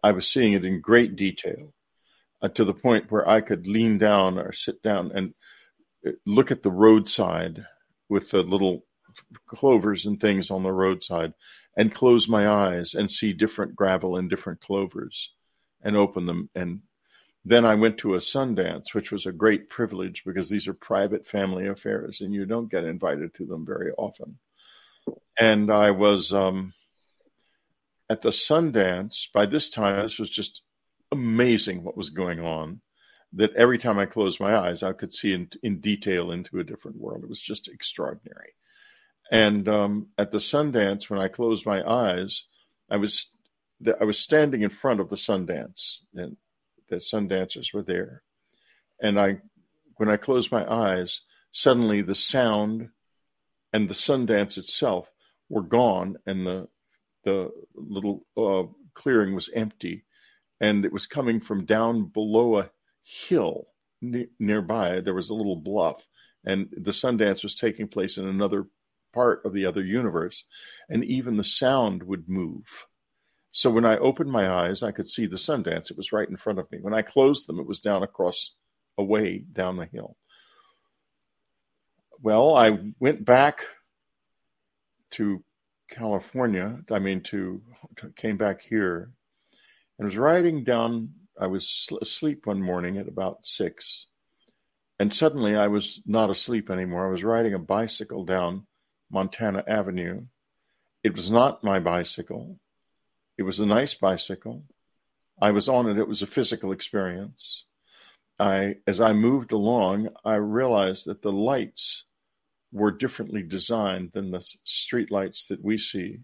I 0.03 0.13
was 0.13 0.27
seeing 0.27 0.55
it 0.55 0.65
in 0.65 0.81
great 0.81 1.15
detail, 1.15 1.75
uh, 2.41 2.49
to 2.49 2.65
the 2.65 2.73
point 2.73 3.11
where 3.11 3.29
I 3.29 3.43
could 3.43 3.67
lean 3.67 3.99
down 3.99 4.39
or 4.39 4.53
sit 4.53 4.83
down 4.83 5.13
and 5.13 5.35
uh, 6.07 6.13
look 6.25 6.51
at 6.51 6.63
the 6.63 6.71
roadside 6.71 7.67
with 8.09 8.31
the 8.31 8.43
little 8.43 8.87
clovers 9.47 10.07
and 10.07 10.19
things 10.19 10.51
on 10.51 10.63
the 10.63 10.73
roadside, 10.73 11.35
and 11.77 11.95
close 11.95 12.31
my 12.31 12.49
eyes 12.49 12.95
and 12.95 13.11
see 13.11 13.35
different 13.35 13.77
gravel 13.77 14.17
and 14.17 14.31
different 14.31 14.63
clovers, 14.63 15.33
and 15.83 15.99
open 15.99 16.25
them 16.25 16.49
and 16.55 16.81
then 17.49 17.65
I 17.65 17.77
went 17.77 17.99
to 17.99 18.17
a 18.17 18.19
Sundance, 18.19 18.93
which 18.93 19.13
was 19.13 19.25
a 19.25 19.31
great 19.33 19.71
privilege 19.71 20.25
because 20.27 20.49
these 20.49 20.67
are 20.67 20.75
private 20.75 21.29
family 21.29 21.69
affairs 21.69 22.21
and 22.21 22.35
you 22.35 22.45
don't 22.45 22.69
get 22.69 22.83
invited 22.83 23.35
to 23.35 23.47
them 23.47 23.65
very 23.65 23.93
often. 23.93 24.39
and 25.39 25.71
I 25.71 25.93
was 25.93 26.33
um, 26.33 26.75
at 28.11 28.21
the 28.21 28.31
Sundance. 28.31 29.29
By 29.33 29.47
this 29.47 29.71
time, 29.71 30.03
this 30.03 30.19
was 30.19 30.29
just 30.29 30.63
amazing 31.13 31.85
what 31.85 31.97
was 31.97 32.11
going 32.11 32.41
on. 32.41 32.81
That 33.35 33.55
every 33.55 33.79
time 33.79 33.99
I 34.01 34.07
closed 34.07 34.41
my 34.41 34.57
eyes, 34.57 34.83
I 34.83 34.93
could 34.93 35.15
see 35.15 35.33
in, 35.33 35.49
in 35.63 35.81
detail 35.81 36.33
into 36.33 36.59
a 36.59 36.65
different 36.65 36.97
world. 36.97 37.23
It 37.23 37.29
was 37.29 37.41
just 37.41 37.69
extraordinary. 37.69 38.55
And 39.31 39.69
um, 39.69 40.09
at 40.19 40.33
the 40.33 40.39
Sundance, 40.39 41.09
when 41.09 41.21
I 41.21 41.29
closed 41.29 41.65
my 41.65 41.89
eyes, 41.89 42.43
I 42.91 42.97
was 42.97 43.29
I 44.01 44.05
was 44.05 44.19
standing 44.19 44.63
in 44.63 44.71
front 44.71 45.01
of 45.01 45.11
the 45.11 45.17
Sundance, 45.17 45.99
and 46.15 46.37
the 46.89 46.97
Sundancers 46.97 47.73
were 47.73 47.83
there. 47.83 48.23
And 49.01 49.21
I, 49.21 49.39
when 49.97 50.09
I 50.09 50.17
closed 50.17 50.51
my 50.53 50.71
eyes, 50.71 51.21
suddenly 51.53 52.03
the 52.03 52.15
sound 52.15 52.91
and 53.73 53.89
the 53.89 53.95
Sundance 53.95 54.57
itself 54.57 55.11
were 55.49 55.63
gone, 55.63 56.17
and 56.27 56.47
the 56.47 56.69
the 57.25 57.51
little 57.75 58.25
uh, 58.37 58.63
clearing 58.95 59.35
was 59.35 59.51
empty, 59.55 60.05
and 60.61 60.85
it 60.85 60.93
was 60.93 61.07
coming 61.07 61.41
from 61.41 61.65
down 61.65 62.05
below 62.05 62.59
a 62.59 62.71
hill 63.03 63.67
ne- 64.01 64.29
nearby. 64.39 65.01
There 65.01 65.15
was 65.15 65.31
a 65.31 65.35
little 65.35 65.57
bluff, 65.57 66.07
and 66.45 66.69
the 66.71 66.93
Sundance 66.93 67.43
was 67.43 67.55
taking 67.55 67.89
place 67.89 68.17
in 68.17 68.27
another 68.27 68.67
part 69.13 69.45
of 69.45 69.53
the 69.53 69.67
other 69.67 69.83
universe, 69.83 70.45
and 70.89 71.05
even 71.05 71.37
the 71.37 71.45
sound 71.45 72.03
would 72.05 72.29
move. 72.29 72.87
So 73.51 73.71
when 73.71 73.87
I 73.87 73.97
opened 73.97 74.31
my 74.31 74.51
eyes, 74.51 74.83
I 74.83 74.93
could 74.93 75.09
see 75.09 75.27
the 75.27 75.37
Sundance. 75.37 75.91
It 75.91 75.97
was 75.97 76.13
right 76.13 76.29
in 76.29 76.37
front 76.37 76.59
of 76.59 76.71
me. 76.71 76.79
When 76.81 76.95
I 76.95 77.03
closed 77.03 77.47
them, 77.47 77.59
it 77.59 77.67
was 77.67 77.81
down 77.81 78.03
across 78.03 78.53
a 78.99 79.03
way 79.03 79.39
down 79.39 79.77
the 79.77 79.87
hill. 79.87 80.17
Well, 82.23 82.55
I 82.55 82.79
went 82.99 83.25
back 83.25 83.61
to 85.13 85.43
California. 85.91 86.81
I 86.91 86.99
mean, 86.99 87.23
to, 87.25 87.63
to 87.97 88.11
came 88.11 88.37
back 88.37 88.63
here 88.63 89.11
and 89.99 90.07
was 90.07 90.17
riding 90.17 90.65
down. 90.65 91.13
I 91.39 91.47
was 91.47 91.89
asleep 92.01 92.47
one 92.47 92.63
morning 92.63 92.97
at 92.97 93.09
about 93.09 93.47
six, 93.47 94.07
and 94.99 95.13
suddenly 95.13 95.55
I 95.55 95.69
was 95.69 96.01
not 96.07 96.31
asleep 96.31 96.71
anymore. 96.71 97.07
I 97.07 97.11
was 97.11 97.23
riding 97.23 97.53
a 97.53 97.59
bicycle 97.59 98.25
down 98.25 98.67
Montana 99.11 99.63
Avenue. 99.67 100.23
It 101.05 101.15
was 101.15 101.31
not 101.31 101.63
my 101.63 101.79
bicycle. 101.79 102.59
It 103.39 103.43
was 103.43 103.61
a 103.61 103.67
nice 103.67 103.95
bicycle. 103.95 104.65
I 105.41 105.51
was 105.51 105.69
on 105.69 105.89
it. 105.89 105.99
It 105.99 106.09
was 106.09 106.23
a 106.23 106.27
physical 106.27 106.73
experience. 106.73 107.65
I, 108.39 108.77
as 108.87 109.01
I 109.01 109.13
moved 109.13 109.53
along, 109.53 110.09
I 110.25 110.37
realized 110.37 111.07
that 111.07 111.23
the 111.23 111.33
lights 111.33 112.05
were 112.73 112.91
differently 112.91 113.43
designed 113.43 114.13
than 114.13 114.31
the 114.31 114.47
street 114.65 115.11
lights 115.11 115.49
that 115.49 115.63
we 115.63 115.79
see. 115.79 116.21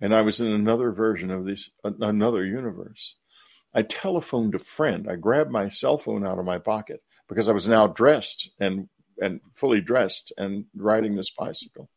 And 0.00 0.14
I 0.14 0.22
was 0.22 0.40
in 0.40 0.48
another 0.48 0.92
version 0.92 1.30
of 1.30 1.44
this, 1.44 1.70
another 1.84 2.44
universe. 2.44 3.14
I 3.74 3.82
telephoned 3.82 4.54
a 4.54 4.58
friend. 4.58 5.08
I 5.08 5.16
grabbed 5.16 5.50
my 5.50 5.68
cell 5.68 5.96
phone 5.96 6.26
out 6.26 6.38
of 6.38 6.44
my 6.44 6.58
pocket 6.58 7.02
because 7.28 7.48
I 7.48 7.52
was 7.52 7.66
now 7.66 7.86
dressed 7.86 8.50
and, 8.60 8.88
and 9.18 9.40
fully 9.54 9.80
dressed 9.80 10.32
and 10.36 10.66
riding 10.74 11.16
this 11.16 11.30
bicycle 11.30 11.88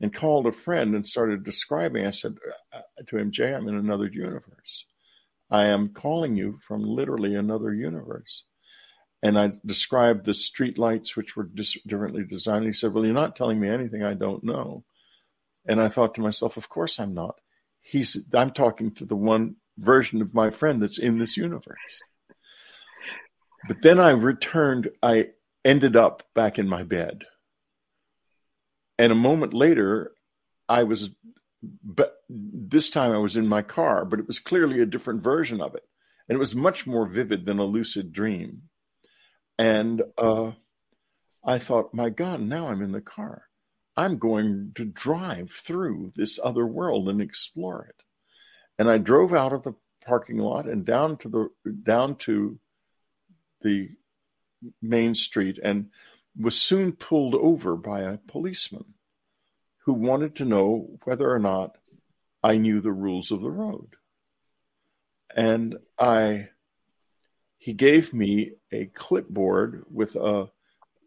and 0.00 0.14
called 0.14 0.46
a 0.46 0.52
friend 0.52 0.94
and 0.94 1.06
started 1.06 1.44
describing. 1.44 2.06
I 2.06 2.10
said 2.10 2.36
uh, 2.72 2.80
to 3.08 3.18
him, 3.18 3.30
Jay, 3.30 3.52
I'm 3.52 3.68
in 3.68 3.76
another 3.76 4.06
universe. 4.06 4.86
I 5.50 5.66
am 5.66 5.90
calling 5.90 6.36
you 6.36 6.58
from 6.66 6.82
literally 6.82 7.34
another 7.34 7.74
universe. 7.74 8.44
And 9.22 9.38
I 9.38 9.52
described 9.66 10.24
the 10.24 10.32
street 10.32 10.78
lights, 10.78 11.16
which 11.16 11.36
were 11.36 11.44
dis- 11.44 11.82
differently 11.86 12.24
designed. 12.24 12.64
He 12.64 12.72
said, 12.72 12.94
Well, 12.94 13.04
you're 13.04 13.12
not 13.12 13.36
telling 13.36 13.60
me 13.60 13.68
anything 13.68 14.02
I 14.02 14.14
don't 14.14 14.42
know. 14.42 14.84
And 15.66 15.80
I 15.80 15.88
thought 15.88 16.14
to 16.14 16.22
myself, 16.22 16.56
Of 16.56 16.68
course 16.70 16.98
I'm 16.98 17.12
not. 17.12 17.38
He's, 17.82 18.16
I'm 18.32 18.52
talking 18.52 18.94
to 18.94 19.04
the 19.04 19.16
one 19.16 19.56
version 19.76 20.22
of 20.22 20.34
my 20.34 20.50
friend 20.50 20.82
that's 20.82 20.98
in 20.98 21.18
this 21.18 21.36
universe. 21.36 22.00
But 23.68 23.82
then 23.82 23.98
I 23.98 24.10
returned, 24.10 24.90
I 25.02 25.28
ended 25.64 25.96
up 25.96 26.22
back 26.34 26.58
in 26.58 26.68
my 26.68 26.82
bed. 26.82 27.24
And 29.00 29.12
a 29.12 29.16
moment 29.16 29.54
later, 29.54 30.12
I 30.68 30.82
was, 30.82 31.08
but 31.82 32.16
this 32.28 32.90
time 32.90 33.12
I 33.12 33.18
was 33.18 33.34
in 33.34 33.48
my 33.48 33.62
car, 33.62 34.04
but 34.04 34.18
it 34.18 34.26
was 34.26 34.38
clearly 34.38 34.82
a 34.82 34.86
different 34.86 35.22
version 35.22 35.62
of 35.62 35.74
it. 35.74 35.84
And 36.28 36.36
it 36.36 36.38
was 36.38 36.54
much 36.54 36.86
more 36.86 37.06
vivid 37.06 37.46
than 37.46 37.58
a 37.58 37.64
lucid 37.64 38.12
dream. 38.12 38.64
And 39.58 40.02
uh, 40.18 40.50
I 41.42 41.56
thought, 41.56 41.94
my 41.94 42.10
God, 42.10 42.42
now 42.42 42.68
I'm 42.68 42.82
in 42.82 42.92
the 42.92 43.00
car. 43.00 43.44
I'm 43.96 44.18
going 44.18 44.72
to 44.74 44.84
drive 44.84 45.50
through 45.50 46.12
this 46.14 46.38
other 46.44 46.66
world 46.66 47.08
and 47.08 47.22
explore 47.22 47.86
it. 47.88 48.04
And 48.78 48.90
I 48.90 48.98
drove 48.98 49.32
out 49.32 49.54
of 49.54 49.62
the 49.62 49.76
parking 50.04 50.36
lot 50.36 50.68
and 50.68 50.84
down 50.84 51.16
to 51.18 51.28
the 51.30 51.72
down 51.84 52.16
to 52.16 52.60
the 53.62 53.88
main 54.82 55.14
street 55.14 55.58
and 55.62 55.88
was 56.38 56.60
soon 56.60 56.92
pulled 56.92 57.34
over 57.34 57.76
by 57.76 58.00
a 58.00 58.18
policeman 58.18 58.94
who 59.84 59.92
wanted 59.92 60.36
to 60.36 60.44
know 60.44 60.98
whether 61.04 61.30
or 61.30 61.38
not 61.38 61.76
I 62.42 62.56
knew 62.56 62.80
the 62.80 62.92
rules 62.92 63.30
of 63.30 63.40
the 63.40 63.50
road. 63.50 63.96
And 65.34 65.76
I 65.98 66.48
he 67.60 67.74
gave 67.74 68.14
me 68.14 68.52
a 68.72 68.86
clipboard 68.86 69.84
with 69.90 70.16
a 70.16 70.50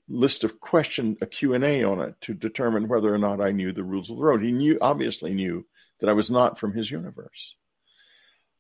list 0.08 0.44
of 0.44 0.60
question 0.60 1.18
a 1.22 1.26
q&a 1.26 1.84
on 1.84 2.00
it 2.02 2.16
to 2.22 2.34
determine 2.34 2.88
whether 2.88 3.14
or 3.14 3.18
not 3.18 3.42
i 3.42 3.52
knew 3.52 3.72
the 3.72 3.84
rules 3.84 4.10
of 4.10 4.18
the 4.18 4.22
road 4.22 4.44
he 4.44 4.52
knew 4.52 4.78
obviously 4.82 5.34
knew 5.34 5.66
that 6.00 6.10
i 6.10 6.14
was 6.14 6.30
not 6.30 6.60
from 6.60 6.74
his 6.74 6.92
universe 6.92 7.56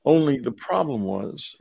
only 0.05 0.39
the 0.39 0.51
problem 0.51 1.03
was 1.03 1.55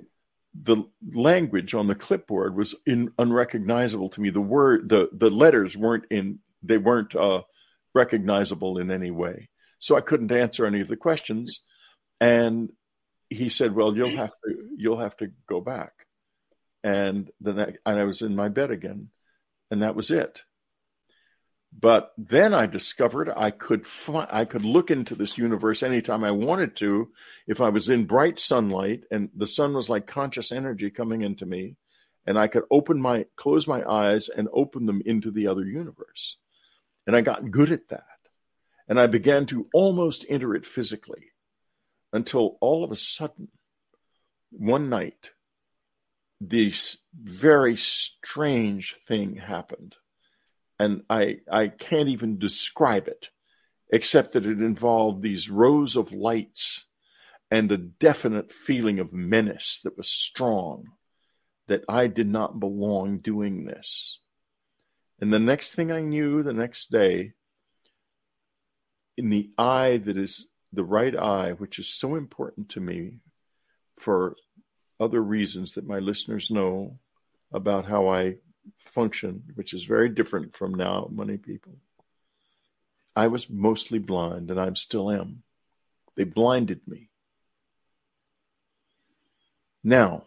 the 0.55 0.84
language 1.12 1.74
on 1.74 1.86
the 1.86 1.94
clipboard 1.94 2.57
was 2.57 2.74
in, 2.86 3.12
unrecognizable 3.18 4.11
to 4.11 4.20
me. 4.20 4.30
The 4.30 4.40
word 4.40 4.88
the 4.88 5.09
the 5.12 5.30
letters 5.30 5.76
weren't 5.76 6.05
in 6.11 6.40
they 6.62 6.78
weren't 6.78 7.14
uh, 7.14 7.42
recognizable 7.94 8.78
in 8.78 8.90
any 8.90 9.11
way. 9.11 9.48
So 9.78 9.96
i 9.96 10.00
couldn't 10.00 10.32
answer 10.32 10.66
any 10.66 10.80
of 10.80 10.88
the 10.88 10.96
questions. 10.96 11.61
And 12.20 12.70
he 13.30 13.48
said 13.48 13.74
well 13.74 13.96
you'll 13.96 14.16
have 14.16 14.30
to 14.44 14.68
you'll 14.76 14.98
have 14.98 15.16
to 15.18 15.32
go 15.48 15.61
back. 15.61 15.92
And 16.84 17.30
the 17.40 17.53
next, 17.55 17.78
and 17.86 17.98
I 17.98 18.05
was 18.05 18.22
in 18.22 18.34
my 18.34 18.48
bed 18.48 18.70
again, 18.70 19.09
and 19.70 19.82
that 19.82 19.94
was 19.94 20.11
it. 20.11 20.42
But 21.78 22.12
then 22.18 22.54
I 22.54 22.66
discovered 22.66 23.30
I 23.34 23.50
could 23.50 23.86
fi- 23.86 24.28
I 24.30 24.44
could 24.44 24.64
look 24.64 24.90
into 24.90 25.14
this 25.14 25.38
universe 25.38 25.82
anytime 25.82 26.22
I 26.22 26.30
wanted 26.30 26.76
to 26.76 27.10
if 27.46 27.60
I 27.60 27.70
was 27.70 27.88
in 27.88 28.04
bright 28.04 28.38
sunlight 28.38 29.04
and 29.10 29.30
the 29.34 29.46
sun 29.46 29.72
was 29.72 29.88
like 29.88 30.06
conscious 30.06 30.52
energy 30.52 30.90
coming 30.90 31.22
into 31.22 31.46
me, 31.46 31.76
and 32.26 32.38
I 32.38 32.46
could 32.46 32.64
open 32.70 33.00
my 33.00 33.26
close 33.36 33.66
my 33.66 33.82
eyes 33.88 34.28
and 34.28 34.48
open 34.52 34.86
them 34.86 35.02
into 35.04 35.30
the 35.30 35.48
other 35.48 35.64
universe. 35.64 36.36
And 37.06 37.16
I 37.16 37.20
got 37.22 37.50
good 37.50 37.72
at 37.72 37.88
that. 37.88 38.04
And 38.86 39.00
I 39.00 39.06
began 39.06 39.46
to 39.46 39.68
almost 39.72 40.26
enter 40.28 40.54
it 40.54 40.66
physically 40.66 41.32
until 42.12 42.58
all 42.60 42.84
of 42.84 42.92
a 42.92 42.96
sudden, 42.96 43.48
one 44.50 44.90
night, 44.90 45.30
this 46.40 46.98
very 47.14 47.76
strange 47.76 48.94
thing 49.06 49.36
happened. 49.36 49.96
And 50.78 51.02
I, 51.08 51.36
I 51.50 51.68
can't 51.68 52.08
even 52.08 52.38
describe 52.38 53.08
it, 53.08 53.28
except 53.92 54.32
that 54.32 54.46
it 54.46 54.60
involved 54.60 55.22
these 55.22 55.48
rows 55.48 55.96
of 55.96 56.12
lights 56.12 56.86
and 57.50 57.70
a 57.70 57.76
definite 57.76 58.50
feeling 58.50 58.98
of 58.98 59.12
menace 59.12 59.80
that 59.84 59.96
was 59.96 60.08
strong, 60.08 60.86
that 61.68 61.84
I 61.88 62.06
did 62.06 62.28
not 62.28 62.58
belong 62.58 63.18
doing 63.18 63.64
this. 63.64 64.18
And 65.20 65.32
the 65.32 65.38
next 65.38 65.74
thing 65.74 65.92
I 65.92 66.00
knew, 66.00 66.42
the 66.42 66.52
next 66.52 66.90
day, 66.90 67.32
in 69.16 69.28
the 69.28 69.50
eye 69.58 69.98
that 69.98 70.16
is 70.16 70.46
the 70.72 70.82
right 70.82 71.14
eye, 71.14 71.52
which 71.52 71.78
is 71.78 71.88
so 71.94 72.14
important 72.14 72.70
to 72.70 72.80
me 72.80 73.18
for 73.98 74.34
other 74.98 75.22
reasons 75.22 75.74
that 75.74 75.86
my 75.86 75.98
listeners 75.98 76.50
know 76.50 76.98
about 77.52 77.84
how 77.84 78.08
I 78.08 78.36
function, 78.76 79.42
which 79.54 79.74
is 79.74 79.84
very 79.84 80.08
different 80.08 80.54
from 80.54 80.74
now 80.74 81.08
many 81.10 81.36
people. 81.36 81.76
I 83.14 83.28
was 83.28 83.50
mostly 83.50 83.98
blind, 83.98 84.50
and 84.50 84.60
I 84.60 84.72
still 84.74 85.10
am. 85.10 85.42
They 86.16 86.24
blinded 86.24 86.80
me. 86.86 87.08
Now, 89.84 90.24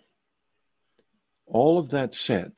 all 1.46 1.80
of 1.80 1.90
that 1.92 2.14
said, 2.14 2.54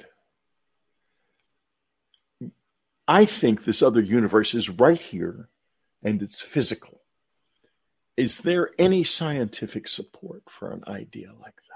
I 3.08 3.26
think 3.26 3.64
this 3.64 3.82
other 3.82 4.02
universe 4.02 4.54
is 4.54 4.70
right 4.70 5.00
here 5.00 5.48
and 6.04 6.22
it's 6.22 6.42
physical. 6.42 7.02
Is 8.18 8.40
there 8.40 8.72
any 8.78 9.04
scientific 9.04 9.88
support 9.88 10.44
for 10.50 10.72
an 10.72 10.84
idea 10.88 11.32
like 11.40 11.56
that? 11.56 11.67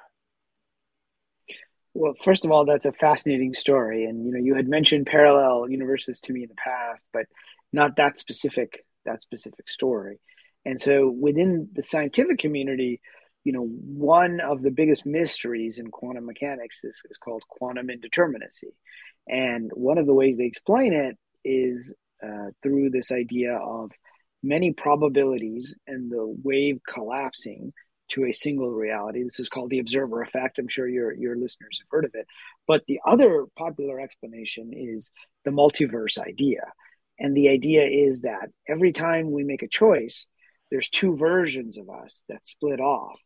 Well, 1.94 2.14
first 2.24 2.46
of 2.46 2.52
all, 2.52 2.66
that's 2.66 2.86
a 2.86 2.92
fascinating 2.92 3.54
story, 3.54 4.06
and 4.06 4.26
you 4.26 4.32
know, 4.32 4.40
you 4.40 4.56
had 4.56 4.68
mentioned 4.68 5.08
parallel 5.08 5.70
universes 5.70 6.20
to 6.22 6.34
me 6.34 6.44
in 6.44 6.50
the 6.50 6.56
past, 6.56 7.06
but 7.12 7.26
not 7.74 7.98
that 7.98 8.18
specific 8.18 8.86
that 9.06 9.22
specific 9.22 9.70
story. 9.70 10.20
And 10.66 10.80
so 10.80 11.10
within 11.10 11.70
the 11.74 11.82
scientific 11.82 12.38
community, 12.38 13.02
you 13.44 13.52
know, 13.52 13.66
one 13.66 14.40
of 14.40 14.62
the 14.62 14.70
biggest 14.70 15.06
mysteries 15.06 15.80
in 15.80 15.90
quantum 15.90 16.28
mechanics 16.28 16.84
is, 16.84 17.02
is 17.10 17.18
called 17.18 17.44
quantum 17.50 17.88
indeterminacy. 17.88 18.74
And 19.28 19.72
one 19.74 19.98
of 19.98 20.06
the 20.06 20.14
ways 20.14 20.38
they 20.38 20.46
explain 20.46 20.94
it 20.94 21.18
is 21.44 21.94
uh, 22.24 22.52
through 22.62 22.92
this 22.92 23.12
idea 23.12 23.56
of 23.56 23.92
many 24.44 24.72
probabilities 24.72 25.74
and 25.88 26.12
the 26.12 26.36
wave 26.44 26.80
collapsing 26.88 27.74
to 28.12 28.26
a 28.26 28.32
single 28.32 28.72
reality. 28.72 29.24
This 29.24 29.40
is 29.40 29.50
called 29.50 29.70
the 29.70 29.80
observer 29.80 30.22
effect. 30.22 30.60
I'm 30.60 30.68
sure 30.68 30.88
your 30.88 31.14
your 31.14 31.36
listeners 31.36 31.80
have 31.80 31.88
heard 31.90 32.06
of 32.06 32.12
it. 32.14 32.28
But 32.68 32.84
the 32.88 33.00
other 33.06 33.46
popular 33.58 34.00
explanation 34.00 34.72
is 34.74 35.12
the 35.46 35.52
multiverse 35.52 36.18
idea. 36.18 36.72
And 37.20 37.36
the 37.36 37.50
idea 37.50 37.84
is 37.84 38.22
that 38.22 38.50
every 38.68 38.94
time 38.94 39.32
we 39.32 39.44
make 39.44 39.64
a 39.64 39.68
choice, 39.68 40.26
there's 40.72 40.90
two 40.90 41.16
versions 41.16 41.78
of 41.78 41.90
us 41.90 42.22
that 42.30 42.46
split 42.46 42.80
off. 42.80 43.20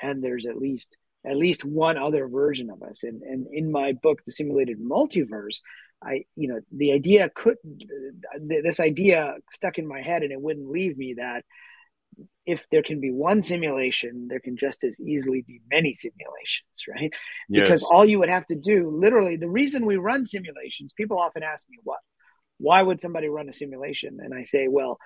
And 0.00 0.22
there's 0.22 0.46
at 0.46 0.56
least 0.56 0.96
at 1.24 1.36
least 1.36 1.64
one 1.64 1.98
other 1.98 2.28
version 2.28 2.70
of 2.70 2.82
us. 2.82 3.02
And 3.02 3.22
and 3.22 3.46
in 3.52 3.72
my 3.72 3.92
book, 3.92 4.22
The 4.24 4.32
Simulated 4.32 4.78
Multiverse, 4.78 5.60
I, 6.02 6.24
you 6.36 6.48
know, 6.48 6.60
the 6.72 6.92
idea 6.92 7.30
could, 7.34 7.56
this 8.40 8.80
idea 8.80 9.36
stuck 9.52 9.78
in 9.78 9.86
my 9.86 10.02
head 10.02 10.22
and 10.22 10.32
it 10.32 10.40
wouldn't 10.40 10.70
leave 10.70 10.96
me 10.96 11.14
that 11.14 11.44
if 12.46 12.68
there 12.70 12.82
can 12.82 13.00
be 13.00 13.10
one 13.10 13.42
simulation, 13.42 14.28
there 14.28 14.40
can 14.40 14.56
just 14.56 14.84
as 14.84 15.00
easily 15.00 15.42
be 15.42 15.60
many 15.70 15.94
simulations, 15.94 16.84
right? 16.88 17.12
Yes. 17.48 17.64
Because 17.64 17.82
all 17.82 18.04
you 18.04 18.20
would 18.20 18.30
have 18.30 18.46
to 18.46 18.54
do, 18.54 18.88
literally, 18.90 19.36
the 19.36 19.48
reason 19.48 19.84
we 19.84 19.96
run 19.96 20.24
simulations, 20.24 20.92
people 20.92 21.18
often 21.18 21.42
ask 21.42 21.66
me, 21.68 21.78
what? 21.82 21.98
Why 22.58 22.80
would 22.80 23.00
somebody 23.02 23.28
run 23.28 23.48
a 23.48 23.54
simulation? 23.54 24.18
And 24.22 24.32
I 24.32 24.44
say, 24.44 24.68
well, 24.68 24.98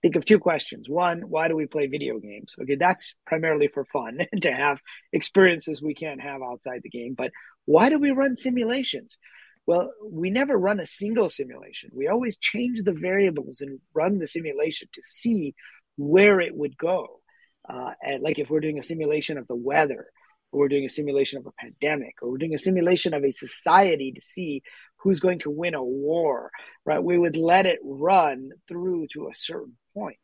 think 0.00 0.16
of 0.16 0.24
two 0.24 0.38
questions. 0.38 0.88
One, 0.88 1.22
why 1.22 1.48
do 1.48 1.56
we 1.56 1.66
play 1.66 1.86
video 1.86 2.18
games? 2.18 2.54
Okay, 2.60 2.76
that's 2.76 3.14
primarily 3.26 3.68
for 3.68 3.84
fun 3.84 4.18
and 4.32 4.42
to 4.42 4.52
have 4.52 4.78
experiences 5.12 5.82
we 5.82 5.94
can't 5.94 6.20
have 6.20 6.42
outside 6.42 6.80
the 6.82 6.90
game. 6.90 7.14
But 7.16 7.32
why 7.64 7.90
do 7.90 7.98
we 7.98 8.12
run 8.12 8.36
simulations? 8.36 9.18
Well, 9.66 9.90
we 10.06 10.30
never 10.30 10.56
run 10.56 10.78
a 10.78 10.86
single 10.86 11.30
simulation. 11.30 11.90
We 11.92 12.08
always 12.08 12.36
change 12.36 12.82
the 12.82 12.92
variables 12.92 13.62
and 13.62 13.80
run 13.94 14.18
the 14.18 14.26
simulation 14.26 14.88
to 14.92 15.00
see 15.02 15.54
where 15.96 16.40
it 16.40 16.54
would 16.54 16.76
go. 16.76 17.20
Uh, 17.68 17.92
and 18.02 18.22
like 18.22 18.38
if 18.38 18.50
we're 18.50 18.60
doing 18.60 18.78
a 18.78 18.82
simulation 18.82 19.38
of 19.38 19.46
the 19.46 19.56
weather, 19.56 20.06
or 20.52 20.60
we're 20.60 20.68
doing 20.68 20.84
a 20.84 20.90
simulation 20.90 21.38
of 21.38 21.46
a 21.46 21.52
pandemic, 21.52 22.14
or 22.20 22.30
we're 22.30 22.38
doing 22.38 22.54
a 22.54 22.58
simulation 22.58 23.14
of 23.14 23.24
a 23.24 23.30
society 23.30 24.12
to 24.12 24.20
see 24.20 24.62
who's 24.98 25.20
going 25.20 25.38
to 25.40 25.50
win 25.50 25.74
a 25.74 25.82
war, 25.82 26.50
right? 26.84 27.02
We 27.02 27.18
would 27.18 27.36
let 27.36 27.66
it 27.66 27.78
run 27.84 28.50
through 28.68 29.08
to 29.12 29.28
a 29.28 29.34
certain 29.34 29.76
point. 29.94 30.18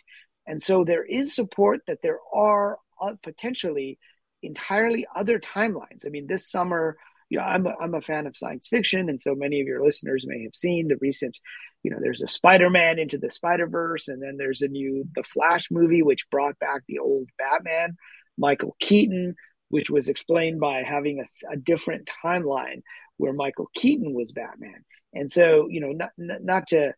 And 0.47 0.63
so 0.63 0.85
there 0.85 1.05
is 1.05 1.35
support 1.35 1.81
that 1.87 2.03
there 2.03 2.19
are 2.35 2.79
uh, 3.01 3.13
potentially 3.23 3.99
entirely 4.43 5.07
other 5.15 5.39
timelines. 5.39 6.07
I 6.07 6.09
mean, 6.09 6.27
this 6.27 6.51
summer, 6.51 6.97
you 7.31 7.39
know, 7.39 7.45
I'm 7.45 7.67
a, 7.67 7.75
I'm 7.81 7.95
a 7.95 8.01
fan 8.01 8.27
of 8.27 8.37
science 8.37 8.69
fiction, 8.69 9.09
and 9.09 9.21
so 9.21 9.35
many 9.35 9.61
of 9.61 9.67
your 9.67 9.83
listeners 9.83 10.25
may 10.27 10.43
have 10.43 10.55
seen 10.55 10.89
the 10.89 10.99
recent, 11.01 11.39
you 11.83 11.91
know, 11.91 11.99
there's 12.01 12.23
a 12.23 12.29
Spider-Man 12.29 12.99
into 12.99 13.17
the 13.17 13.31
Spider-Verse, 13.31 14.09
and 14.09 14.23
then 14.23 14.37
there's 14.37 14.61
a 14.61 14.69
new 14.69 15.09
The 15.15 15.23
Flash 15.23 15.69
movie, 15.71 16.03
which 16.03 16.29
brought 16.31 16.59
back 16.59 16.83
the 16.87 16.99
old 16.99 17.29
Batman, 17.39 17.97
Michael 18.37 18.77
Keaton, 18.81 19.37
which 19.69 19.89
was 19.89 20.09
explained 20.09 20.61
by 20.61 20.83
having 20.83 21.21
a, 21.21 21.53
a 21.53 21.57
different 21.57 22.11
timeline 22.25 22.83
where 23.17 23.33
Michael 23.33 23.71
Keaton 23.75 24.13
was 24.13 24.33
Batman. 24.33 24.85
And 25.15 25.31
so, 25.31 25.69
you 25.71 25.81
know, 25.81 25.93
not 25.93 26.11
not 26.19 26.67
to 26.69 26.95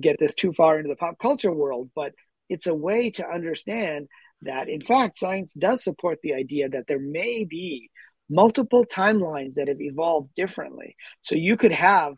get 0.00 0.18
this 0.18 0.34
too 0.34 0.52
far 0.52 0.78
into 0.78 0.88
the 0.88 0.96
pop 0.96 1.18
culture 1.18 1.52
world, 1.52 1.90
but 1.94 2.12
it's 2.48 2.66
a 2.66 2.74
way 2.74 3.10
to 3.10 3.28
understand 3.28 4.08
that, 4.42 4.68
in 4.68 4.80
fact, 4.80 5.18
science 5.18 5.52
does 5.54 5.84
support 5.84 6.18
the 6.22 6.34
idea 6.34 6.68
that 6.68 6.86
there 6.86 7.00
may 7.00 7.44
be 7.44 7.90
multiple 8.30 8.84
timelines 8.84 9.54
that 9.54 9.68
have 9.68 9.80
evolved 9.80 10.34
differently. 10.34 10.96
So 11.22 11.34
you 11.34 11.56
could 11.56 11.72
have 11.72 12.14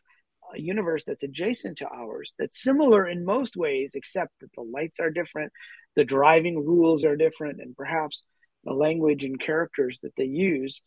a 0.54 0.60
universe 0.60 1.02
that's 1.06 1.22
adjacent 1.22 1.78
to 1.78 1.88
ours, 1.88 2.32
that's 2.38 2.62
similar 2.62 3.06
in 3.06 3.24
most 3.24 3.56
ways, 3.56 3.92
except 3.94 4.32
that 4.40 4.52
the 4.54 4.62
lights 4.62 5.00
are 5.00 5.10
different, 5.10 5.52
the 5.96 6.04
driving 6.04 6.64
rules 6.64 7.04
are 7.04 7.16
different, 7.16 7.60
and 7.60 7.76
perhaps 7.76 8.22
the 8.64 8.72
language 8.72 9.24
and 9.24 9.40
characters 9.40 9.98
that 10.02 10.12
they 10.16 10.24
use 10.24 10.80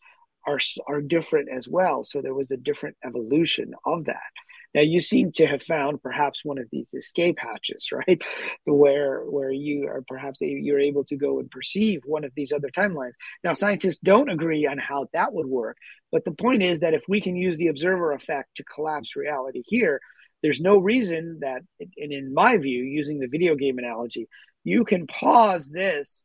are 0.46 0.58
are 0.86 1.02
different 1.02 1.48
as 1.54 1.68
well. 1.68 2.04
So 2.04 2.22
there 2.22 2.34
was 2.34 2.50
a 2.50 2.56
different 2.56 2.96
evolution 3.04 3.72
of 3.84 4.06
that. 4.06 4.32
Now 4.74 4.82
you 4.82 5.00
seem 5.00 5.32
to 5.32 5.46
have 5.46 5.62
found 5.62 6.02
perhaps 6.02 6.44
one 6.44 6.58
of 6.58 6.66
these 6.70 6.88
escape 6.94 7.38
hatches, 7.38 7.88
right? 7.92 8.22
Where 8.64 9.22
where 9.24 9.50
you 9.50 9.88
are 9.88 10.02
perhaps 10.06 10.38
you're 10.40 10.80
able 10.80 11.04
to 11.04 11.16
go 11.16 11.38
and 11.40 11.50
perceive 11.50 12.02
one 12.04 12.24
of 12.24 12.32
these 12.34 12.52
other 12.52 12.70
timelines. 12.70 13.12
Now 13.42 13.54
scientists 13.54 13.98
don't 13.98 14.30
agree 14.30 14.66
on 14.66 14.78
how 14.78 15.08
that 15.12 15.32
would 15.32 15.46
work, 15.46 15.76
but 16.12 16.24
the 16.24 16.32
point 16.32 16.62
is 16.62 16.80
that 16.80 16.94
if 16.94 17.02
we 17.08 17.20
can 17.20 17.36
use 17.36 17.56
the 17.56 17.68
observer 17.68 18.12
effect 18.12 18.56
to 18.56 18.64
collapse 18.64 19.16
reality 19.16 19.62
here, 19.66 20.00
there's 20.42 20.60
no 20.60 20.78
reason 20.78 21.38
that 21.40 21.62
and 21.80 22.12
in 22.12 22.32
my 22.32 22.56
view, 22.56 22.82
using 22.82 23.18
the 23.18 23.28
video 23.28 23.54
game 23.56 23.78
analogy, 23.78 24.28
you 24.64 24.84
can 24.84 25.06
pause 25.06 25.68
this 25.68 26.22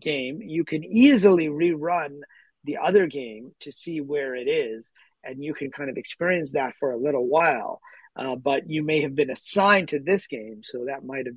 game, 0.00 0.40
you 0.42 0.64
can 0.64 0.84
easily 0.84 1.48
rerun 1.48 2.20
the 2.64 2.78
other 2.78 3.06
game 3.06 3.52
to 3.60 3.72
see 3.72 4.00
where 4.00 4.34
it 4.34 4.48
is 4.48 4.90
and 5.26 5.42
you 5.42 5.54
can 5.54 5.70
kind 5.70 5.90
of 5.90 5.96
experience 5.96 6.52
that 6.52 6.74
for 6.78 6.92
a 6.92 6.96
little 6.96 7.26
while. 7.26 7.80
Uh, 8.16 8.36
but 8.36 8.70
you 8.70 8.82
may 8.82 9.02
have 9.02 9.14
been 9.14 9.30
assigned 9.30 9.88
to 9.88 9.98
this 9.98 10.26
game, 10.28 10.60
so 10.62 10.84
that 10.86 11.04
might 11.04 11.26
have, 11.26 11.34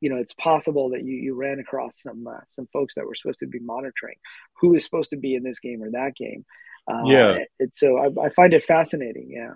you 0.00 0.08
know, 0.08 0.16
it's 0.16 0.32
possible 0.32 0.90
that 0.90 1.04
you, 1.04 1.16
you 1.16 1.34
ran 1.34 1.58
across 1.58 2.00
some 2.00 2.26
uh, 2.26 2.40
some 2.48 2.66
folks 2.72 2.94
that 2.94 3.06
were 3.06 3.14
supposed 3.14 3.40
to 3.40 3.46
be 3.46 3.58
monitoring 3.58 4.16
who 4.60 4.74
is 4.74 4.84
supposed 4.84 5.10
to 5.10 5.16
be 5.16 5.34
in 5.34 5.42
this 5.42 5.60
game 5.60 5.82
or 5.82 5.90
that 5.90 6.14
game. 6.16 6.44
Uh, 6.86 7.02
yeah. 7.04 7.38
It, 7.58 7.76
so 7.76 7.98
I, 7.98 8.26
I 8.26 8.28
find 8.30 8.54
it 8.54 8.62
fascinating. 8.62 9.30
Yeah. 9.30 9.54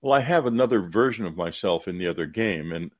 Well, 0.00 0.12
I 0.12 0.20
have 0.20 0.46
another 0.46 0.80
version 0.80 1.26
of 1.26 1.36
myself 1.36 1.88
in 1.88 1.98
the 1.98 2.08
other 2.08 2.26
game, 2.26 2.72
and 2.72 2.90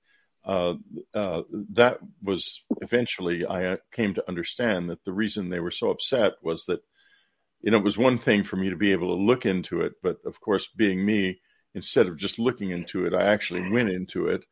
uh, 0.45 0.75
uh, 1.15 1.43
that 1.75 1.99
was 2.23 2.63
eventually 2.81 3.45
I 3.45 3.65
uh, 3.67 3.77
came 3.93 4.15
to 4.15 4.29
understand 4.29 4.91
that 4.91 5.05
the 5.05 5.13
reason 5.13 5.49
they 5.49 5.61
were 5.61 5.71
so 5.71 5.91
upset 5.91 6.35
was 6.43 6.67
that 6.67 6.81
you 7.61 7.71
know, 7.71 7.79
it 7.79 7.85
was 7.85 7.99
one 7.99 8.19
thing 8.19 8.45
for 8.45 8.57
me 8.57 8.71
to 8.71 8.77
be 8.77 8.93
able 8.93 9.09
to 9.09 9.23
look 9.23 9.45
into 9.45 9.81
it, 9.83 9.95
but 10.03 10.17
of 10.25 10.41
course, 10.41 10.69
being 10.77 11.05
me, 11.05 11.41
instead 11.75 12.07
of 12.07 12.17
just 12.17 12.39
looking 12.39 12.71
into 12.71 13.05
it, 13.07 13.15
I 13.15 13.25
actually 13.25 13.69
went 13.71 13.91
into 13.91 14.29
it, 14.29 14.45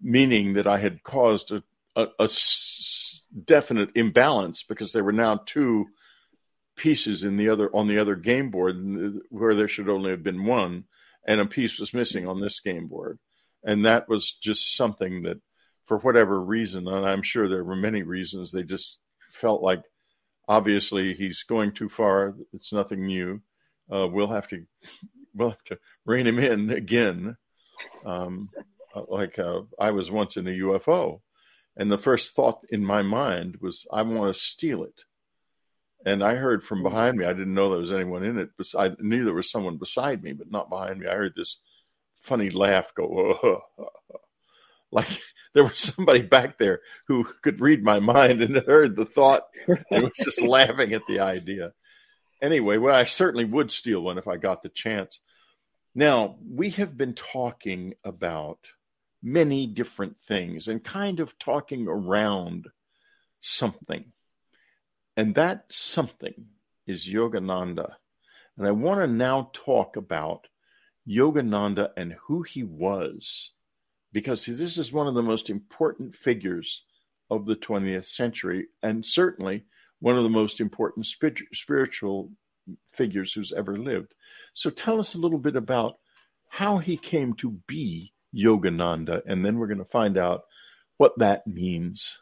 meaning 0.00 0.54
that 0.54 0.66
I 0.66 0.78
had 0.78 1.02
caused 1.02 1.52
a, 1.52 1.62
a, 1.96 2.06
a 2.18 2.28
definite 3.44 3.90
imbalance 3.94 4.62
because 4.62 4.92
there 4.92 5.04
were 5.04 5.12
now 5.12 5.40
two 5.46 5.86
pieces 6.76 7.24
in 7.24 7.36
the 7.36 7.48
other 7.48 7.70
on 7.74 7.86
the 7.86 7.98
other 7.98 8.16
game 8.16 8.50
board 8.50 8.76
where 9.30 9.54
there 9.54 9.68
should 9.68 9.88
only 9.88 10.10
have 10.10 10.22
been 10.22 10.44
one, 10.44 10.84
and 11.26 11.40
a 11.40 11.46
piece 11.46 11.78
was 11.78 11.94
missing 11.94 12.26
on 12.26 12.40
this 12.40 12.60
game 12.60 12.86
board, 12.86 13.18
and 13.64 13.84
that 13.84 14.08
was 14.08 14.36
just 14.42 14.76
something 14.76 15.22
that, 15.22 15.38
for 15.86 15.98
whatever 15.98 16.40
reason, 16.40 16.88
and 16.88 17.06
I'm 17.06 17.22
sure 17.22 17.48
there 17.48 17.64
were 17.64 17.76
many 17.76 18.02
reasons, 18.02 18.50
they 18.50 18.62
just 18.62 18.98
felt 19.30 19.62
like 19.62 19.82
obviously 20.48 21.14
he's 21.14 21.42
going 21.42 21.72
too 21.72 21.88
far. 21.88 22.34
It's 22.52 22.72
nothing 22.72 23.06
new. 23.06 23.40
Uh, 23.92 24.06
we'll 24.08 24.28
have 24.28 24.48
to 24.48 24.64
we'll 25.34 25.50
have 25.50 25.64
to 25.64 25.78
rein 26.04 26.26
him 26.26 26.38
in 26.38 26.70
again. 26.70 27.36
Um, 28.04 28.50
uh, 28.94 29.02
like 29.08 29.38
uh, 29.38 29.62
I 29.78 29.90
was 29.90 30.10
once 30.10 30.36
in 30.36 30.46
a 30.46 30.50
UFO, 30.50 31.20
and 31.76 31.90
the 31.90 31.98
first 31.98 32.34
thought 32.34 32.60
in 32.70 32.84
my 32.84 33.02
mind 33.02 33.58
was, 33.60 33.86
I 33.92 34.02
want 34.02 34.34
to 34.34 34.40
steal 34.40 34.84
it. 34.84 35.00
And 36.06 36.22
I 36.22 36.34
heard 36.34 36.62
from 36.62 36.82
behind 36.82 37.16
me. 37.16 37.24
I 37.24 37.32
didn't 37.32 37.54
know 37.54 37.70
there 37.70 37.78
was 37.78 37.92
anyone 37.92 38.24
in 38.24 38.38
it. 38.38 38.50
I 38.76 38.90
knew 39.00 39.24
there 39.24 39.34
was 39.34 39.50
someone 39.50 39.78
beside 39.78 40.22
me, 40.22 40.32
but 40.32 40.50
not 40.50 40.68
behind 40.68 41.00
me. 41.00 41.06
I 41.06 41.14
heard 41.14 41.32
this 41.34 41.58
funny 42.20 42.50
laugh 42.50 42.92
go. 42.94 43.62
like 44.94 45.08
there 45.54 45.64
was 45.64 45.78
somebody 45.78 46.22
back 46.22 46.56
there 46.58 46.80
who 47.06 47.24
could 47.42 47.60
read 47.60 47.84
my 47.84 47.98
mind 47.98 48.40
and 48.40 48.56
heard 48.66 48.96
the 48.96 49.04
thought 49.04 49.42
and 49.68 50.04
was 50.04 50.12
just 50.18 50.40
laughing 50.42 50.94
at 50.94 51.02
the 51.06 51.20
idea. 51.20 51.72
Anyway, 52.40 52.78
well, 52.78 52.96
I 52.96 53.04
certainly 53.04 53.44
would 53.44 53.70
steal 53.70 54.00
one 54.00 54.18
if 54.18 54.26
I 54.26 54.36
got 54.36 54.62
the 54.62 54.68
chance. 54.68 55.18
Now, 55.94 56.36
we 56.46 56.70
have 56.70 56.96
been 56.96 57.14
talking 57.14 57.94
about 58.04 58.58
many 59.22 59.66
different 59.66 60.18
things 60.18 60.68
and 60.68 60.82
kind 60.82 61.20
of 61.20 61.38
talking 61.38 61.86
around 61.88 62.66
something. 63.40 64.04
And 65.16 65.36
that 65.36 65.66
something 65.70 66.34
is 66.86 67.06
Yogananda. 67.06 67.92
And 68.58 68.66
I 68.66 68.72
want 68.72 69.00
to 69.00 69.06
now 69.06 69.50
talk 69.52 69.96
about 69.96 70.46
Yogananda 71.08 71.90
and 71.96 72.16
who 72.26 72.42
he 72.42 72.64
was 72.64 73.50
because 74.14 74.46
this 74.46 74.78
is 74.78 74.92
one 74.92 75.08
of 75.08 75.14
the 75.14 75.22
most 75.22 75.50
important 75.50 76.14
figures 76.14 76.84
of 77.30 77.46
the 77.46 77.56
20th 77.56 78.06
century, 78.06 78.68
and 78.80 79.04
certainly 79.04 79.64
one 79.98 80.16
of 80.16 80.22
the 80.22 80.30
most 80.30 80.60
important 80.60 81.04
spiritual 81.52 82.30
figures 82.92 83.32
who's 83.32 83.52
ever 83.52 83.76
lived. 83.76 84.14
So 84.54 84.70
tell 84.70 85.00
us 85.00 85.14
a 85.14 85.18
little 85.18 85.38
bit 85.38 85.56
about 85.56 85.96
how 86.48 86.78
he 86.78 86.96
came 86.96 87.34
to 87.34 87.58
be 87.66 88.12
Yogananda, 88.32 89.22
and 89.26 89.44
then 89.44 89.58
we're 89.58 89.66
going 89.66 89.78
to 89.78 89.84
find 89.84 90.16
out 90.16 90.44
what 90.96 91.18
that 91.18 91.44
means? 91.44 92.18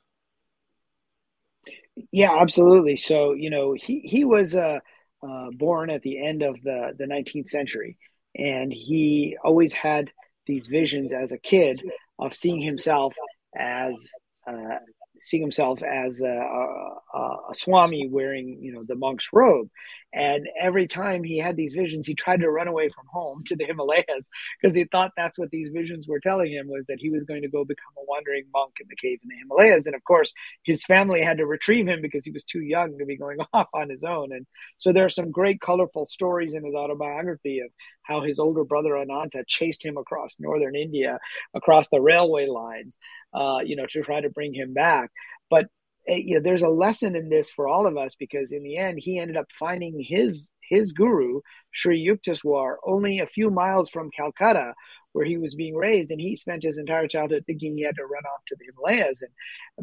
Yeah, 2.11 2.38
absolutely. 2.40 2.97
So, 2.97 3.34
you 3.34 3.51
know, 3.51 3.74
he, 3.74 4.01
he 4.01 4.24
was 4.24 4.57
uh, 4.57 4.78
uh, 5.22 5.51
born 5.53 5.90
at 5.90 6.01
the 6.01 6.24
end 6.24 6.43
of 6.43 6.57
the, 6.62 6.95
the 6.97 7.05
19th 7.05 7.51
century, 7.51 7.99
and 8.34 8.72
he 8.72 9.36
always 9.45 9.74
had 9.74 10.11
these 10.47 10.66
visions 10.66 11.12
as 11.12 11.32
a 11.32 11.38
kid 11.38 11.82
of 12.18 12.34
seeing 12.34 12.61
himself 12.61 13.14
as 13.55 14.09
uh, 14.47 14.78
seeing 15.22 15.43
himself 15.43 15.82
as 15.82 16.20
a, 16.20 16.26
a, 16.26 17.18
a, 17.51 17.55
swami 17.55 18.09
wearing, 18.09 18.59
you 18.61 18.72
know, 18.72 18.82
the 18.86 18.97
monk's 18.97 19.28
robe. 19.32 19.68
And 20.12 20.47
every 20.61 20.86
time 20.86 21.22
he 21.22 21.38
had 21.38 21.57
these 21.57 21.74
visions, 21.74 22.07
he 22.07 22.14
tried 22.14 22.40
to 22.40 22.51
run 22.51 22.68
away 22.68 22.88
from 22.88 23.07
home 23.11 23.45
to 23.47 23.57
the 23.57 23.64
Himalayas 23.64 24.28
because 24.61 24.74
he 24.74 24.84
thought 24.84 25.12
that's 25.16 25.38
what 25.38 25.51
these 25.51 25.70
visions 25.72 26.07
were 26.07 26.20
telling 26.20 26.53
him 26.53 26.66
was 26.68 26.84
that 26.88 26.99
he 26.99 27.09
was 27.09 27.24
going 27.24 27.43
to 27.43 27.49
go 27.49 27.64
become 27.64 27.93
a 27.97 28.05
wandering 28.07 28.45
monk 28.53 28.74
in 28.80 28.86
the 28.88 28.97
cave 28.97 29.20
in 29.22 29.28
the 29.28 29.36
Himalayas. 29.43 29.86
And 29.86 29.95
of 29.95 30.05
course, 30.05 30.32
his 30.64 30.84
family 30.84 31.22
had 31.22 31.38
to 31.38 31.47
retrieve 31.47 31.86
him 31.86 32.03
because 32.03 32.24
he 32.24 32.30
was 32.30 32.45
too 32.45 32.61
young 32.61 32.99
to 32.99 33.07
be 33.07 33.16
going 33.16 33.38
off 33.53 33.68
on 33.74 33.88
his 33.88 34.03
own. 34.03 34.32
And 34.32 34.47
so 34.78 34.93
there 34.93 35.05
are 35.05 35.11
some 35.11 35.30
great 35.30 35.61
colorful 35.61 36.05
stories 36.05 36.55
in 36.55 36.64
his 36.64 36.74
autobiography 36.74 37.61
of 37.61 37.70
how 38.03 38.21
his 38.21 38.39
older 38.39 38.65
brother 38.65 38.97
Ananta 38.97 39.45
chased 39.47 39.85
him 39.85 39.97
across 39.97 40.37
northern 40.39 40.77
India, 40.77 41.19
across 41.55 41.89
the 41.89 42.01
railway 42.01 42.47
lines, 42.47 42.99
uh, 43.35 43.59
you 43.65 43.77
know, 43.77 43.87
to 43.87 44.03
try 44.03 44.21
to 44.21 44.31
bring 44.31 44.55
him 44.55 44.73
back. 44.73 45.11
But 45.51 45.67
eh, 46.09 46.23
you 46.25 46.35
know, 46.35 46.43
there's 46.43 46.63
a 46.63 46.69
lesson 46.69 47.17
in 47.17 47.29
this 47.29 47.51
for 47.51 47.69
all 47.69 47.87
of 47.87 47.97
us 47.97 48.15
because 48.15 48.53
in 48.53 48.63
the 48.63 48.77
end, 48.77 48.99
he 49.01 49.19
ended 49.19 49.37
up 49.37 49.51
finding 49.53 50.01
his 50.01 50.49
his 50.69 50.93
guru, 50.93 51.41
Sri 51.71 52.03
Yukteswar, 52.03 52.77
only 52.87 53.19
a 53.19 53.27
few 53.27 53.51
miles 53.51 53.91
from 53.91 54.11
Calcutta, 54.11 54.73
where 55.13 55.27
he 55.27 55.37
was 55.37 55.55
being 55.55 55.75
raised, 55.75 56.11
and 56.11 56.21
he 56.21 56.35
spent 56.35 56.63
his 56.63 56.79
entire 56.79 57.07
childhood 57.07 57.45
thinking 57.47 57.77
he 57.77 57.85
had 57.85 57.97
to 57.97 58.07
run 58.07 58.23
off 58.35 58.43
to 58.47 58.57
the 58.59 58.65
Himalayas. 58.65 59.23
And 59.23 59.31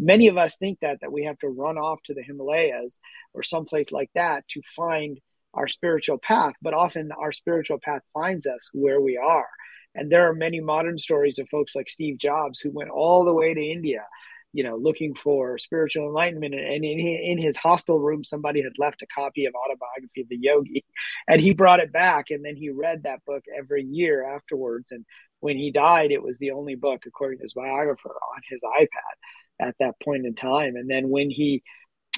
many 0.03 0.27
of 0.27 0.37
us 0.37 0.57
think 0.57 0.79
that 0.79 0.99
that 1.01 1.11
we 1.11 1.25
have 1.25 1.37
to 1.39 1.47
run 1.47 1.77
off 1.77 2.01
to 2.03 2.13
the 2.13 2.23
Himalayas 2.23 2.99
or 3.33 3.43
someplace 3.43 3.91
like 3.91 4.09
that 4.15 4.47
to 4.49 4.61
find 4.63 5.19
our 5.53 5.67
spiritual 5.67 6.17
path, 6.17 6.53
but 6.61 6.73
often 6.73 7.11
our 7.11 7.31
spiritual 7.31 7.79
path 7.83 8.01
finds 8.13 8.45
us 8.45 8.69
where 8.73 9.01
we 9.01 9.17
are. 9.17 9.47
And 9.95 10.11
there 10.11 10.29
are 10.29 10.35
many 10.35 10.59
modern 10.59 10.97
stories 10.97 11.39
of 11.39 11.49
folks 11.49 11.75
like 11.75 11.89
Steve 11.89 12.17
Jobs 12.17 12.59
who 12.59 12.71
went 12.71 12.91
all 12.91 13.25
the 13.25 13.33
way 13.33 13.53
to 13.53 13.61
India, 13.61 14.05
you 14.53 14.63
know, 14.63 14.75
looking 14.75 15.15
for 15.15 15.57
spiritual 15.57 16.05
enlightenment. 16.05 16.53
And 16.53 16.85
in, 16.85 17.37
his 17.39 17.57
hostel 17.57 17.99
room, 17.99 18.23
somebody 18.23 18.61
had 18.61 18.73
left 18.77 19.01
a 19.01 19.07
copy 19.07 19.45
of 19.45 19.53
Autobiography 19.55 20.21
of 20.21 20.29
the 20.29 20.37
Yogi, 20.39 20.85
and 21.27 21.41
he 21.41 21.53
brought 21.53 21.79
it 21.79 21.91
back. 21.91 22.25
And 22.29 22.45
then 22.45 22.55
he 22.55 22.69
read 22.69 23.03
that 23.03 23.25
book 23.25 23.43
every 23.57 23.83
year 23.83 24.23
afterwards. 24.23 24.91
And 24.91 25.05
when 25.39 25.57
he 25.57 25.71
died, 25.71 26.11
it 26.11 26.21
was 26.21 26.37
the 26.37 26.51
only 26.51 26.75
book, 26.75 27.03
according 27.07 27.39
to 27.39 27.43
his 27.43 27.53
biographer, 27.53 28.11
on 28.11 28.41
his 28.47 28.59
iPad 28.61 29.67
at 29.67 29.75
that 29.79 29.99
point 30.03 30.25
in 30.25 30.35
time. 30.35 30.75
And 30.75 30.89
then 30.89 31.09
when 31.09 31.31
he, 31.31 31.63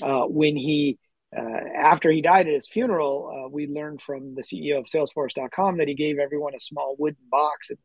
uh, 0.01 0.25
when 0.25 0.57
he 0.57 0.99
uh, 1.35 1.59
after 1.77 2.11
he 2.11 2.21
died 2.21 2.47
at 2.47 2.53
his 2.53 2.67
funeral, 2.67 3.45
uh, 3.45 3.49
we 3.49 3.67
learned 3.67 4.01
from 4.01 4.35
the 4.35 4.43
CEO 4.43 4.79
of 4.79 4.85
Salesforce.com 4.85 5.77
that 5.77 5.87
he 5.87 5.95
gave 5.95 6.19
everyone 6.19 6.55
a 6.55 6.59
small 6.59 6.95
wooden 6.99 7.23
box. 7.29 7.69
And 7.69 7.79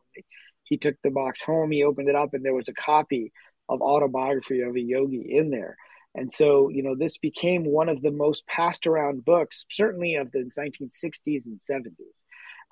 he, 0.65 0.77
took 0.77 0.97
the 1.03 1.11
box 1.11 1.41
home, 1.41 1.71
he 1.71 1.85
opened 1.85 2.09
it 2.09 2.17
up, 2.17 2.35
and 2.35 2.45
there 2.45 2.55
was 2.55 2.69
a 2.69 2.75
copy 2.75 3.33
of 3.69 3.81
Autobiography 3.81 4.63
of 4.63 4.75
a 4.75 4.81
Yogi 4.81 5.27
in 5.31 5.51
there. 5.51 5.77
And 6.17 6.33
so, 6.33 6.71
you 6.71 6.83
know, 6.83 6.97
this 6.97 7.19
became 7.19 7.65
one 7.65 7.89
of 7.89 8.03
the 8.03 8.11
most 8.11 8.47
passed 8.47 8.87
around 8.87 9.25
books, 9.25 9.65
certainly 9.71 10.17
of 10.17 10.33
the 10.33 10.39
1960s 10.39 11.47
and 11.47 11.61
70s. 11.61 11.93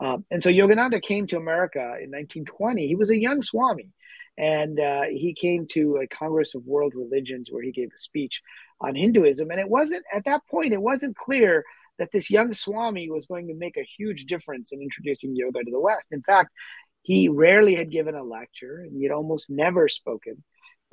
Um, 0.00 0.24
and 0.30 0.42
so 0.42 0.50
Yogananda 0.50 1.00
came 1.00 1.26
to 1.28 1.36
America 1.36 1.78
in 1.78 2.10
1920. 2.10 2.88
He 2.88 2.96
was 2.96 3.10
a 3.10 3.20
young 3.20 3.42
Swami, 3.42 3.90
and 4.36 4.80
uh, 4.80 5.04
he 5.04 5.34
came 5.34 5.66
to 5.72 5.98
a 5.98 6.08
Congress 6.08 6.54
of 6.54 6.66
World 6.66 6.94
Religions 6.96 7.48
where 7.50 7.62
he 7.62 7.72
gave 7.72 7.90
a 7.94 7.98
speech 7.98 8.40
on 8.80 8.94
Hinduism. 8.94 9.50
And 9.50 9.60
it 9.60 9.68
wasn't 9.68 10.04
at 10.12 10.24
that 10.24 10.42
point, 10.50 10.72
it 10.72 10.82
wasn't 10.82 11.16
clear 11.16 11.64
that 11.98 12.10
this 12.10 12.30
young 12.30 12.52
Swami 12.52 13.08
was 13.08 13.26
going 13.26 13.46
to 13.48 13.54
make 13.54 13.76
a 13.76 13.86
huge 13.96 14.24
difference 14.24 14.72
in 14.72 14.82
introducing 14.82 15.36
yoga 15.36 15.62
to 15.62 15.70
the 15.70 15.80
West. 15.80 16.08
In 16.10 16.22
fact, 16.22 16.50
he 17.02 17.28
rarely 17.28 17.76
had 17.76 17.90
given 17.90 18.14
a 18.14 18.24
lecture 18.24 18.78
and 18.78 18.96
he 18.96 19.04
had 19.04 19.12
almost 19.12 19.48
never 19.48 19.88
spoken 19.88 20.42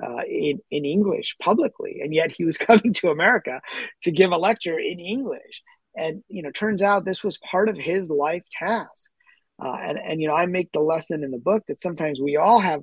uh, 0.02 0.22
in, 0.28 0.60
in 0.70 0.84
English 0.84 1.36
publicly. 1.40 2.00
And 2.02 2.14
yet 2.14 2.30
he 2.30 2.44
was 2.44 2.58
coming 2.58 2.92
to 2.94 3.10
America 3.10 3.60
to 4.04 4.10
give 4.12 4.30
a 4.30 4.36
lecture 4.36 4.78
in 4.78 5.00
English. 5.00 5.62
And, 5.96 6.22
you 6.28 6.42
know, 6.42 6.50
turns 6.50 6.80
out 6.80 7.04
this 7.04 7.24
was 7.24 7.38
part 7.38 7.68
of 7.68 7.76
his 7.76 8.08
life 8.08 8.44
task. 8.56 9.10
Uh, 9.62 9.76
and, 9.80 9.98
and, 9.98 10.20
you 10.20 10.28
know, 10.28 10.34
I 10.34 10.46
make 10.46 10.72
the 10.72 10.80
lesson 10.80 11.24
in 11.24 11.30
the 11.30 11.38
book 11.38 11.64
that 11.68 11.80
sometimes 11.80 12.20
we 12.20 12.36
all 12.36 12.60
have 12.60 12.82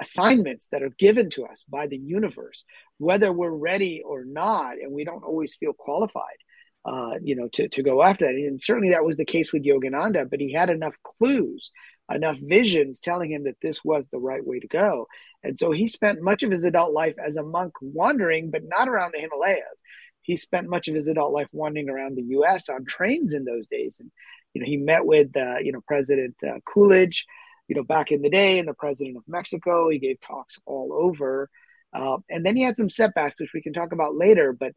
assignments 0.00 0.68
that 0.72 0.82
are 0.82 0.94
given 0.98 1.30
to 1.30 1.44
us 1.44 1.64
by 1.68 1.86
the 1.86 1.96
universe, 1.96 2.64
whether 2.98 3.32
we're 3.32 3.50
ready 3.50 4.02
or 4.04 4.24
not, 4.24 4.74
and 4.78 4.92
we 4.92 5.04
don't 5.04 5.24
always 5.24 5.54
feel 5.56 5.72
qualified, 5.72 6.38
uh, 6.84 7.18
you 7.22 7.36
know, 7.36 7.48
to, 7.52 7.68
to 7.68 7.82
go 7.82 8.02
after 8.02 8.26
that. 8.26 8.34
And 8.34 8.62
certainly 8.62 8.90
that 8.90 9.04
was 9.04 9.16
the 9.16 9.24
case 9.24 9.52
with 9.52 9.64
Yogananda, 9.64 10.28
but 10.28 10.40
he 10.40 10.52
had 10.52 10.70
enough 10.70 10.96
clues, 11.02 11.70
enough 12.10 12.38
visions 12.38 13.00
telling 13.00 13.30
him 13.30 13.44
that 13.44 13.56
this 13.62 13.84
was 13.84 14.08
the 14.08 14.18
right 14.18 14.44
way 14.44 14.60
to 14.60 14.68
go. 14.68 15.06
And 15.42 15.58
so 15.58 15.70
he 15.70 15.88
spent 15.88 16.22
much 16.22 16.42
of 16.42 16.50
his 16.50 16.64
adult 16.64 16.92
life 16.92 17.14
as 17.24 17.36
a 17.36 17.42
monk 17.42 17.72
wandering, 17.80 18.50
but 18.50 18.62
not 18.64 18.88
around 18.88 19.12
the 19.14 19.20
Himalayas. 19.20 19.82
He 20.22 20.36
spent 20.36 20.68
much 20.68 20.88
of 20.88 20.94
his 20.94 21.08
adult 21.08 21.32
life 21.32 21.48
wandering 21.52 21.90
around 21.90 22.16
the 22.16 22.22
U.S. 22.22 22.68
on 22.68 22.84
trains 22.84 23.34
in 23.34 23.44
those 23.44 23.66
days, 23.66 23.96
and 23.98 24.10
you 24.54 24.60
know 24.60 24.66
he 24.66 24.76
met 24.76 25.04
with 25.04 25.36
uh, 25.36 25.58
you 25.58 25.72
know 25.72 25.80
President 25.86 26.36
uh, 26.46 26.60
Coolidge, 26.64 27.26
you 27.68 27.76
know, 27.76 27.84
back 27.84 28.12
in 28.12 28.22
the 28.22 28.30
day, 28.30 28.58
and 28.58 28.68
the 28.68 28.74
president 28.74 29.16
of 29.16 29.22
Mexico. 29.26 29.88
He 29.88 29.98
gave 29.98 30.20
talks 30.20 30.58
all 30.66 30.92
over. 30.92 31.50
Uh, 31.92 32.18
and 32.30 32.44
then 32.44 32.56
he 32.56 32.62
had 32.62 32.76
some 32.76 32.88
setbacks, 32.88 33.40
which 33.40 33.52
we 33.54 33.62
can 33.62 33.72
talk 33.72 33.92
about 33.92 34.14
later. 34.14 34.52
But 34.52 34.72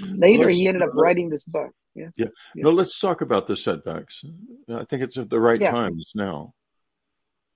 later, 0.00 0.48
he 0.48 0.68
ended 0.68 0.82
up 0.82 0.90
writing 0.94 1.30
this 1.30 1.44
book. 1.44 1.72
Yeah. 1.94 2.08
yeah. 2.16 2.26
yeah. 2.54 2.64
No, 2.64 2.70
let's 2.70 2.98
talk 2.98 3.20
about 3.20 3.46
the 3.46 3.56
setbacks. 3.56 4.22
I 4.68 4.84
think 4.84 5.02
it's 5.02 5.16
at 5.16 5.30
the 5.30 5.40
right 5.40 5.60
yeah. 5.60 5.70
times 5.70 6.10
now. 6.14 6.54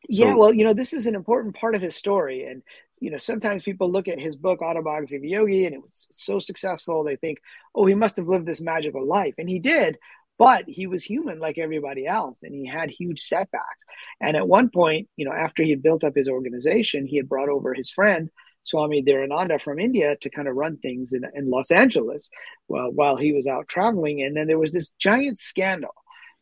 Yeah. 0.08 0.30
So, 0.30 0.38
well, 0.38 0.52
you 0.52 0.64
know, 0.64 0.72
this 0.72 0.92
is 0.92 1.06
an 1.06 1.14
important 1.14 1.56
part 1.56 1.74
of 1.74 1.82
his 1.82 1.96
story. 1.96 2.44
And, 2.44 2.62
you 3.00 3.10
know, 3.10 3.18
sometimes 3.18 3.64
people 3.64 3.90
look 3.90 4.08
at 4.08 4.20
his 4.20 4.36
book, 4.36 4.62
Autobiography 4.62 5.16
of 5.16 5.22
a 5.22 5.28
Yogi, 5.28 5.66
and 5.66 5.74
it 5.74 5.82
was 5.82 6.06
so 6.12 6.38
successful. 6.38 7.04
They 7.04 7.16
think, 7.16 7.38
oh, 7.74 7.86
he 7.86 7.94
must 7.94 8.16
have 8.16 8.28
lived 8.28 8.46
this 8.46 8.60
magical 8.60 9.06
life. 9.06 9.34
And 9.38 9.48
he 9.48 9.58
did 9.58 9.98
but 10.38 10.64
he 10.66 10.86
was 10.86 11.02
human 11.02 11.38
like 11.38 11.58
everybody 11.58 12.06
else 12.06 12.42
and 12.42 12.54
he 12.54 12.66
had 12.66 12.90
huge 12.90 13.20
setbacks. 13.20 13.84
And 14.20 14.36
at 14.36 14.48
one 14.48 14.70
point 14.70 15.08
you 15.16 15.24
know 15.24 15.32
after 15.32 15.62
he 15.62 15.70
had 15.70 15.82
built 15.82 16.04
up 16.04 16.14
his 16.14 16.28
organization 16.28 17.06
he 17.06 17.16
had 17.16 17.28
brought 17.28 17.48
over 17.48 17.74
his 17.74 17.90
friend 17.90 18.30
swami 18.64 19.02
Dhirananda 19.02 19.60
from 19.60 19.78
india 19.78 20.16
to 20.20 20.30
kind 20.30 20.48
of 20.48 20.56
run 20.56 20.76
things 20.78 21.12
in, 21.12 21.22
in 21.34 21.50
los 21.50 21.70
angeles 21.70 22.28
while, 22.66 22.90
while 22.90 23.16
he 23.16 23.32
was 23.32 23.46
out 23.46 23.68
traveling. 23.68 24.22
And 24.22 24.36
then 24.36 24.46
there 24.46 24.58
was 24.58 24.72
this 24.72 24.90
giant 24.98 25.38
scandal 25.38 25.94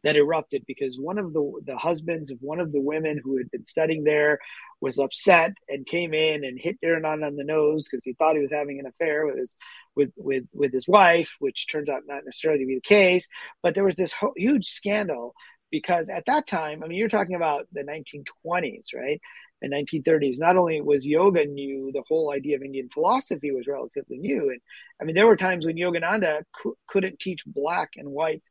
that 0.05 0.17
erupted 0.17 0.65
because 0.67 0.99
one 0.99 1.19
of 1.19 1.33
the 1.33 1.61
the 1.67 1.77
husbands 1.77 2.31
of 2.31 2.39
one 2.41 2.61
of 2.61 2.73
the 2.73 2.81
women 2.81 3.21
who 3.25 3.39
had 3.39 3.51
been 3.51 3.65
studying 3.65 4.05
there 4.05 4.39
was 4.81 4.99
upset 4.99 5.53
and 5.69 5.87
came 5.87 6.13
in 6.13 6.45
and 6.45 6.61
hit 6.61 6.79
Dhirananda 6.85 7.27
on 7.27 7.37
the 7.37 7.45
nose 7.45 7.89
because 7.89 8.05
he 8.05 8.13
thought 8.13 8.37
he 8.37 8.43
was 8.43 8.53
having 8.53 8.79
an 8.79 8.87
affair 8.87 9.27
with 9.27 9.39
his 9.39 9.57
with 9.97 10.11
with 10.17 10.45
with 10.53 10.73
his 10.73 10.87
wife, 10.87 11.37
which 11.41 11.67
turns 11.69 11.89
out 11.89 12.03
not 12.07 12.25
necessarily 12.25 12.61
to 12.61 12.67
be 12.67 12.75
the 12.77 12.81
case. 12.83 13.27
But 13.63 13.75
there 13.75 13.85
was 13.85 13.97
this 13.97 14.13
ho- 14.13 14.35
huge 14.37 14.67
scandal 14.67 15.35
because 15.71 16.09
at 16.09 16.27
that 16.27 16.47
time, 16.47 16.85
I 16.85 16.87
mean, 16.87 16.99
you're 16.99 17.09
talking 17.09 17.35
about 17.35 17.67
the 17.73 17.83
1920s, 17.83 18.87
right? 18.95 19.21
The 19.63 19.69
1930s. 19.69 20.39
Not 20.39 20.57
only 20.57 20.81
was 20.83 21.07
yoga 21.07 21.47
new, 21.47 21.91
the 21.93 22.05
whole 22.07 22.31
idea 22.31 22.57
of 22.57 22.63
Indian 22.63 22.91
philosophy 22.91 23.51
was 23.53 23.67
relatively 23.67 24.19
new, 24.19 24.51
and 24.51 24.61
I 25.01 25.05
mean, 25.05 25.17
there 25.17 25.27
were 25.27 25.37
times 25.37 25.65
when 25.65 25.77
Yogananda 25.77 26.43
couldn't 26.87 27.19
teach 27.19 27.43
black 27.47 27.93
and 27.97 28.11
white 28.11 28.43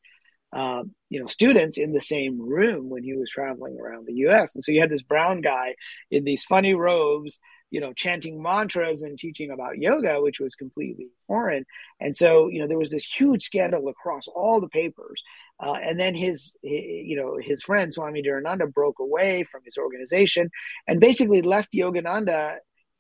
um, 0.54 0.93
you 1.10 1.20
know, 1.20 1.28
students 1.28 1.78
in 1.78 1.93
the 1.93 2.01
same 2.01 2.39
room 2.39 2.89
when 2.89 3.04
he 3.04 3.16
was 3.16 3.30
traveling 3.30 3.78
around 3.80 4.06
the 4.06 4.14
U.S. 4.28 4.54
And 4.54 4.64
so 4.64 4.72
you 4.72 4.82
had 4.82 4.89
this 4.89 5.01
brown 5.01 5.41
guy 5.41 5.76
in 6.12 6.24
these 6.24 6.43
funny 6.43 6.76
robes, 6.76 7.39
you 7.72 7.82
know, 7.82 7.91
chanting 7.93 8.41
mantras 8.41 9.01
and 9.01 9.18
teaching 9.18 9.49
about 9.49 9.80
yoga, 9.80 10.22
which 10.22 10.39
was 10.39 10.54
completely 10.56 11.08
foreign. 11.28 11.66
And 11.99 12.16
so, 12.16 12.49
you 12.49 12.62
know, 12.62 12.68
there 12.68 12.78
was 12.78 12.91
this 12.91 13.06
huge 13.06 13.43
scandal 13.43 13.88
across 13.89 14.28
all 14.28 14.62
the 14.62 14.70
papers. 14.70 15.24
Uh, 15.60 15.74
and 15.82 15.99
then 15.99 16.14
his, 16.14 16.56
his, 16.62 16.82
you 16.84 17.16
know, 17.16 17.38
his 17.41 17.64
friend 17.64 17.91
Swami 17.91 18.22
Dhirananda 18.22 18.72
broke 18.72 18.99
away 18.99 19.43
from 19.43 19.62
his 19.66 19.78
organization 19.78 20.51
and 20.88 20.99
basically 20.99 21.41
left 21.41 21.74
Yogananda 21.74 22.58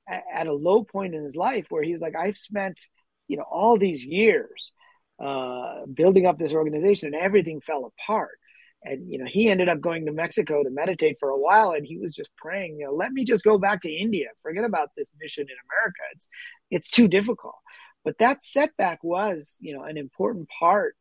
at 0.09 0.47
a 0.47 0.53
low 0.53 0.83
point 0.83 1.13
in 1.13 1.23
his 1.23 1.35
life 1.35 1.67
where 1.69 1.83
he's 1.83 2.01
like, 2.01 2.15
I've 2.15 2.37
spent, 2.37 2.79
you 3.27 3.37
know, 3.37 3.45
all 3.49 3.77
these 3.77 4.03
years 4.03 4.73
uh, 5.19 5.85
building 5.93 6.25
up 6.25 6.37
this 6.37 6.53
organization, 6.53 7.13
and 7.13 7.15
everything 7.23 7.61
fell 7.61 7.85
apart. 7.85 8.37
And 8.83 9.09
you 9.09 9.17
know, 9.17 9.25
he 9.25 9.49
ended 9.49 9.69
up 9.69 9.79
going 9.81 10.05
to 10.05 10.11
Mexico 10.11 10.63
to 10.63 10.69
meditate 10.69 11.17
for 11.19 11.29
a 11.29 11.39
while, 11.39 11.71
and 11.71 11.85
he 11.85 11.97
was 11.97 12.13
just 12.13 12.29
praying, 12.37 12.77
you 12.79 12.85
know, 12.85 12.93
let 12.93 13.11
me 13.13 13.23
just 13.23 13.43
go 13.43 13.57
back 13.57 13.81
to 13.81 13.91
India. 13.91 14.27
Forget 14.41 14.65
about 14.65 14.89
this 14.97 15.11
mission 15.21 15.43
in 15.43 15.55
America. 15.69 16.01
It's 16.15 16.27
it's 16.71 16.89
too 16.89 17.07
difficult. 17.07 17.55
But 18.03 18.17
that 18.19 18.43
setback 18.43 19.03
was, 19.03 19.55
you 19.61 19.73
know, 19.75 19.83
an 19.83 19.97
important 19.97 20.49
part 20.59 20.95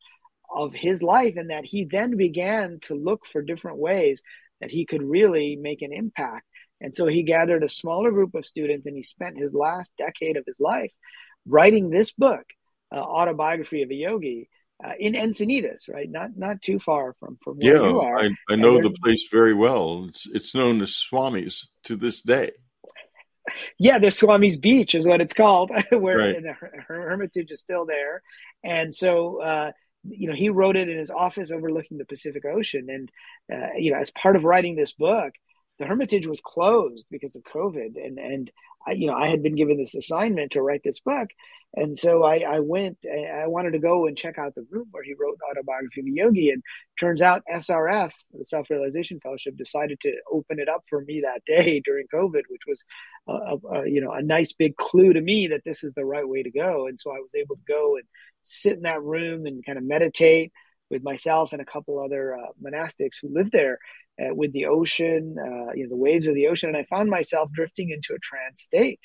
of 0.54 0.74
his 0.74 1.02
life, 1.02 1.36
and 1.36 1.50
that 1.50 1.64
he 1.64 1.84
then 1.84 2.16
began 2.16 2.78
to 2.82 2.94
look 2.94 3.26
for 3.26 3.42
different 3.42 3.78
ways 3.78 4.22
that 4.60 4.70
he 4.70 4.86
could 4.86 5.02
really 5.02 5.56
make 5.56 5.82
an 5.82 5.92
impact 5.92 6.46
And 6.80 6.94
so 6.94 7.06
he 7.06 7.22
gathered 7.22 7.62
a 7.64 7.68
smaller 7.68 8.10
group 8.10 8.34
of 8.34 8.46
students 8.46 8.86
and 8.86 8.96
he 8.96 9.02
spent 9.02 9.38
his 9.38 9.54
last 9.54 9.92
decade 9.96 10.36
of 10.36 10.44
his 10.46 10.58
life 10.60 10.92
writing 11.46 11.90
this 11.90 12.12
book, 12.12 12.44
uh, 12.92 12.98
Autobiography 12.98 13.82
of 13.82 13.90
a 13.90 13.94
Yogi, 13.94 14.48
uh, 14.84 14.92
in 14.98 15.14
Encinitas, 15.14 15.88
right? 15.88 16.10
Not 16.10 16.36
not 16.36 16.60
too 16.60 16.78
far 16.78 17.14
from 17.20 17.38
from 17.42 17.58
where 17.58 17.76
yeah, 17.76 17.88
you 17.88 18.00
are. 18.00 18.18
I, 18.18 18.30
I 18.50 18.56
know 18.56 18.80
the 18.80 18.94
place 19.02 19.26
very 19.30 19.54
well. 19.54 20.06
It's, 20.08 20.26
it's 20.32 20.54
known 20.54 20.82
as 20.82 20.96
Swami's 20.96 21.68
to 21.84 21.96
this 21.96 22.20
day. 22.20 22.52
Yeah, 23.78 23.98
the 23.98 24.10
Swami's 24.10 24.56
Beach 24.56 24.94
is 24.94 25.06
what 25.06 25.20
it's 25.20 25.34
called, 25.34 25.70
where 25.90 26.18
right. 26.18 26.42
the 26.42 26.54
Hermitage 26.86 27.50
is 27.50 27.60
still 27.60 27.86
there. 27.86 28.22
And 28.62 28.94
so, 28.94 29.42
uh, 29.42 29.72
you 30.04 30.28
know, 30.28 30.34
he 30.34 30.48
wrote 30.48 30.76
it 30.76 30.88
in 30.88 30.98
his 30.98 31.10
office 31.10 31.50
overlooking 31.50 31.98
the 31.98 32.04
Pacific 32.04 32.44
Ocean. 32.44 32.86
And, 32.88 33.10
uh, 33.52 33.74
you 33.76 33.92
know, 33.92 33.98
as 33.98 34.10
part 34.10 34.36
of 34.36 34.44
writing 34.44 34.76
this 34.76 34.92
book, 34.92 35.32
the 35.78 35.86
Hermitage 35.86 36.26
was 36.26 36.40
closed 36.40 37.06
because 37.10 37.34
of 37.34 37.42
COVID. 37.42 37.96
And, 37.96 38.18
and 38.18 38.50
I, 38.86 38.92
you 38.92 39.06
know, 39.06 39.14
I 39.14 39.26
had 39.26 39.42
been 39.42 39.56
given 39.56 39.78
this 39.78 39.94
assignment 39.94 40.52
to 40.52 40.62
write 40.62 40.82
this 40.84 41.00
book. 41.00 41.28
And 41.74 41.98
so 41.98 42.22
I, 42.22 42.38
I 42.40 42.60
went, 42.60 42.98
I 43.06 43.46
wanted 43.46 43.72
to 43.72 43.78
go 43.78 44.06
and 44.06 44.16
check 44.16 44.38
out 44.38 44.54
the 44.54 44.66
room 44.70 44.88
where 44.90 45.02
he 45.02 45.14
wrote 45.18 45.38
Autobiography 45.50 46.00
of 46.00 46.06
a 46.06 46.10
Yogi. 46.10 46.50
And 46.50 46.62
turns 47.00 47.22
out 47.22 47.42
SRF, 47.50 48.12
the 48.32 48.44
Self 48.44 48.68
Realization 48.68 49.20
Fellowship, 49.20 49.56
decided 49.56 49.98
to 50.00 50.12
open 50.30 50.58
it 50.58 50.68
up 50.68 50.82
for 50.88 51.00
me 51.00 51.22
that 51.22 51.42
day 51.46 51.80
during 51.84 52.06
COVID, 52.12 52.42
which 52.48 52.62
was, 52.66 52.84
a, 53.26 53.56
a, 53.78 53.88
you 53.88 54.02
know, 54.02 54.12
a 54.12 54.22
nice 54.22 54.52
big 54.52 54.76
clue 54.76 55.14
to 55.14 55.20
me 55.20 55.46
that 55.48 55.62
this 55.64 55.82
is 55.82 55.94
the 55.94 56.04
right 56.04 56.28
way 56.28 56.42
to 56.42 56.50
go. 56.50 56.88
And 56.88 57.00
so 57.00 57.10
I 57.10 57.20
was 57.20 57.30
able 57.34 57.56
to 57.56 57.62
go 57.66 57.96
and 57.96 58.04
sit 58.42 58.76
in 58.76 58.82
that 58.82 59.02
room 59.02 59.46
and 59.46 59.64
kind 59.64 59.78
of 59.78 59.84
meditate 59.84 60.52
with 60.90 61.02
myself 61.02 61.54
and 61.54 61.62
a 61.62 61.64
couple 61.64 61.98
other 61.98 62.36
uh, 62.36 62.48
monastics 62.62 63.16
who 63.22 63.32
lived 63.32 63.52
there 63.52 63.78
uh, 64.20 64.34
with 64.34 64.52
the 64.52 64.66
ocean, 64.66 65.36
uh, 65.38 65.72
you 65.74 65.84
know, 65.84 65.90
the 65.90 65.96
waves 65.96 66.26
of 66.26 66.34
the 66.34 66.48
ocean. 66.48 66.68
And 66.68 66.78
I 66.78 66.84
found 66.84 67.10
myself 67.10 67.50
drifting 67.52 67.90
into 67.90 68.14
a 68.14 68.18
trance 68.18 68.62
state. 68.62 69.00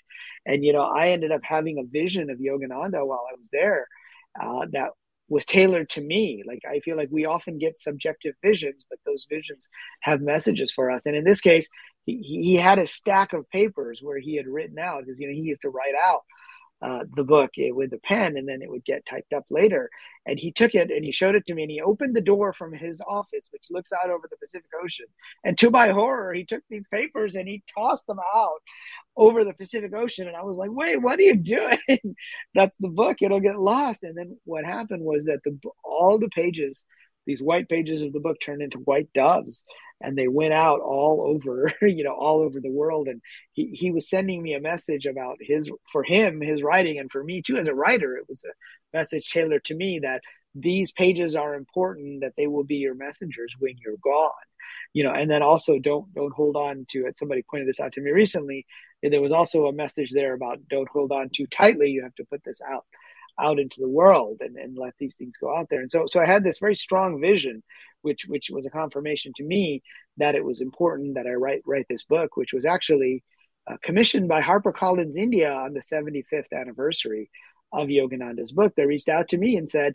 And, 0.45 0.63
you 0.65 0.73
know, 0.73 0.83
I 0.83 1.09
ended 1.09 1.31
up 1.31 1.41
having 1.43 1.77
a 1.77 1.83
vision 1.83 2.29
of 2.29 2.39
Yogananda 2.39 3.05
while 3.05 3.25
I 3.29 3.35
was 3.37 3.49
there 3.51 3.87
uh, 4.39 4.65
that 4.71 4.91
was 5.29 5.45
tailored 5.45 5.89
to 5.89 6.01
me. 6.01 6.43
Like, 6.47 6.61
I 6.69 6.79
feel 6.79 6.95
like 6.95 7.09
we 7.11 7.25
often 7.25 7.57
get 7.57 7.79
subjective 7.79 8.33
visions, 8.43 8.85
but 8.89 8.99
those 9.05 9.27
visions 9.29 9.67
have 10.01 10.21
messages 10.21 10.71
for 10.71 10.89
us. 10.89 11.05
And 11.05 11.15
in 11.15 11.25
this 11.25 11.41
case, 11.41 11.67
he, 12.05 12.21
he 12.21 12.55
had 12.55 12.79
a 12.79 12.87
stack 12.87 13.33
of 13.33 13.49
papers 13.49 13.99
where 14.01 14.19
he 14.19 14.37
had 14.37 14.47
written 14.47 14.79
out, 14.79 15.01
because, 15.01 15.19
you 15.19 15.27
know, 15.27 15.33
he 15.33 15.41
used 15.41 15.63
to 15.63 15.69
write 15.69 15.95
out 16.07 16.21
uh, 16.82 17.03
the 17.15 17.23
book 17.23 17.51
eh, 17.57 17.71
with 17.71 17.91
the 17.91 17.97
pen 17.99 18.38
and 18.38 18.47
then 18.47 18.61
it 18.61 18.69
would 18.69 18.86
get 18.86 19.05
typed 19.05 19.34
up 19.34 19.45
later. 19.49 19.89
And 20.25 20.39
he 20.39 20.51
took 20.51 20.75
it 20.75 20.91
and 20.91 21.03
he 21.03 21.11
showed 21.11 21.36
it 21.36 21.45
to 21.47 21.53
me 21.53 21.63
and 21.63 21.71
he 21.71 21.82
opened 21.82 22.15
the 22.15 22.21
door 22.21 22.53
from 22.53 22.73
his 22.73 23.01
office, 23.07 23.47
which 23.51 23.65
looks 23.69 23.91
out 23.91 24.09
over 24.09 24.28
the 24.30 24.38
Pacific 24.38 24.69
Ocean. 24.84 25.05
And 25.43 25.57
to 25.57 25.71
my 25.71 25.89
horror, 25.89 26.34
he 26.34 26.45
took 26.45 26.63
these 26.69 26.86
papers 26.91 27.36
and 27.36 27.47
he 27.47 27.63
tossed 27.73 28.05
them 28.07 28.19
out 28.36 28.61
over 29.15 29.43
the 29.43 29.53
Pacific 29.53 29.95
Ocean. 29.95 30.28
And 30.28 30.36
I 30.36 30.43
was 30.43 30.57
like, 30.57 30.71
wait, 30.71 31.01
what 31.01 31.17
are 31.17 31.23
you 31.23 31.36
doing? 31.36 31.80
That's 32.53 32.78
the 32.80 32.89
book. 32.89 33.17
It'll 33.21 33.39
get 33.39 33.59
lost. 33.59 34.03
And 34.03 34.17
then 34.17 34.38
what 34.43 34.65
happened 34.65 35.03
was 35.03 35.25
that 35.25 35.39
the 35.43 35.57
all 35.84 36.19
the 36.19 36.30
pages 36.30 36.84
these 37.28 37.43
white 37.43 37.69
pages 37.69 38.01
of 38.01 38.13
the 38.13 38.19
book 38.19 38.38
turned 38.41 38.63
into 38.63 38.80
white 38.80 39.09
doves 39.13 39.63
and 40.01 40.17
they 40.17 40.28
went 40.28 40.53
out 40.53 40.80
all 40.80 41.23
over 41.28 41.71
you 41.82 42.03
know 42.03 42.15
all 42.15 42.41
over 42.41 42.59
the 42.59 42.71
world. 42.71 43.07
And 43.07 43.21
he, 43.53 43.69
he 43.73 43.91
was 43.91 44.09
sending 44.09 44.41
me 44.41 44.53
a 44.53 44.61
message 44.61 45.05
about 45.05 45.38
his 45.39 45.69
for 45.91 46.03
him 46.03 46.41
his 46.41 46.63
writing 46.63 46.97
and 46.97 47.11
for 47.11 47.23
me 47.23 47.41
too 47.41 47.57
as 47.57 47.67
a 47.67 47.75
writer 47.75 48.17
it 48.17 48.25
was 48.28 48.41
a 48.43 48.97
message 48.97 49.30
tailored 49.30 49.65
to 49.65 49.75
me 49.75 49.99
that 49.99 50.21
these 50.55 50.91
pages 50.91 51.36
are 51.36 51.53
important 51.53 52.21
that 52.21 52.34
they 52.36 52.47
will 52.47 52.63
be 52.63 52.78
your 52.78 52.95
messengers 52.95 53.53
when 53.59 53.75
you're 53.84 53.97
gone. 54.03 54.32
You 54.93 55.03
know 55.03 55.13
and 55.13 55.30
then 55.30 55.43
also 55.43 55.78
don't 55.80 56.11
don't 56.13 56.34
hold 56.34 56.55
on 56.55 56.86
to 56.89 57.05
it. 57.05 57.17
Somebody 57.17 57.43
pointed 57.49 57.67
this 57.67 57.80
out 57.80 57.93
to 57.93 58.01
me 58.01 58.11
recently. 58.11 58.65
There 59.03 59.21
was 59.21 59.32
also 59.32 59.67
a 59.67 59.73
message 59.73 60.11
there 60.11 60.34
about 60.34 60.67
don't 60.69 60.89
hold 60.89 61.11
on 61.11 61.30
too 61.30 61.45
tightly. 61.47 61.91
You 61.91 62.03
have 62.03 62.15
to 62.15 62.25
put 62.25 62.43
this 62.43 62.61
out 62.67 62.86
out 63.39 63.59
into 63.59 63.79
the 63.79 63.89
world 63.89 64.38
and, 64.41 64.55
and 64.57 64.77
let 64.77 64.93
these 64.97 65.15
things 65.15 65.38
go 65.38 65.55
out 65.55 65.67
there. 65.69 65.81
And 65.81 65.91
so, 65.91 66.05
so 66.07 66.19
I 66.19 66.25
had 66.25 66.43
this 66.43 66.59
very 66.59 66.75
strong 66.75 67.21
vision, 67.21 67.63
which, 68.01 68.25
which 68.27 68.49
was 68.49 68.65
a 68.65 68.71
confirmation 68.71 69.31
to 69.38 69.43
me 69.43 69.83
that 70.17 70.35
it 70.35 70.43
was 70.43 70.61
important 70.61 71.15
that 71.15 71.27
I 71.27 71.33
write, 71.33 71.61
write 71.65 71.85
this 71.89 72.03
book, 72.03 72.35
which 72.35 72.53
was 72.53 72.65
actually 72.65 73.23
uh, 73.69 73.77
commissioned 73.81 74.27
by 74.27 74.41
HarperCollins 74.41 75.15
India 75.15 75.51
on 75.51 75.73
the 75.73 75.81
75th 75.81 76.51
anniversary 76.53 77.29
of 77.71 77.89
Yogananda's 77.89 78.51
book. 78.51 78.73
They 78.75 78.85
reached 78.85 79.09
out 79.09 79.29
to 79.29 79.38
me 79.38 79.57
and 79.57 79.69
said, 79.69 79.93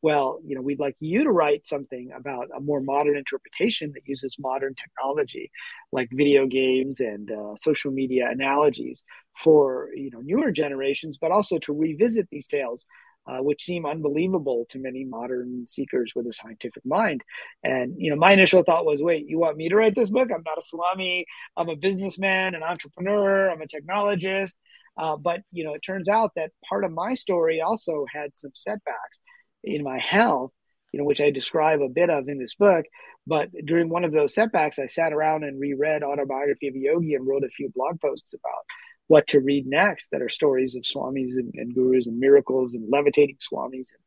well, 0.00 0.38
you 0.46 0.54
know, 0.54 0.62
we'd 0.62 0.78
like 0.78 0.96
you 1.00 1.24
to 1.24 1.30
write 1.30 1.66
something 1.66 2.10
about 2.16 2.48
a 2.56 2.60
more 2.60 2.80
modern 2.80 3.16
interpretation 3.16 3.92
that 3.94 4.06
uses 4.06 4.36
modern 4.38 4.74
technology, 4.74 5.50
like 5.90 6.08
video 6.12 6.46
games 6.46 7.00
and 7.00 7.30
uh, 7.32 7.56
social 7.56 7.90
media 7.90 8.28
analogies 8.30 9.02
for 9.34 9.90
you 9.94 10.10
know 10.10 10.20
newer 10.20 10.52
generations, 10.52 11.18
but 11.20 11.32
also 11.32 11.58
to 11.58 11.72
revisit 11.72 12.28
these 12.30 12.46
tales, 12.46 12.86
uh, 13.26 13.38
which 13.38 13.64
seem 13.64 13.84
unbelievable 13.86 14.66
to 14.70 14.78
many 14.78 15.04
modern 15.04 15.66
seekers 15.66 16.12
with 16.14 16.26
a 16.28 16.32
scientific 16.32 16.84
mind. 16.86 17.22
And 17.64 17.94
you 17.98 18.10
know, 18.10 18.16
my 18.16 18.32
initial 18.32 18.62
thought 18.62 18.86
was, 18.86 19.02
wait, 19.02 19.26
you 19.26 19.40
want 19.40 19.56
me 19.56 19.68
to 19.68 19.76
write 19.76 19.96
this 19.96 20.10
book? 20.10 20.28
I'm 20.32 20.44
not 20.46 20.58
a 20.58 20.62
swami. 20.62 21.26
I'm 21.56 21.68
a 21.68 21.76
businessman, 21.76 22.54
an 22.54 22.62
entrepreneur. 22.62 23.50
I'm 23.50 23.62
a 23.62 23.66
technologist. 23.66 24.54
Uh, 24.96 25.16
but 25.16 25.42
you 25.50 25.64
know, 25.64 25.74
it 25.74 25.80
turns 25.80 26.08
out 26.08 26.32
that 26.36 26.52
part 26.68 26.84
of 26.84 26.92
my 26.92 27.14
story 27.14 27.60
also 27.60 28.04
had 28.12 28.36
some 28.36 28.52
setbacks 28.54 29.18
in 29.64 29.82
my 29.82 29.98
health, 29.98 30.52
you 30.92 30.98
know, 30.98 31.04
which 31.04 31.20
I 31.20 31.30
describe 31.30 31.80
a 31.80 31.88
bit 31.88 32.10
of 32.10 32.28
in 32.28 32.38
this 32.38 32.54
book. 32.54 32.86
But 33.26 33.50
during 33.64 33.88
one 33.88 34.04
of 34.04 34.12
those 34.12 34.34
setbacks, 34.34 34.78
I 34.78 34.86
sat 34.86 35.12
around 35.12 35.44
and 35.44 35.60
reread 35.60 36.02
Autobiography 36.02 36.68
of 36.68 36.74
a 36.74 36.78
Yogi 36.78 37.14
and 37.14 37.26
wrote 37.26 37.44
a 37.44 37.50
few 37.50 37.70
blog 37.74 38.00
posts 38.00 38.32
about 38.32 38.64
what 39.06 39.26
to 39.28 39.40
read 39.40 39.66
next 39.66 40.10
that 40.10 40.22
are 40.22 40.28
stories 40.28 40.76
of 40.76 40.82
swamis 40.82 41.36
and, 41.36 41.52
and 41.54 41.74
gurus 41.74 42.06
and 42.06 42.18
miracles 42.18 42.74
and 42.74 42.90
levitating 42.90 43.36
swamis 43.36 43.72
and 43.74 44.02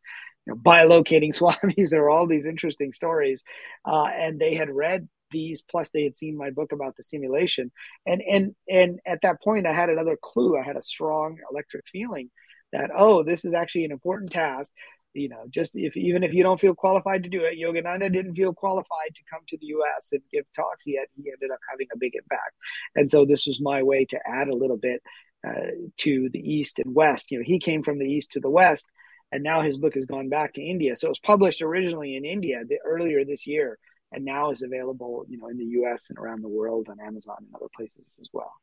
you 0.45 0.53
know, 0.53 0.55
bilocating 0.55 1.35
swamis. 1.37 1.89
there 1.89 2.03
are 2.03 2.09
all 2.09 2.27
these 2.27 2.45
interesting 2.45 2.93
stories. 2.93 3.43
Uh, 3.85 4.09
and 4.13 4.39
they 4.39 4.55
had 4.55 4.69
read 4.69 5.07
these, 5.31 5.61
plus 5.61 5.89
they 5.93 6.03
had 6.03 6.17
seen 6.17 6.37
my 6.37 6.49
book 6.49 6.71
about 6.71 6.95
the 6.97 7.03
simulation. 7.03 7.71
And, 8.05 8.21
and, 8.21 8.55
and 8.69 8.99
at 9.05 9.21
that 9.21 9.41
point, 9.41 9.67
I 9.67 9.73
had 9.73 9.89
another 9.89 10.17
clue. 10.21 10.57
I 10.57 10.63
had 10.63 10.77
a 10.77 10.83
strong 10.83 11.37
electric 11.51 11.87
feeling 11.87 12.29
that, 12.73 12.91
oh, 12.95 13.23
this 13.23 13.45
is 13.45 13.53
actually 13.53 13.85
an 13.85 13.91
important 13.91 14.31
task 14.31 14.71
you 15.13 15.29
know, 15.29 15.45
just 15.49 15.71
if 15.75 15.95
even 15.97 16.23
if 16.23 16.33
you 16.33 16.43
don't 16.43 16.59
feel 16.59 16.75
qualified 16.75 17.23
to 17.23 17.29
do 17.29 17.43
it, 17.43 17.59
Yogananda 17.59 18.11
didn't 18.11 18.35
feel 18.35 18.53
qualified 18.53 19.13
to 19.15 19.21
come 19.29 19.41
to 19.47 19.57
the 19.57 19.67
U.S. 19.67 20.09
and 20.11 20.21
give 20.31 20.45
talks 20.55 20.85
yet. 20.87 21.07
He 21.15 21.29
ended 21.29 21.51
up 21.51 21.59
having 21.69 21.87
a 21.93 21.97
big 21.97 22.15
impact, 22.15 22.55
and 22.95 23.09
so 23.09 23.25
this 23.25 23.45
was 23.45 23.61
my 23.61 23.83
way 23.83 24.05
to 24.05 24.19
add 24.25 24.47
a 24.47 24.55
little 24.55 24.77
bit 24.77 25.01
uh, 25.45 25.71
to 25.97 26.29
the 26.31 26.39
East 26.39 26.79
and 26.79 26.95
West. 26.95 27.31
You 27.31 27.39
know, 27.39 27.45
he 27.45 27.59
came 27.59 27.83
from 27.83 27.99
the 27.99 28.05
East 28.05 28.31
to 28.33 28.39
the 28.39 28.49
West, 28.49 28.85
and 29.31 29.43
now 29.43 29.61
his 29.61 29.77
book 29.77 29.95
has 29.95 30.05
gone 30.05 30.29
back 30.29 30.53
to 30.53 30.61
India. 30.61 30.95
So 30.95 31.07
it 31.07 31.11
was 31.11 31.19
published 31.19 31.61
originally 31.61 32.15
in 32.15 32.25
India 32.25 32.61
the, 32.67 32.77
earlier 32.85 33.25
this 33.25 33.45
year, 33.47 33.77
and 34.11 34.25
now 34.25 34.51
is 34.51 34.61
available, 34.61 35.25
you 35.27 35.37
know, 35.37 35.47
in 35.47 35.57
the 35.57 35.65
U.S. 35.65 36.09
and 36.09 36.19
around 36.19 36.41
the 36.41 36.49
world 36.49 36.87
on 36.89 36.99
Amazon 36.99 37.37
and 37.39 37.55
other 37.55 37.69
places 37.75 38.05
as 38.19 38.29
well. 38.31 38.53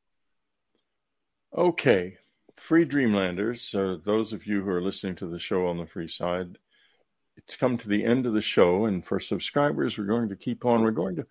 Okay, 1.57 2.19
free 2.61 2.85
Dreamlanders, 2.85 3.75
uh, 3.75 3.97
those 4.05 4.33
of 4.33 4.47
you 4.47 4.63
who 4.63 4.71
are 4.71 4.83
listening 4.83 5.17
to 5.17 5.27
the 5.27 5.39
show 5.39 5.67
on 5.67 5.79
the 5.79 5.87
free 5.87 6.09
side, 6.09 6.59
it's 7.37 7.57
come 7.57 7.79
to 7.79 7.89
the 7.89 8.05
end 8.05 8.27
of 8.27 8.35
the 8.35 8.43
show. 8.43 8.87
And 8.87 9.05
for 9.05 9.21
subscribers, 9.21 9.97
we're 9.97 10.05
going 10.05 10.29
to 10.31 10.37
keep 10.37 10.65
on. 10.65 10.83
We're 10.83 10.91
going 10.91 11.17
to 11.17 11.27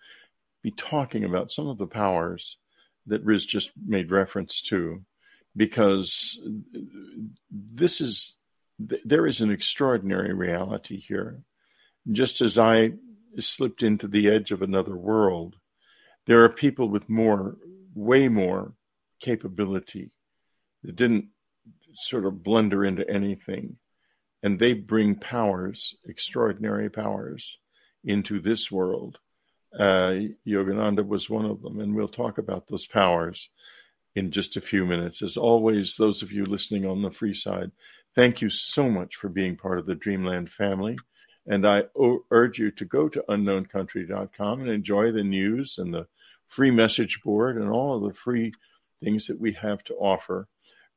be 0.64 0.72
talking 0.72 1.24
about 1.24 1.52
some 1.52 1.68
of 1.68 1.78
the 1.78 1.88
powers 1.88 2.58
that 3.08 3.24
Riz 3.24 3.46
just 3.46 3.72
made 3.86 4.12
reference 4.12 4.62
to, 4.64 5.02
because 5.56 6.40
this 7.52 8.02
is, 8.02 8.36
there 8.80 9.28
is 9.28 9.42
an 9.42 9.52
extraordinary 9.52 10.34
reality 10.34 10.98
here. 11.00 11.42
Just 12.12 12.42
as 12.42 12.58
I 12.58 12.94
slipped 13.40 13.84
into 13.84 14.08
the 14.08 14.30
edge 14.30 14.52
of 14.52 14.62
another 14.62 14.96
world, 14.96 15.56
there 16.26 16.44
are 16.44 16.50
people 16.50 16.90
with 16.90 17.10
more, 17.10 17.58
way 17.96 18.28
more 18.28 18.74
capability 19.20 20.12
it 20.84 20.96
didn't 20.96 21.28
sort 21.96 22.26
of 22.26 22.44
blunder 22.44 22.86
into 22.86 23.10
anything. 23.10 23.78
And 24.44 24.60
they 24.60 24.74
bring 24.74 25.16
powers, 25.16 25.96
extraordinary 26.06 26.90
powers, 26.90 27.58
into 28.04 28.40
this 28.40 28.72
world. 28.72 29.18
Uh, 29.78 30.14
Yogananda 30.46 31.06
was 31.06 31.30
one 31.30 31.46
of 31.46 31.62
them, 31.62 31.80
and 31.80 31.94
we'll 31.94 32.08
talk 32.08 32.38
about 32.38 32.68
those 32.68 32.86
powers 32.86 33.50
in 34.16 34.32
just 34.32 34.58
a 34.58 34.62
few 34.62 34.86
minutes. 34.86 35.22
As 35.22 35.38
always, 35.38 35.96
those 35.96 36.22
of 36.22 36.32
you 36.32 36.46
listening 36.46 36.86
on 36.86 37.02
the 37.02 37.12
free 37.12 37.34
side, 37.34 37.72
thank 38.16 38.42
you 38.42 38.50
so 38.50 38.90
much 38.90 39.16
for 39.16 39.30
being 39.30 39.56
part 39.56 39.80
of 39.80 39.86
the 39.86 39.96
Dreamland 39.96 40.52
family. 40.52 40.98
And 41.46 41.66
I 41.66 41.84
urge 42.32 42.60
you 42.60 42.72
to 42.72 42.86
go 42.86 43.08
to 43.10 43.24
unknowncountry.com 43.30 44.62
and 44.62 44.70
enjoy 44.70 45.12
the 45.12 45.24
news 45.24 45.78
and 45.78 45.94
the 45.94 46.08
free 46.48 46.72
message 46.72 47.22
board 47.24 47.58
and 47.58 47.70
all 47.70 47.96
of 47.96 48.04
the 48.04 48.20
free 48.20 48.52
things 49.02 49.28
that 49.28 49.40
we 49.40 49.54
have 49.54 49.84
to 49.86 49.94
offer. 49.96 50.48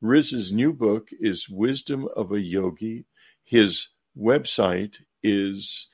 Riz's 0.01 0.51
new 0.51 0.73
book 0.73 1.07
is 1.11 1.47
Wisdom 1.47 2.09
of 2.15 2.31
a 2.31 2.39
Yogi. 2.39 3.05
His 3.43 3.89
website 4.17 4.95
is 5.21 5.87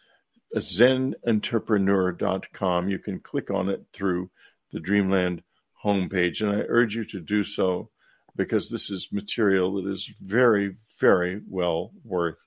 zenentrepreneur.com. 0.55 2.89
You 2.89 2.99
can 2.99 3.19
click 3.19 3.51
on 3.51 3.67
it 3.67 3.83
through 3.91 4.29
the 4.71 4.79
Dreamland 4.79 5.43
homepage, 5.83 6.39
and 6.39 6.49
I 6.49 6.63
urge 6.67 6.95
you 6.95 7.03
to 7.05 7.19
do 7.19 7.43
so 7.43 7.89
because 8.37 8.69
this 8.69 8.89
is 8.89 9.09
material 9.11 9.73
that 9.73 9.91
is 9.91 10.09
very, 10.21 10.77
very 11.01 11.41
well 11.49 11.91
worth 12.05 12.39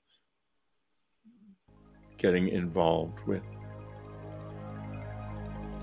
getting 2.17 2.49
involved 2.49 3.19
with. 3.27 3.43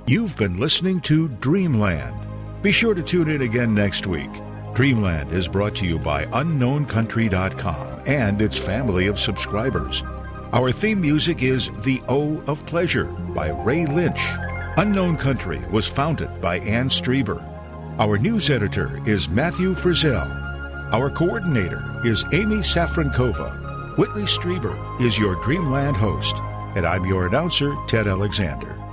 You've 0.07 0.36
been 0.38 0.59
listening 0.59 1.01
to 1.01 1.28
Dreamland. 1.28 2.19
Be 2.63 2.71
sure 2.71 2.95
to 2.95 3.03
tune 3.03 3.30
in 3.30 3.43
again 3.43 3.75
next 3.75 4.07
week. 4.07 4.32
Dreamland 4.78 5.34
is 5.34 5.47
brought 5.47 5.75
to 5.78 5.88
you 5.88 5.97
by 5.97 6.28
UnknownCountry.com 6.28 8.03
and 8.05 8.39
its 8.39 8.59
family 8.59 9.07
of 9.07 9.19
subscribers. 9.19 10.03
Our 10.53 10.71
theme 10.71 11.01
music 11.01 11.41
is 11.41 11.71
The 11.80 11.99
O 12.07 12.38
of 12.45 12.63
Pleasure 12.67 13.05
by 13.05 13.47
Ray 13.49 13.88
Lynch. 13.88 14.19
Unknown 14.78 15.17
Country 15.17 15.57
was 15.71 15.88
founded 15.88 16.39
by 16.39 16.59
Ann 16.59 16.89
Strieber. 16.89 17.41
Our 17.97 18.19
news 18.19 18.51
editor 18.51 19.01
is 19.09 19.28
Matthew 19.28 19.73
Frizzell. 19.73 20.30
Our 20.93 21.09
coordinator 21.09 21.84
is 22.05 22.23
Amy 22.32 22.57
Safrankova. 22.57 23.97
Whitley 23.97 24.25
Strieber 24.25 25.01
is 25.01 25.17
your 25.17 25.41
Dreamland 25.43 25.97
host, 25.97 26.36
and 26.75 26.86
I'm 26.86 27.03
your 27.03 27.25
announcer, 27.25 27.75
Ted 27.88 28.07
Alexander. 28.07 28.86